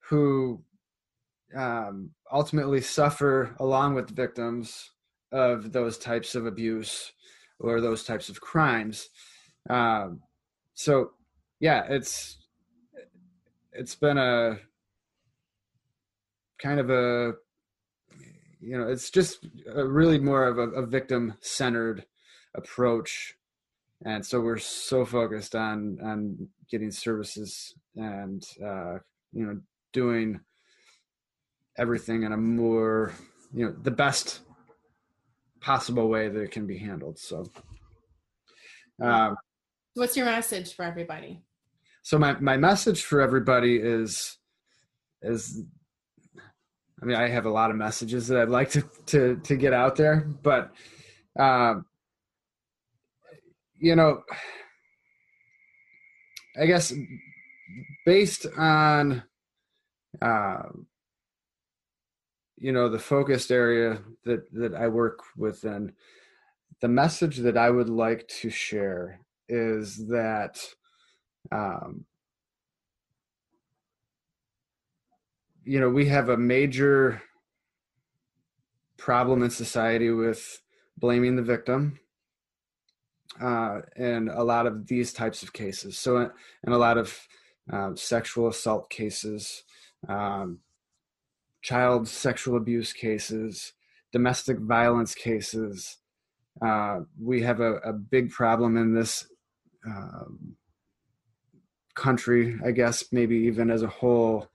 who 0.09 0.63
um, 1.55 2.09
ultimately 2.31 2.81
suffer 2.81 3.55
along 3.59 3.93
with 3.93 4.15
victims 4.15 4.91
of 5.31 5.71
those 5.71 5.97
types 5.97 6.33
of 6.35 6.45
abuse 6.45 7.11
or 7.59 7.81
those 7.81 8.03
types 8.03 8.29
of 8.29 8.41
crimes. 8.41 9.09
Um, 9.69 10.21
so, 10.73 11.11
yeah, 11.59 11.85
it's 11.89 12.37
it's 13.71 13.95
been 13.95 14.17
a 14.17 14.57
kind 16.59 16.79
of 16.79 16.89
a 16.89 17.33
you 18.61 18.77
know 18.77 18.87
it's 18.87 19.09
just 19.09 19.45
really 19.75 20.19
more 20.19 20.47
of 20.47 20.57
a, 20.57 20.69
a 20.69 20.85
victim 20.85 21.33
centered 21.41 22.05
approach 22.55 23.35
and 24.05 24.25
so 24.25 24.39
we're 24.39 24.57
so 24.57 25.05
focused 25.05 25.55
on 25.55 25.97
on 26.03 26.47
getting 26.69 26.91
services 26.91 27.75
and 27.95 28.43
uh, 28.63 28.97
you 29.33 29.45
know 29.45 29.59
doing 29.93 30.39
everything 31.77 32.23
in 32.23 32.31
a 32.31 32.37
more 32.37 33.13
you 33.53 33.65
know 33.65 33.75
the 33.83 33.91
best 33.91 34.39
possible 35.65 36.07
way 36.07 36.29
that 36.29 36.41
it 36.41 36.51
can 36.51 36.67
be 36.67 36.77
handled 36.77 37.17
so. 37.17 37.45
Um, 39.01 39.35
what's 39.95 40.15
your 40.15 40.25
message 40.25 40.73
for 40.75 40.83
everybody? 40.83 41.41
so 42.03 42.19
my, 42.19 42.39
my 42.39 42.55
message 42.55 43.01
for 43.01 43.19
everybody 43.19 43.77
is 43.77 44.37
is 45.23 45.63
i 47.01 47.05
mean 47.05 47.17
i 47.17 47.27
have 47.27 47.47
a 47.47 47.49
lot 47.49 47.71
of 47.71 47.77
messages 47.77 48.27
that 48.27 48.39
i'd 48.39 48.49
like 48.49 48.69
to 48.69 48.83
to, 49.07 49.37
to 49.43 49.55
get 49.55 49.73
out 49.73 49.95
there 49.95 50.27
but 50.43 50.71
um, 51.37 51.85
you 53.79 53.95
know, 53.95 54.23
I 56.59 56.65
guess 56.65 56.93
based 58.05 58.45
on, 58.57 59.23
uh, 60.21 60.63
you 62.57 62.71
know, 62.71 62.89
the 62.89 62.99
focused 62.99 63.51
area 63.51 63.99
that 64.23 64.51
that 64.53 64.73
I 64.73 64.87
work 64.87 65.19
within, 65.37 65.93
the 66.81 66.87
message 66.87 67.37
that 67.37 67.57
I 67.57 67.69
would 67.69 67.89
like 67.89 68.27
to 68.41 68.49
share 68.49 69.19
is 69.47 70.07
that. 70.07 70.59
Um, 71.51 72.05
you 75.65 75.79
know, 75.79 75.89
we 75.89 76.05
have 76.05 76.29
a 76.29 76.37
major 76.37 77.21
problem 78.97 79.43
in 79.43 79.49
society 79.49 80.11
with 80.11 80.61
blaming 80.97 81.35
the 81.35 81.41
victim 81.41 81.99
uh, 83.41 83.81
in 83.95 84.29
a 84.29 84.43
lot 84.43 84.67
of 84.67 84.87
these 84.87 85.11
types 85.11 85.43
of 85.43 85.53
cases. 85.53 85.97
So, 85.97 86.31
in 86.63 86.71
a 86.71 86.77
lot 86.77 86.97
of 86.97 87.19
um, 87.71 87.97
sexual 87.97 88.47
assault 88.47 88.89
cases, 88.89 89.63
um, 90.07 90.59
child 91.65 92.07
sexual 92.07 92.57
abuse 92.57 92.93
cases, 92.93 93.73
domestic 94.11 94.59
violence 94.59 95.15
cases, 95.15 95.97
uh, 96.63 96.99
we 97.19 97.41
have 97.41 97.59
a, 97.59 97.77
a, 97.77 97.91
big 97.91 98.29
problem 98.29 98.77
in 98.77 98.93
this 98.93 99.27
um, 99.85 100.55
country, 101.95 102.57
I 102.63 102.69
guess, 102.69 103.11
maybe 103.11 103.35
even 103.35 103.71
as 103.71 103.81
a 103.81 103.87
whole, 103.87 104.47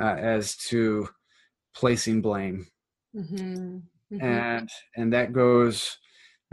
uh, 0.00 0.16
as 0.18 0.56
to 0.68 1.08
placing 1.74 2.22
blame. 2.22 2.66
Mm-hmm. 3.14 3.76
Mm-hmm. 4.14 4.24
And 4.24 4.68
and 4.96 5.12
that 5.12 5.32
goes 5.32 5.98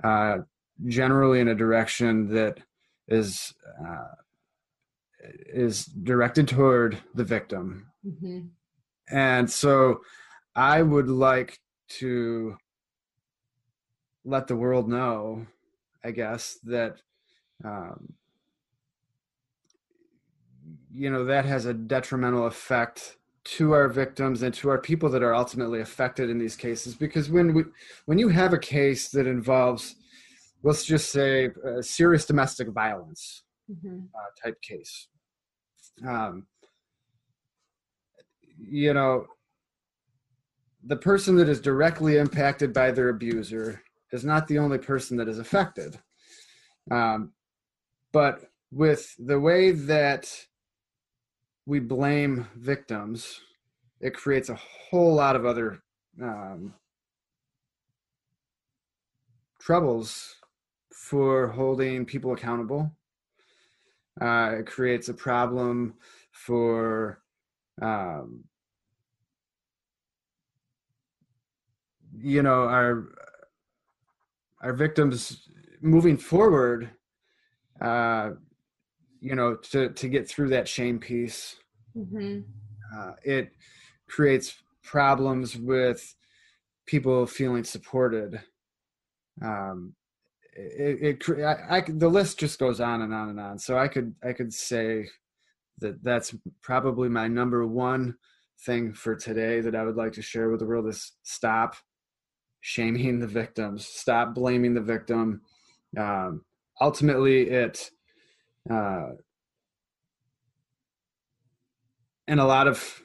uh, 0.04 0.40
generally 0.86 1.40
in 1.40 1.48
a 1.48 1.56
direction 1.56 2.28
that 2.34 2.60
is 3.08 3.54
uh, 3.84 4.16
is 5.48 5.86
directed 5.86 6.48
toward 6.48 6.98
the 7.14 7.24
victim 7.24 7.92
mm-hmm. 8.06 8.48
And 9.12 9.50
so 9.50 10.02
i 10.56 10.82
would 10.82 11.10
like 11.10 11.60
to 11.88 12.56
let 14.26 14.48
the 14.48 14.56
world 14.56 14.88
know 14.88 15.46
i 16.04 16.12
guess 16.12 16.58
that 16.64 16.98
um, 17.66 18.14
you 20.92 21.10
know 21.10 21.26
that 21.26 21.46
has 21.46 21.66
a 21.66 21.74
detrimental 21.74 22.46
effect 22.46 23.18
to 23.46 23.74
our 23.74 23.90
victims 23.90 24.42
and 24.42 24.54
to 24.54 24.70
our 24.70 24.80
people 24.80 25.10
that 25.10 25.24
are 25.24 25.36
ultimately 25.36 25.82
affected 25.82 26.30
in 26.30 26.38
these 26.38 26.56
cases 26.56 26.96
because 26.96 27.30
when 27.30 27.54
we 27.54 27.64
when 28.06 28.18
you 28.18 28.30
have 28.30 28.54
a 28.54 28.58
case 28.58 29.10
that 29.10 29.28
involves 29.28 29.96
let's 30.64 30.86
just 30.86 31.12
say 31.12 31.50
a 31.66 31.84
serious 31.84 32.26
domestic 32.26 32.70
violence 32.70 33.44
mm-hmm. 33.70 34.00
uh, 34.16 34.44
type 34.44 34.60
case. 34.62 35.08
Um, 36.08 36.48
you 38.68 38.94
know, 38.94 39.28
the 40.86 40.96
person 40.96 41.36
that 41.38 41.50
is 41.50 41.62
directly 41.62 42.18
impacted 42.18 42.74
by 42.74 42.92
their 42.92 43.10
abuser 43.10 43.82
is 44.12 44.24
not 44.24 44.48
the 44.48 44.60
only 44.60 44.78
person 44.78 45.18
that 45.18 45.28
is 45.28 45.40
affected. 45.40 46.00
Um, 46.92 47.32
but 48.12 48.42
with 48.72 49.16
the 49.18 49.40
way 49.40 49.72
that 49.72 50.30
we 51.66 51.80
blame 51.80 52.48
victims, 52.56 53.40
it 54.02 54.14
creates 54.14 54.50
a 54.50 54.56
whole 54.56 55.16
lot 55.16 55.36
of 55.36 55.46
other 55.46 55.82
um, 56.22 56.74
troubles 59.62 60.36
for 60.92 61.48
holding 61.48 62.06
people 62.06 62.34
accountable. 62.34 62.92
Uh, 64.22 64.58
it 64.60 64.68
creates 64.68 65.08
a 65.10 65.14
problem 65.14 65.94
for 66.32 67.24
um, 67.82 68.44
you 72.18 72.44
know 72.44 72.64
our 72.64 73.06
our 74.62 74.74
victims 74.74 75.48
moving 75.82 76.18
forward 76.18 76.90
uh, 77.82 78.32
you 79.20 79.36
know 79.36 79.56
to 79.56 79.90
to 79.90 80.08
get 80.08 80.28
through 80.28 80.50
that 80.50 80.68
shame 80.68 81.00
piece 81.00 81.56
mm-hmm. 81.96 82.40
uh, 82.96 83.12
it 83.24 83.52
creates 84.08 84.56
problems 84.84 85.58
with 85.58 86.16
people 86.86 87.26
feeling 87.26 87.64
supported. 87.64 88.42
Um, 89.42 89.94
it, 90.56 91.20
it 91.28 91.44
I, 91.44 91.78
I, 91.78 91.84
the 91.88 92.10
list 92.10 92.40
just 92.40 92.60
goes 92.60 92.80
on 92.80 93.02
and 93.02 93.14
on 93.14 93.30
and 93.30 93.40
on. 93.40 93.58
So 93.58 93.76
i 93.76 93.88
could 93.88 94.14
i 94.24 94.34
could 94.34 94.54
say 94.54 95.08
that 95.80 96.04
that's 96.04 96.36
probably 96.62 97.10
my 97.10 97.28
number 97.28 97.66
one 97.66 98.16
thing 98.66 98.94
for 98.94 99.16
today 99.16 99.62
that 99.62 99.76
i 99.76 99.84
would 99.84 99.96
like 99.96 100.14
to 100.14 100.22
share 100.22 100.50
with 100.50 100.60
the 100.60 100.66
world 100.68 100.88
is 100.88 101.14
stop 101.24 101.76
shaming 102.66 103.20
the 103.20 103.28
victims 103.28 103.86
stop 103.86 104.34
blaming 104.34 104.74
the 104.74 104.82
victim. 104.82 105.42
Um, 105.98 106.46
ultimately 106.80 107.50
it 107.50 107.92
uh, 108.72 109.10
in 112.26 112.40
a 112.40 112.48
lot 112.48 112.68
of 112.70 113.02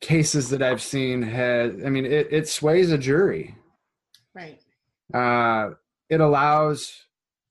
cases 0.00 0.50
that 0.50 0.60
i've 0.60 0.82
seen 0.82 1.22
has 1.22 1.74
i 1.86 1.88
mean 1.88 2.04
it, 2.04 2.26
it 2.32 2.48
sways 2.48 2.90
a 2.90 2.98
jury. 2.98 3.56
Right. 4.34 4.60
Uh, 5.14 5.74
it 6.10 6.20
allows 6.20 7.06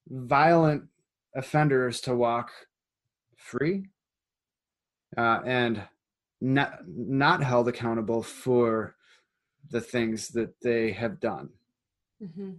violent 0.09 0.83
offenders 1.33 2.01
to 2.01 2.13
walk 2.13 2.51
free 3.37 3.85
uh, 5.17 5.39
and 5.45 5.81
not 6.41 6.79
not 6.85 7.41
held 7.41 7.69
accountable 7.69 8.21
for 8.21 8.95
the 9.71 9.81
things 9.81 10.29
that 10.29 10.53
they 10.61 10.91
have 10.91 11.19
done. 11.19 11.49
Mm-hmm. 12.21 12.51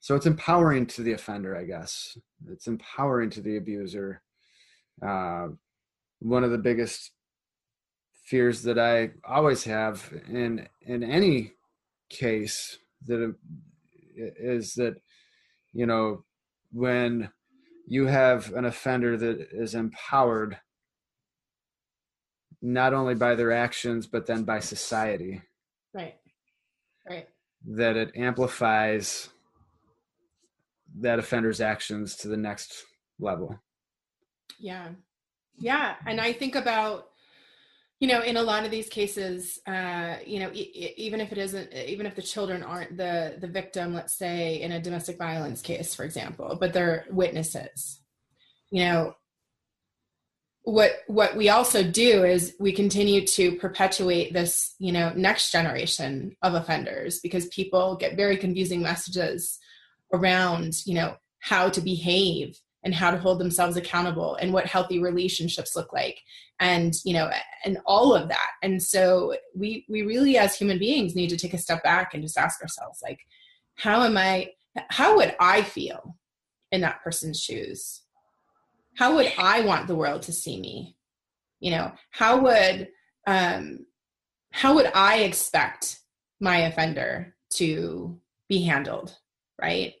So 0.00 0.14
it's 0.14 0.26
empowering 0.26 0.86
to 0.88 1.02
the 1.02 1.12
offender, 1.12 1.56
I 1.56 1.64
guess. 1.64 2.18
It's 2.50 2.66
empowering 2.66 3.30
to 3.30 3.40
the 3.40 3.56
abuser. 3.56 4.20
Uh, 5.00 5.48
one 6.18 6.44
of 6.44 6.50
the 6.50 6.58
biggest 6.58 7.12
fears 8.24 8.62
that 8.62 8.78
I 8.78 9.10
always 9.26 9.64
have 9.64 10.12
in 10.28 10.66
in 10.82 11.02
any 11.02 11.52
case 12.10 12.78
that 13.06 13.34
is 14.16 14.74
that 14.74 14.94
you 15.72 15.86
know 15.86 16.24
when 16.72 17.28
you 17.86 18.06
have 18.06 18.52
an 18.54 18.64
offender 18.64 19.16
that 19.16 19.48
is 19.52 19.74
empowered 19.74 20.58
not 22.62 22.94
only 22.94 23.14
by 23.14 23.34
their 23.34 23.52
actions 23.52 24.06
but 24.06 24.26
then 24.26 24.44
by 24.44 24.58
society 24.58 25.42
right 25.92 26.14
right. 27.08 27.28
that 27.66 27.96
it 27.96 28.12
amplifies 28.16 29.28
that 31.00 31.18
offender's 31.18 31.60
actions 31.60 32.16
to 32.16 32.28
the 32.28 32.36
next 32.36 32.84
level. 33.18 33.58
Yeah. 34.58 34.90
Yeah 35.58 35.94
and 36.06 36.20
i 36.20 36.32
think 36.32 36.54
about 36.54 37.08
you 38.00 38.08
know 38.08 38.22
in 38.22 38.36
a 38.36 38.42
lot 38.42 38.64
of 38.64 38.70
these 38.70 38.88
cases 38.88 39.60
uh, 39.66 40.16
you 40.26 40.40
know 40.40 40.50
e- 40.52 40.94
even 40.96 41.20
if 41.20 41.32
it 41.32 41.38
isn't 41.38 41.72
even 41.72 42.06
if 42.06 42.14
the 42.14 42.22
children 42.22 42.62
aren't 42.62 42.96
the 42.96 43.36
the 43.40 43.46
victim 43.46 43.94
let's 43.94 44.14
say 44.14 44.60
in 44.60 44.72
a 44.72 44.82
domestic 44.82 45.16
violence 45.16 45.62
case 45.62 45.94
for 45.94 46.04
example 46.04 46.56
but 46.60 46.72
they're 46.72 47.06
witnesses 47.10 48.00
you 48.70 48.84
know 48.84 49.14
what 50.64 50.92
what 51.08 51.36
we 51.36 51.48
also 51.50 51.82
do 51.82 52.24
is 52.24 52.54
we 52.58 52.72
continue 52.72 53.26
to 53.26 53.56
perpetuate 53.56 54.32
this 54.32 54.74
you 54.78 54.92
know 54.92 55.12
next 55.14 55.52
generation 55.52 56.34
of 56.42 56.54
offenders 56.54 57.20
because 57.20 57.46
people 57.48 57.96
get 57.96 58.16
very 58.16 58.36
confusing 58.36 58.82
messages 58.82 59.58
around 60.12 60.74
you 60.86 60.94
know 60.94 61.16
how 61.40 61.68
to 61.68 61.80
behave 61.80 62.58
and 62.82 62.94
how 62.94 63.10
to 63.10 63.18
hold 63.18 63.38
themselves 63.38 63.76
accountable 63.76 64.36
and 64.36 64.52
what 64.52 64.66
healthy 64.66 64.98
relationships 64.98 65.74
look 65.74 65.92
like 65.92 66.20
and 66.60 66.94
you 67.04 67.12
know 67.12 67.30
and 67.64 67.78
all 67.86 68.14
of 68.14 68.28
that. 68.28 68.50
And 68.62 68.82
so 68.82 69.36
we 69.54 69.84
we 69.88 70.02
really 70.02 70.38
as 70.38 70.56
human 70.56 70.78
beings 70.78 71.14
need 71.14 71.30
to 71.30 71.36
take 71.36 71.54
a 71.54 71.58
step 71.58 71.82
back 71.82 72.14
and 72.14 72.22
just 72.22 72.38
ask 72.38 72.60
ourselves 72.62 73.00
like 73.02 73.20
how 73.76 74.02
am 74.02 74.16
i 74.16 74.50
how 74.88 75.16
would 75.16 75.34
i 75.40 75.62
feel 75.62 76.16
in 76.70 76.80
that 76.80 77.02
person's 77.02 77.40
shoes 77.40 78.02
how 78.96 79.14
would 79.16 79.32
i 79.38 79.60
want 79.60 79.86
the 79.86 79.94
world 79.94 80.22
to 80.22 80.32
see 80.32 80.60
me? 80.60 80.96
You 81.60 81.72
know 81.72 81.92
how 82.10 82.40
would 82.42 82.88
um 83.26 83.86
how 84.50 84.74
would 84.74 84.90
i 84.94 85.18
expect 85.18 86.00
my 86.40 86.58
offender 86.58 87.34
to 87.54 88.20
be 88.48 88.62
handled 88.62 89.16
right? 89.60 89.94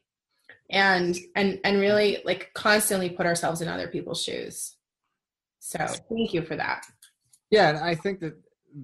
And 0.70 1.16
and 1.36 1.60
and 1.64 1.80
really 1.80 2.18
like 2.24 2.50
constantly 2.54 3.10
put 3.10 3.26
ourselves 3.26 3.60
in 3.60 3.68
other 3.68 3.88
people's 3.88 4.22
shoes. 4.22 4.76
So 5.60 5.78
thank 5.78 6.34
you 6.34 6.42
for 6.42 6.56
that. 6.56 6.84
Yeah 7.50 7.68
and 7.70 7.78
i 7.78 7.94
think 7.94 8.20
that 8.20 8.34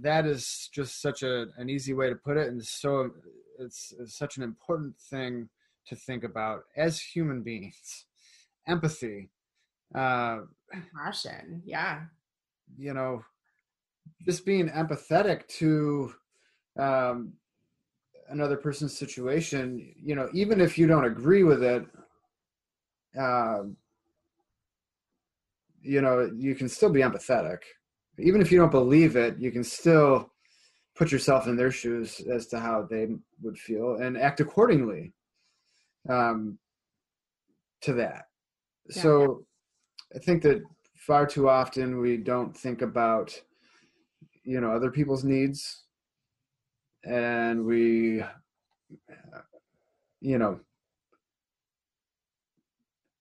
that 0.03 0.25
is 0.25 0.71
just 0.73 1.03
such 1.03 1.23
a 1.23 1.47
an 1.57 1.69
easy 1.69 1.95
way 1.95 2.09
to 2.09 2.15
put 2.15 2.37
it 2.37 2.49
and 2.49 2.65
so 2.65 3.11
it's, 3.59 3.93
it's 3.99 4.17
such 4.17 4.37
an 4.37 4.43
important 4.43 4.97
thing 4.97 5.49
to 5.87 5.95
think 5.95 6.25
about. 6.25 6.63
As 6.77 7.01
human 7.01 7.43
beings 7.43 8.07
empathy 8.67 9.31
uh 9.95 10.38
compassion 10.70 11.62
yeah 11.64 12.03
you 12.78 12.95
know 12.95 13.22
just 14.24 14.45
being 14.45 14.68
empathetic 14.68 15.47
to 15.49 16.12
um 16.78 17.32
another 18.30 18.57
person's 18.57 18.97
situation, 18.97 19.93
you 20.01 20.14
know, 20.14 20.28
even 20.32 20.61
if 20.61 20.78
you 20.78 20.86
don't 20.86 21.05
agree 21.05 21.43
with 21.43 21.62
it, 21.62 21.84
uh, 23.18 23.62
you 25.82 26.01
know, 26.01 26.30
you 26.36 26.55
can 26.55 26.68
still 26.68 26.91
be 26.91 27.01
empathetic. 27.01 27.59
Even 28.18 28.41
if 28.41 28.53
you 28.53 28.59
don't 28.59 28.70
believe 28.70 29.16
it, 29.16 29.38
you 29.38 29.51
can 29.51 29.64
still 29.64 30.32
put 30.95 31.11
yourself 31.11 31.47
in 31.47 31.57
their 31.57 31.70
shoes 31.70 32.20
as 32.32 32.47
to 32.49 32.59
how 32.59 32.86
they 32.88 33.09
would 33.43 33.59
feel 33.59 33.97
and 33.97 34.16
act 34.16 34.41
accordingly 34.41 35.12
um, 36.09 36.59
to 37.80 37.93
that. 37.95 38.26
Yeah. 38.95 39.03
So 39.03 39.45
I 40.15 40.19
think 40.19 40.43
that 40.43 40.63
far 40.97 41.27
too 41.27 41.49
often 41.49 42.01
we 42.01 42.17
don't 42.17 42.57
think 42.57 42.83
about, 42.83 43.41
you 44.45 44.61
know, 44.61 44.73
other 44.73 44.91
people's 44.91 45.25
needs. 45.25 45.85
And 47.05 47.65
we 47.65 48.23
you 50.21 50.39
know 50.39 50.61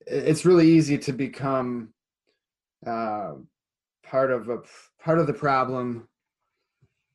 it's 0.06 0.46
really 0.46 0.68
easy 0.68 0.98
to 0.98 1.14
become 1.14 1.94
uh, 2.86 3.34
part 4.04 4.32
of 4.32 4.50
a 4.50 4.58
part 5.02 5.20
of 5.20 5.28
the 5.28 5.34
problem 5.34 6.08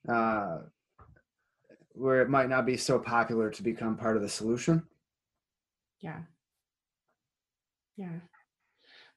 uh, 0.08 0.58
where 1.92 2.22
it 2.22 2.30
might 2.30 2.48
not 2.48 2.66
be 2.66 2.76
so 2.76 2.98
popular 2.98 3.50
to 3.50 3.62
become 3.62 3.96
part 3.96 4.16
of 4.16 4.22
the 4.22 4.28
solution. 4.28 4.82
Yeah. 6.00 6.20
Yeah 7.96 8.20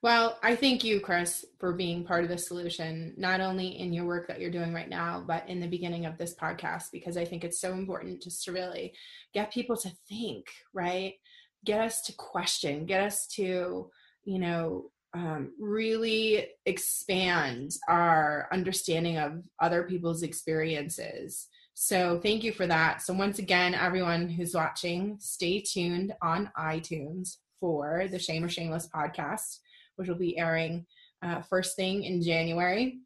well, 0.00 0.38
I 0.44 0.54
thank 0.54 0.84
you, 0.84 1.00
Chris, 1.00 1.44
for 1.58 1.72
being 1.72 2.04
part 2.04 2.22
of 2.22 2.30
the 2.30 2.38
solution, 2.38 3.14
not 3.16 3.40
only 3.40 3.80
in 3.80 3.92
your 3.92 4.04
work 4.04 4.28
that 4.28 4.40
you're 4.40 4.50
doing 4.50 4.72
right 4.72 4.88
now, 4.88 5.24
but 5.26 5.48
in 5.48 5.58
the 5.58 5.66
beginning 5.66 6.06
of 6.06 6.16
this 6.16 6.36
podcast, 6.36 6.92
because 6.92 7.16
I 7.16 7.24
think 7.24 7.42
it's 7.42 7.60
so 7.60 7.72
important 7.72 8.22
just 8.22 8.44
to 8.44 8.52
really 8.52 8.94
get 9.34 9.52
people 9.52 9.76
to 9.78 9.90
think, 10.08 10.46
right? 10.72 11.14
Get 11.64 11.80
us 11.80 12.02
to 12.02 12.12
question, 12.12 12.86
get 12.86 13.02
us 13.02 13.26
to, 13.34 13.90
you 14.24 14.38
know, 14.38 14.90
um, 15.14 15.52
really 15.58 16.46
expand 16.64 17.72
our 17.88 18.48
understanding 18.52 19.18
of 19.18 19.42
other 19.58 19.82
people's 19.82 20.22
experiences. 20.22 21.48
So, 21.74 22.20
thank 22.22 22.44
you 22.44 22.52
for 22.52 22.66
that. 22.68 23.02
So, 23.02 23.14
once 23.14 23.40
again, 23.40 23.74
everyone 23.74 24.28
who's 24.28 24.54
watching, 24.54 25.16
stay 25.18 25.60
tuned 25.60 26.12
on 26.22 26.52
iTunes 26.56 27.38
for 27.58 28.06
the 28.08 28.18
Shame 28.18 28.44
or 28.44 28.48
Shameless 28.48 28.88
podcast 28.94 29.58
which 29.98 30.08
will 30.08 30.16
be 30.16 30.38
airing 30.38 30.86
uh, 31.22 31.42
first 31.42 31.76
thing 31.76 32.04
in 32.04 32.22
January. 32.22 32.98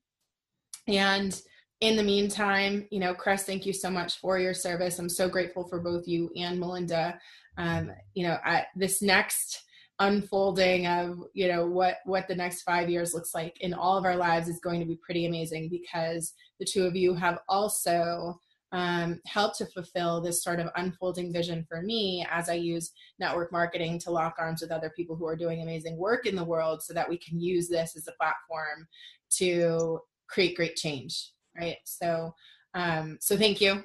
And 0.87 1.41
in 1.81 1.97
the 1.97 2.03
meantime, 2.03 2.87
you 2.91 3.01
know, 3.01 3.15
Chris, 3.15 3.45
thank 3.45 3.67
you 3.67 3.73
so 3.73 3.91
much 3.91 4.19
for 4.19 4.39
your 4.39 4.55
service. 4.55 4.99
I'm 4.99 5.09
so 5.09 5.29
grateful 5.29 5.67
for 5.67 5.81
both 5.81 6.07
you 6.07 6.31
and 6.37 6.61
Melinda. 6.61 7.19
Um, 7.59 7.91
you 8.15 8.27
know, 8.27 8.39
I, 8.45 8.67
this 8.77 9.03
next 9.03 9.65
unfolding 9.99 10.87
of 10.87 11.19
you 11.33 11.47
know 11.47 11.67
what 11.67 11.99
what 12.07 12.27
the 12.27 12.35
next 12.35 12.63
five 12.63 12.89
years 12.89 13.15
looks 13.15 13.35
like 13.35 13.61
in 13.61 13.75
all 13.75 13.97
of 13.97 14.05
our 14.05 14.17
lives 14.17 14.49
is 14.49 14.59
going 14.59 14.81
to 14.81 14.87
be 14.87 14.99
pretty 15.05 15.27
amazing 15.27 15.69
because 15.69 16.33
the 16.59 16.65
two 16.65 16.85
of 16.85 16.97
you 16.97 17.15
have 17.15 17.39
also 17.49 18.39
um, 18.73 19.21
helped 19.27 19.59
to 19.59 19.67
fulfill 19.67 20.21
this 20.21 20.43
sort 20.43 20.59
of 20.59 20.69
unfolding 20.77 21.33
vision 21.33 21.65
for 21.69 21.83
me 21.83 22.27
as 22.31 22.49
I 22.49 22.55
use 22.55 22.93
network 23.19 23.53
marketing 23.53 23.99
to 24.01 24.11
lock 24.11 24.37
arms 24.39 24.63
with 24.63 24.73
other 24.73 24.91
people 24.97 25.15
who 25.15 25.27
are 25.27 25.37
doing 25.37 25.63
amazing 25.63 25.99
work 25.99 26.27
in 26.27 26.35
the 26.35 26.45
world 26.45 26.83
so 26.83 26.95
that 26.95 27.09
we 27.09 27.19
can 27.19 27.39
use 27.39 27.69
this 27.69 27.97
as 27.97 28.09
a 28.09 28.13
platform 28.13 28.89
to 29.37 30.01
create 30.29 30.57
great 30.57 30.77
change. 30.77 31.33
Right. 31.59 31.77
So, 31.85 32.35
um, 32.75 33.19
so 33.21 33.37
thank 33.37 33.61
you. 33.61 33.85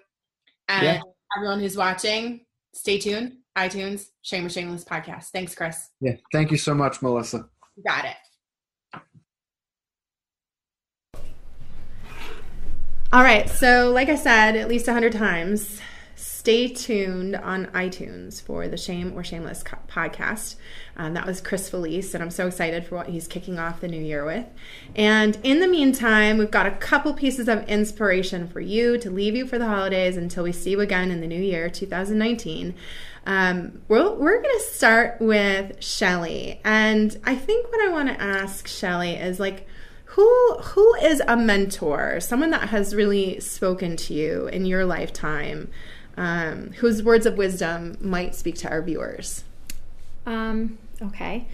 And 0.70 0.84
yeah. 0.84 1.02
everyone 1.36 1.60
who's 1.60 1.78
watching, 1.78 2.46
stay 2.74 2.98
tuned. 2.98 3.34
iTunes, 3.58 4.06
Shame 4.22 4.46
or 4.46 4.50
Shameless 4.50 4.86
podcast. 4.86 5.26
Thanks, 5.34 5.54
Chris. 5.54 5.90
Yeah. 6.00 6.16
Thank 6.32 6.52
you 6.52 6.58
so 6.58 6.74
much, 6.74 7.02
Melissa. 7.02 7.50
got 7.86 8.06
it. 8.06 8.16
All 13.14 13.24
right. 13.24 13.50
So, 13.50 13.90
like 13.92 14.10
I 14.10 14.16
said, 14.16 14.58
at 14.58 14.68
least 14.68 14.86
100 14.86 15.14
times, 15.14 15.80
stay 16.16 16.68
tuned 16.68 17.38
on 17.38 17.68
iTunes 17.68 18.42
for 18.42 18.68
the 18.68 18.76
Shame 18.76 19.14
or 19.16 19.24
Shameless 19.24 19.64
podcast. 19.88 20.56
Um, 20.98 21.14
that 21.14 21.26
was 21.26 21.40
Chris 21.40 21.70
Felice, 21.70 22.14
and 22.14 22.22
I'm 22.22 22.30
so 22.30 22.48
excited 22.48 22.86
for 22.86 22.96
what 22.96 23.08
he's 23.08 23.26
kicking 23.26 23.60
off 23.60 23.80
the 23.80 23.88
new 23.88 24.02
year 24.02 24.26
with. 24.26 24.46
And 24.94 25.38
in 25.42 25.62
the 25.62 25.70
meantime, 25.70 26.38
we've 26.38 26.52
got 26.52 26.66
a 26.66 26.72
couple 26.72 27.14
pieces 27.14 27.48
of 27.48 27.64
inspiration 27.70 28.46
for 28.46 28.60
you 28.60 28.98
to 28.98 29.10
leave 29.10 29.38
you 29.38 29.48
for 29.48 29.58
the 29.58 29.68
holidays 29.68 30.18
until 30.18 30.44
we 30.44 30.52
see 30.52 30.72
you 30.72 30.82
again 30.82 31.10
in 31.10 31.22
the 31.22 31.28
new 31.28 31.42
year, 31.42 31.70
2019. 31.70 32.76
Um, 33.26 33.82
we're 33.88 34.14
we're 34.16 34.42
going 34.42 34.58
to 34.58 34.66
start 34.66 35.22
with 35.22 35.82
Shelley. 35.82 36.60
And 36.66 37.18
I 37.24 37.36
think 37.36 37.72
what 37.72 37.88
I 37.88 37.90
want 37.90 38.10
to 38.10 38.22
ask 38.22 38.68
Shelley 38.68 39.14
is 39.14 39.40
like, 39.40 39.66
who 40.18 40.56
who 40.56 40.96
is 40.96 41.22
a 41.28 41.38
mentor 41.38 42.20
someone 42.20 42.50
that 42.50 42.70
has 42.70 42.96
really 42.96 43.40
spoken 43.40 43.96
to 43.96 44.16
you 44.16 44.48
in 44.48 44.66
your 44.66 44.84
lifetime 44.84 45.70
um, 46.18 46.72
whose 46.78 47.04
words 47.04 47.28
of 47.28 47.38
wisdom 47.38 47.96
might 48.02 48.34
speak 48.34 48.56
to 48.56 48.68
our 48.68 48.82
viewers? 48.82 49.44
Um, 50.26 50.80
okay. 51.00 51.48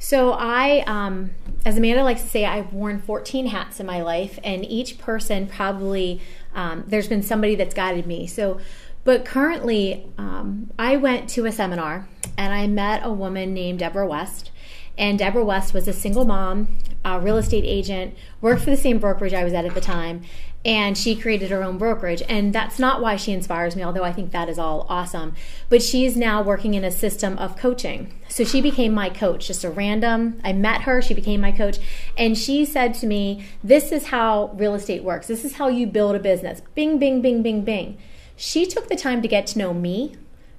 So 0.00 0.32
i 0.32 0.82
um, 0.88 1.30
as 1.64 1.76
amanda 1.76 2.02
likes 2.02 2.22
to 2.22 2.28
say 2.28 2.44
i've 2.44 2.72
worn 2.72 3.00
14 3.00 3.46
hats 3.46 3.78
in 3.78 3.86
my 3.86 4.02
life 4.02 4.40
and 4.42 4.64
each 4.64 4.98
person 4.98 5.46
probably 5.46 6.20
um, 6.56 6.82
there's 6.88 7.06
been 7.06 7.22
somebody 7.22 7.54
that's 7.54 7.74
guided 7.74 8.04
me. 8.04 8.26
So 8.26 8.58
but 9.04 9.24
currently 9.24 10.08
um, 10.18 10.70
i 10.76 10.96
went 10.96 11.30
to 11.30 11.46
a 11.46 11.52
seminar 11.52 12.08
and 12.36 12.52
i 12.52 12.66
met 12.66 13.00
a 13.04 13.12
woman 13.12 13.54
named 13.54 13.78
deborah 13.78 14.08
west 14.08 14.50
and 14.98 15.18
Deborah 15.18 15.44
West 15.44 15.72
was 15.72 15.88
a 15.88 15.92
single 15.92 16.26
mom 16.26 16.68
a 17.04 17.20
real 17.20 17.36
estate 17.36 17.64
agent, 17.64 18.14
worked 18.40 18.62
for 18.62 18.70
the 18.70 18.76
same 18.76 18.98
brokerage 18.98 19.32
I 19.32 19.44
was 19.44 19.52
at 19.52 19.64
at 19.64 19.74
the 19.74 19.80
time, 19.80 20.22
and 20.64 20.98
she 20.98 21.14
created 21.14 21.50
her 21.50 21.62
own 21.62 21.78
brokerage. 21.78 22.22
And 22.28 22.52
that's 22.52 22.78
not 22.78 23.00
why 23.00 23.16
she 23.16 23.32
inspires 23.32 23.76
me, 23.76 23.84
although 23.84 24.04
I 24.04 24.12
think 24.12 24.32
that 24.32 24.48
is 24.48 24.58
all 24.58 24.86
awesome. 24.88 25.34
But 25.68 25.82
she's 25.82 26.16
now 26.16 26.42
working 26.42 26.74
in 26.74 26.84
a 26.84 26.90
system 26.90 27.38
of 27.38 27.56
coaching. 27.56 28.12
So 28.28 28.44
she 28.44 28.60
became 28.60 28.92
my 28.92 29.08
coach, 29.08 29.46
just 29.46 29.64
a 29.64 29.70
random. 29.70 30.40
I 30.44 30.52
met 30.52 30.82
her, 30.82 31.00
she 31.00 31.14
became 31.14 31.40
my 31.40 31.52
coach, 31.52 31.78
and 32.16 32.36
she 32.36 32.64
said 32.64 32.94
to 32.94 33.06
me, 33.06 33.46
This 33.62 33.92
is 33.92 34.08
how 34.08 34.50
real 34.54 34.74
estate 34.74 35.04
works. 35.04 35.28
This 35.28 35.44
is 35.44 35.54
how 35.54 35.68
you 35.68 35.86
build 35.86 36.16
a 36.16 36.20
business. 36.20 36.62
Bing, 36.74 36.98
bing, 36.98 37.22
bing, 37.22 37.42
bing, 37.42 37.62
bing. 37.62 37.98
She 38.36 38.66
took 38.66 38.88
the 38.88 38.96
time 38.96 39.22
to 39.22 39.28
get 39.28 39.46
to 39.48 39.58
know 39.58 39.74
me 39.74 40.16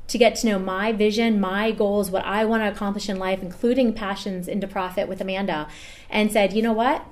to 0.09 0.17
get 0.17 0.35
to 0.35 0.47
know 0.47 0.59
my 0.59 0.91
vision, 0.91 1.39
my 1.39 1.71
goals, 1.71 2.11
what 2.11 2.25
I 2.25 2.43
want 2.45 2.63
to 2.63 2.67
accomplish 2.67 3.09
in 3.09 3.17
life, 3.17 3.41
including 3.41 3.93
passions 3.93 4.47
into 4.47 4.67
profit 4.67 5.07
with 5.07 5.21
Amanda, 5.21 5.67
and 6.09 6.31
said, 6.31 6.53
you 6.53 6.61
know 6.61 6.73
what? 6.73 7.05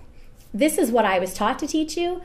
This 0.53 0.77
is 0.77 0.91
what 0.91 1.05
I 1.05 1.19
was 1.19 1.33
taught 1.33 1.59
to 1.59 1.67
teach 1.67 1.95
you. 1.95 2.21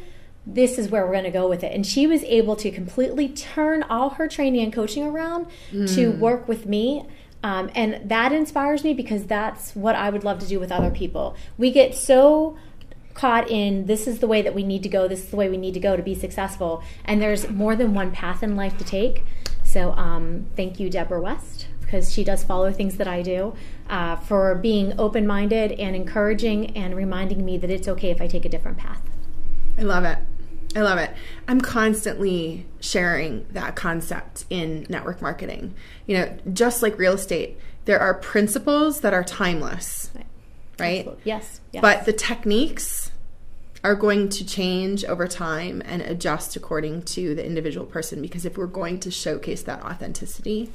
This 0.47 0.79
is 0.79 0.89
where 0.89 1.05
we're 1.05 1.13
going 1.13 1.25
to 1.25 1.31
go 1.31 1.49
with 1.49 1.63
it. 1.63 1.73
And 1.73 1.87
she 1.87 2.07
was 2.07 2.25
able 2.25 2.57
to 2.57 2.71
completely 2.71 3.29
turn 3.29 3.83
all 3.85 4.11
her 4.11 4.27
training 4.27 4.63
and 4.63 4.73
coaching 4.73 5.05
around 5.05 5.47
mm. 5.71 5.95
to 5.95 6.11
work 6.11 6.49
with 6.49 6.67
me. 6.67 7.07
Um, 7.45 7.71
and 7.75 8.09
that 8.09 8.33
inspires 8.33 8.83
me 8.83 8.95
because 8.95 9.25
that's 9.25 9.77
what 9.77 9.95
I 9.95 10.11
would 10.11 10.25
love 10.25 10.39
to 10.41 10.47
do 10.47 10.59
with 10.59 10.73
other 10.73 10.91
people. 10.91 11.37
We 11.59 11.71
get 11.71 11.95
so 11.95 12.57
caught 13.15 13.51
in 13.51 13.87
this 13.87 14.07
is 14.07 14.21
the 14.21 14.27
way 14.27 14.43
that 14.43 14.55
we 14.55 14.63
need 14.63 14.83
to 14.83 14.89
go, 14.89 15.07
this 15.07 15.25
is 15.25 15.31
the 15.31 15.37
way 15.37 15.49
we 15.49 15.57
need 15.57 15.75
to 15.75 15.81
go 15.81 15.97
to 15.97 16.03
be 16.03 16.15
successful. 16.15 16.83
And 17.05 17.21
there's 17.21 17.51
more 17.51 17.77
than 17.77 17.95
one 17.95 18.11
path 18.11 18.43
in 18.43 18.57
life 18.57 18.79
to 18.79 18.85
take. 18.85 19.25
So 19.73 19.93
um, 19.93 20.45
thank 20.55 20.79
you, 20.79 20.91
Deborah 20.91 21.23
West, 21.23 21.69
because 21.81 22.13
she 22.13 22.25
does 22.25 22.45
follow 22.45 22.71
things 22.71 22.99
that 22.99 23.09
I 23.09 23.23
do, 23.23 23.55
uh, 23.89 24.17
for 24.17 24.55
being 24.55 24.93
open 25.01 25.27
minded 25.27 25.73
and 25.73 25.97
encouraging 25.97 26.77
and 26.77 26.95
reminding 26.95 27.43
me 27.43 27.57
that 27.57 27.71
it's 27.71 27.89
okay 27.89 28.11
if 28.11 28.21
I 28.21 28.27
take 28.27 28.45
a 28.45 28.51
different 28.51 28.77
path. 28.77 29.01
I 29.79 29.83
love 29.83 30.05
it. 30.05 30.19
I 30.77 30.81
love 30.81 30.99
it. 30.99 31.11
I'm 31.49 31.63
constantly 31.63 32.67
sharing 32.81 33.47
that 33.53 33.75
concept 33.75 34.45
in 34.51 34.87
network 34.91 35.23
marketing. 35.23 35.75
You 36.07 36.19
know, 36.19 36.39
just 36.53 36.83
like 36.83 36.99
real 36.99 37.15
estate, 37.15 37.57
there 37.87 37.99
are 37.99 38.13
principles 38.13 39.01
that 39.01 39.15
are 39.15 39.25
timeless, 39.25 40.11
right? 40.15 41.07
right? 41.07 41.19
Yes, 41.25 41.63
yes. 41.73 41.81
But 41.81 42.05
the 42.05 42.13
techniques 42.13 43.11
are 43.85 43.95
going 43.95 44.29
to 44.29 44.47
change 44.47 45.05
over 45.05 45.27
time 45.27 45.83
and 45.85 46.03
adjust 46.03 46.55
according 46.55 47.03
to 47.03 47.35
the 47.35 47.45
individual 47.45 47.85
person 47.85 48.23
because 48.23 48.45
if 48.45 48.57
we're 48.57 48.67
going 48.67 49.01
to 49.01 49.11
showcase 49.11 49.63
that 49.63 49.83
authenticity 49.83 50.73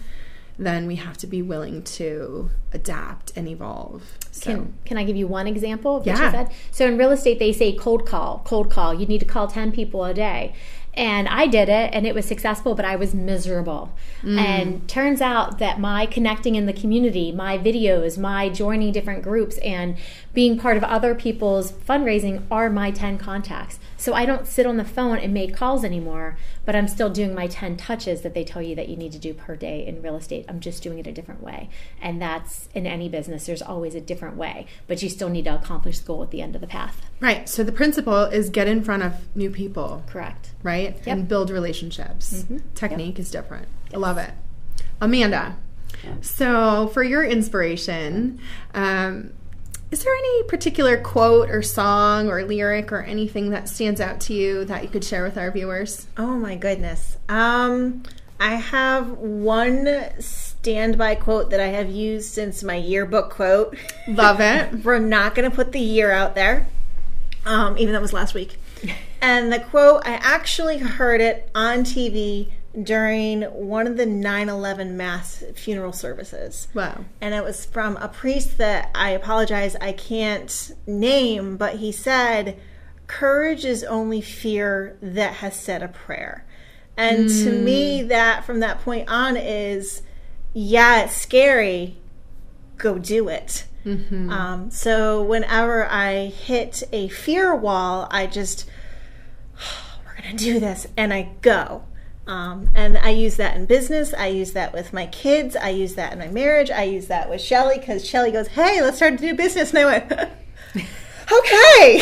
then 0.59 0.87
we 0.87 0.95
have 0.95 1.17
to 1.17 1.27
be 1.27 1.41
willing 1.41 1.83
to 1.83 2.49
adapt 2.73 3.31
and 3.35 3.47
evolve. 3.47 4.03
So. 4.31 4.51
Can, 4.51 4.73
can 4.85 4.97
I 4.97 5.03
give 5.03 5.15
you 5.15 5.27
one 5.27 5.47
example 5.47 5.97
of 5.97 6.05
what 6.05 6.17
yeah. 6.17 6.25
you 6.25 6.31
said? 6.31 6.51
So 6.71 6.87
in 6.87 6.97
real 6.97 7.11
estate, 7.11 7.39
they 7.39 7.53
say 7.53 7.73
cold 7.73 8.07
call, 8.07 8.41
cold 8.43 8.71
call. 8.71 8.93
You 8.93 9.05
need 9.05 9.19
to 9.19 9.25
call 9.25 9.47
10 9.47 9.71
people 9.71 10.03
a 10.03 10.13
day. 10.13 10.55
And 10.97 11.27
I 11.27 11.45
did 11.45 11.69
it 11.69 11.91
and 11.93 12.07
it 12.07 12.15
was 12.15 12.25
successful, 12.25 12.73
but 12.73 12.83
I 12.83 12.95
was 12.95 13.13
miserable. 13.13 13.93
Mm. 14.23 14.37
And 14.39 14.89
turns 14.89 15.21
out 15.21 15.59
that 15.59 15.79
my 15.79 16.07
connecting 16.07 16.55
in 16.55 16.65
the 16.65 16.73
community, 16.73 17.31
my 17.31 17.57
videos, 17.57 18.17
my 18.17 18.49
joining 18.49 18.91
different 18.91 19.21
groups, 19.21 19.59
and 19.59 19.95
being 20.33 20.57
part 20.57 20.75
of 20.75 20.83
other 20.83 21.13
people's 21.13 21.71
fundraising 21.71 22.41
are 22.49 22.71
my 22.71 22.89
10 22.89 23.19
contacts. 23.19 23.77
So 23.97 24.13
I 24.13 24.25
don't 24.25 24.47
sit 24.47 24.65
on 24.65 24.77
the 24.77 24.85
phone 24.85 25.17
and 25.17 25.33
make 25.33 25.55
calls 25.55 25.83
anymore, 25.83 26.37
but 26.65 26.75
I'm 26.75 26.87
still 26.87 27.09
doing 27.09 27.33
my 27.33 27.47
10 27.47 27.77
touches 27.77 28.21
that 28.21 28.33
they 28.33 28.43
tell 28.43 28.61
you 28.61 28.75
that 28.75 28.89
you 28.89 28.95
need 28.95 29.11
to 29.13 29.17
do 29.17 29.33
per 29.33 29.55
day 29.55 29.85
in 29.85 30.01
real 30.01 30.15
estate. 30.15 30.45
I'm 30.47 30.59
just 30.59 30.83
doing 30.83 30.99
it 30.99 31.07
a 31.07 31.11
different 31.11 31.41
way. 31.41 31.69
And 32.01 32.21
that's 32.21 32.69
in 32.73 32.85
any 32.85 33.09
business, 33.09 33.47
there's 33.47 33.61
always 33.61 33.95
a 33.95 34.01
different 34.01 34.37
way, 34.37 34.67
but 34.85 35.01
you 35.01 35.09
still 35.09 35.29
need 35.29 35.45
to 35.45 35.55
accomplish 35.55 35.99
the 35.99 36.05
goal 36.05 36.23
at 36.23 36.31
the 36.31 36.41
end 36.41 36.55
of 36.55 36.61
the 36.61 36.67
path. 36.67 37.01
Right. 37.19 37.49
So 37.49 37.63
the 37.63 37.71
principle 37.71 38.25
is 38.25 38.49
get 38.49 38.67
in 38.67 38.83
front 38.83 39.03
of 39.03 39.35
new 39.35 39.49
people. 39.49 40.03
Correct. 40.07 40.51
Right? 40.61 40.95
Yep. 40.97 41.07
And 41.07 41.27
build 41.27 41.49
relationships. 41.49 42.43
Mm-hmm. 42.43 42.57
Technique 42.75 43.17
yep. 43.17 43.19
is 43.19 43.31
different. 43.31 43.67
Yes. 43.85 43.95
I 43.95 43.97
love 43.97 44.17
it. 44.17 44.31
Amanda. 45.01 45.57
So, 46.21 46.87
for 46.93 47.03
your 47.03 47.23
inspiration, 47.23 48.39
um, 48.73 49.31
is 49.89 50.03
there 50.03 50.13
any 50.13 50.43
particular 50.43 50.97
quote 50.97 51.49
or 51.49 51.61
song 51.61 52.29
or 52.29 52.43
lyric 52.43 52.91
or 52.91 53.01
anything 53.01 53.51
that 53.51 53.69
stands 53.69 54.01
out 54.01 54.19
to 54.21 54.33
you 54.33 54.65
that 54.65 54.83
you 54.83 54.89
could 54.89 55.03
share 55.03 55.23
with 55.23 55.37
our 55.37 55.49
viewers? 55.49 56.07
Oh 56.17 56.35
my 56.35 56.55
goodness. 56.55 57.17
Um, 57.29 58.03
I 58.39 58.55
have 58.55 59.11
one 59.11 59.87
standby 60.19 61.15
quote 61.15 61.51
that 61.51 61.61
I 61.61 61.67
have 61.67 61.89
used 61.89 62.33
since 62.33 62.63
my 62.63 62.75
yearbook 62.75 63.29
quote. 63.29 63.77
Love 64.07 64.41
it. 64.41 64.73
We're 64.83 64.99
not 64.99 65.35
going 65.35 65.49
to 65.49 65.55
put 65.55 65.71
the 65.71 65.79
year 65.79 66.11
out 66.11 66.35
there, 66.35 66.67
um, 67.45 67.77
even 67.77 67.93
though 67.93 67.99
it 67.99 68.01
was 68.01 68.13
last 68.13 68.33
week. 68.33 68.59
and 69.21 69.53
the 69.53 69.59
quote, 69.59 70.05
I 70.05 70.15
actually 70.15 70.79
heard 70.79 71.21
it 71.21 71.49
on 71.55 71.79
TV 71.79 72.49
during 72.81 73.41
one 73.43 73.87
of 73.87 73.97
the 73.97 74.05
9-11 74.05 74.91
mass 74.91 75.43
funeral 75.55 75.93
services. 75.93 76.67
Wow. 76.73 77.05
And 77.21 77.33
it 77.33 77.43
was 77.43 77.65
from 77.65 77.97
a 77.97 78.07
priest 78.07 78.57
that 78.57 78.91
i 78.93 79.09
apologize 79.09 79.75
i 79.81 79.91
can't 79.91 80.71
name 80.85 81.57
but 81.57 81.77
he 81.77 81.91
said 81.91 82.59
courage 83.07 83.65
is 83.65 83.83
only 83.83 84.21
fear 84.21 84.97
that 85.01 85.35
has 85.35 85.55
said 85.55 85.81
a 85.81 85.87
prayer. 85.87 86.45
And 86.95 87.29
mm. 87.29 87.43
to 87.43 87.51
me 87.51 88.03
that 88.03 88.45
from 88.45 88.59
that 88.59 88.81
point 88.81 89.09
on 89.09 89.37
is 89.37 90.01
yeah 90.53 91.03
it's 91.03 91.15
scary. 91.15 91.97
Go 92.77 92.97
do 92.97 93.27
it. 93.29 93.65
Mm-hmm. 93.85 94.29
um, 94.29 94.69
so 94.69 95.23
whenever 95.23 95.85
i 95.85 96.25
hit 96.25 96.83
a 96.91 97.07
fear 97.07 97.55
wall 97.55 98.05
i 98.11 98.27
just 98.27 98.69
oh, 99.61 99.99
we're 100.05 100.21
gonna 100.21 100.35
do 100.35 100.59
this 100.59 100.87
and 100.97 101.13
i 101.13 101.29
go 101.41 101.83
um, 102.27 102.69
and 102.75 102.97
I 102.97 103.09
use 103.09 103.37
that 103.37 103.55
in 103.55 103.65
business. 103.65 104.13
I 104.13 104.27
use 104.27 104.51
that 104.53 104.73
with 104.73 104.93
my 104.93 105.07
kids. 105.07 105.55
I 105.55 105.69
use 105.69 105.95
that 105.95 106.13
in 106.13 106.19
my 106.19 106.27
marriage. 106.27 106.69
I 106.69 106.83
use 106.83 107.07
that 107.07 107.29
with 107.29 107.41
Shelley 107.41 107.79
because 107.79 108.05
Shelley 108.05 108.31
goes, 108.31 108.47
"Hey, 108.47 108.81
let's 108.81 108.97
start 108.97 109.17
to 109.17 109.25
do 109.25 109.33
business." 109.33 109.69
And 109.71 109.79
I 109.79 109.85
went, 109.85 110.11
okay. 110.11 112.01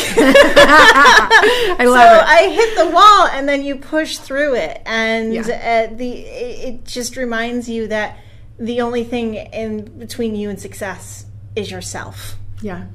I 1.78 1.84
love 1.84 2.00
so 2.00 2.16
it. 2.18 2.24
I 2.26 2.50
hit 2.52 2.76
the 2.76 2.90
wall, 2.90 3.26
and 3.32 3.48
then 3.48 3.64
you 3.64 3.76
push 3.76 4.18
through 4.18 4.54
it, 4.56 4.82
and 4.84 5.32
Yeah. 5.34 5.88
uh, 5.90 5.94
the 5.94 6.10
it, 6.20 6.68
it 6.68 6.84
just 6.84 7.16
reminds 7.16 7.68
you 7.68 7.86
that 7.88 8.18
the 8.58 8.80
only 8.80 9.04
thing 9.04 9.34
in 9.34 9.98
between 9.98 10.34
you 10.34 10.50
and 10.50 10.60
success 10.60 11.26
is 11.54 11.70
yourself. 11.70 12.36
Yeah. 12.62 12.86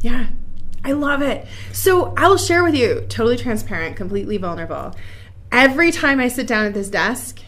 Yeah. 0.00 0.26
I 0.84 0.92
love 0.92 1.20
it. 1.22 1.46
So 1.72 2.14
I'll 2.16 2.36
share 2.36 2.62
with 2.62 2.74
you, 2.76 3.06
totally 3.08 3.36
transparent, 3.36 3.96
completely 3.96 4.36
vulnerable. 4.36 4.94
Every 5.52 5.90
time 5.90 6.20
I 6.20 6.28
sit 6.28 6.46
down 6.46 6.66
at 6.66 6.74
this 6.74 6.88
desk, 6.88 7.40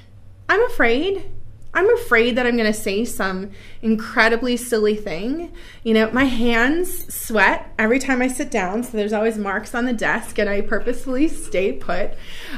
I'm 0.49 0.63
afraid. 0.65 1.31
I'm 1.75 1.93
afraid 1.95 2.37
that 2.37 2.47
I'm 2.47 2.57
going 2.57 2.73
to 2.73 2.79
say 2.79 3.05
some 3.05 3.51
incredibly 3.83 4.57
silly 4.57 4.97
thing. 4.97 5.53
You 5.85 5.95
know, 5.95 6.11
my 6.11 6.25
hands 6.25 7.15
sweat 7.15 7.73
every 7.79 7.99
time 7.99 8.23
I 8.23 8.29
sit 8.29 8.51
down, 8.51 8.83
so 8.83 8.97
there's 8.97 9.13
always 9.13 9.37
marks 9.37 9.75
on 9.75 9.85
the 9.85 9.93
desk, 9.93 10.39
and 10.39 10.49
I 10.49 10.63
purposefully 10.63 11.29
stay 11.29 11.73
put. 11.73 12.13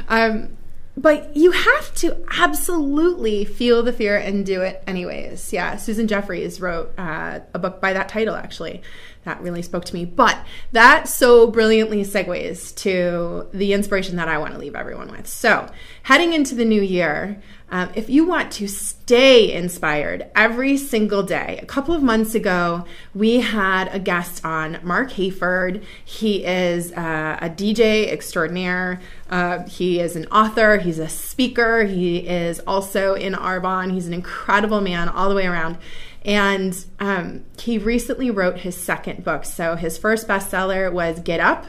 Um, 0.07 0.57
but 0.97 1.35
you 1.35 1.51
have 1.51 1.93
to 1.95 2.23
absolutely 2.31 3.45
feel 3.45 3.81
the 3.83 3.93
fear 3.93 4.17
and 4.17 4.45
do 4.45 4.61
it 4.61 4.83
anyways. 4.87 5.53
Yeah, 5.53 5.75
Susan 5.77 6.07
Jeffers 6.07 6.59
wrote 6.59 6.93
uh, 6.97 7.39
a 7.53 7.59
book 7.59 7.81
by 7.81 7.93
that 7.93 8.09
title, 8.09 8.35
actually. 8.35 8.81
That 9.23 9.41
really 9.41 9.61
spoke 9.61 9.85
to 9.85 9.93
me. 9.93 10.05
But 10.05 10.43
that 10.71 11.07
so 11.07 11.47
brilliantly 11.47 12.03
segues 12.03 12.75
to 12.77 13.47
the 13.53 13.73
inspiration 13.73 14.15
that 14.15 14.27
I 14.27 14.39
want 14.39 14.53
to 14.53 14.59
leave 14.59 14.75
everyone 14.75 15.11
with. 15.11 15.27
So, 15.27 15.69
heading 16.03 16.33
into 16.33 16.55
the 16.55 16.65
new 16.65 16.81
year, 16.81 17.39
um, 17.73 17.89
if 17.95 18.09
you 18.09 18.25
want 18.25 18.51
to 18.53 18.67
stay 18.67 19.53
inspired 19.53 20.29
every 20.35 20.75
single 20.75 21.23
day, 21.23 21.57
a 21.61 21.65
couple 21.65 21.95
of 21.95 22.03
months 22.03 22.35
ago, 22.35 22.83
we 23.13 23.39
had 23.39 23.87
a 23.95 23.99
guest 23.99 24.43
on, 24.43 24.79
Mark 24.83 25.11
Hayford. 25.11 25.81
He 26.03 26.43
is 26.43 26.91
uh, 26.91 27.37
a 27.41 27.49
DJ 27.49 28.11
extraordinaire. 28.11 28.99
Uh, 29.29 29.65
he 29.69 30.01
is 30.01 30.17
an 30.17 30.25
author. 30.25 30.79
He's 30.79 30.99
a 30.99 31.07
speaker. 31.07 31.85
He 31.85 32.27
is 32.27 32.59
also 32.67 33.13
in 33.13 33.33
Arbonne. 33.33 33.93
He's 33.93 34.07
an 34.07 34.13
incredible 34.13 34.81
man 34.81 35.07
all 35.07 35.29
the 35.29 35.35
way 35.35 35.47
around. 35.47 35.77
And 36.23 36.85
um, 36.99 37.45
he 37.57 37.77
recently 37.77 38.29
wrote 38.29 38.59
his 38.59 38.77
second 38.77 39.23
book. 39.23 39.45
So 39.45 39.75
his 39.75 39.97
first 39.97 40.27
bestseller 40.27 40.91
was 40.91 41.19
Get 41.19 41.39
Up. 41.39 41.65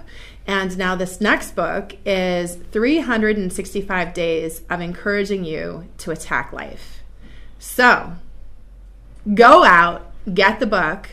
And 0.46 0.76
now 0.76 0.94
this 0.96 1.20
next 1.20 1.54
book 1.54 1.96
is 2.04 2.56
365 2.72 4.12
Days 4.12 4.62
of 4.68 4.80
Encouraging 4.80 5.44
You 5.44 5.88
to 5.98 6.10
Attack 6.10 6.52
Life. 6.52 7.02
So 7.58 8.14
go 9.32 9.64
out, 9.64 10.12
get 10.32 10.58
the 10.58 10.66
book, 10.66 11.08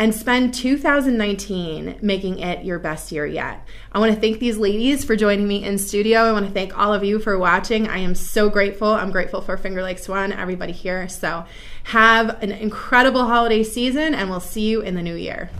and 0.00 0.14
spend 0.14 0.54
2019 0.54 1.98
making 2.00 2.38
it 2.38 2.64
your 2.64 2.78
best 2.78 3.12
year 3.12 3.26
yet. 3.26 3.68
I 3.92 3.98
want 3.98 4.14
to 4.14 4.18
thank 4.18 4.38
these 4.38 4.56
ladies 4.56 5.04
for 5.04 5.14
joining 5.14 5.46
me 5.46 5.62
in 5.62 5.76
studio. 5.76 6.20
I 6.20 6.32
want 6.32 6.46
to 6.46 6.52
thank 6.52 6.76
all 6.78 6.94
of 6.94 7.04
you 7.04 7.18
for 7.18 7.38
watching. 7.38 7.86
I 7.86 7.98
am 7.98 8.14
so 8.14 8.48
grateful. 8.48 8.88
I'm 8.88 9.10
grateful 9.10 9.42
for 9.42 9.58
Finger 9.58 9.82
Lakes 9.82 10.08
One, 10.08 10.32
everybody 10.32 10.72
here. 10.72 11.06
So 11.10 11.44
have 11.84 12.42
an 12.42 12.50
incredible 12.50 13.26
holiday 13.26 13.62
season, 13.62 14.14
and 14.14 14.30
we'll 14.30 14.40
see 14.40 14.70
you 14.70 14.80
in 14.80 14.94
the 14.94 15.02
new 15.02 15.16
year. 15.16 15.50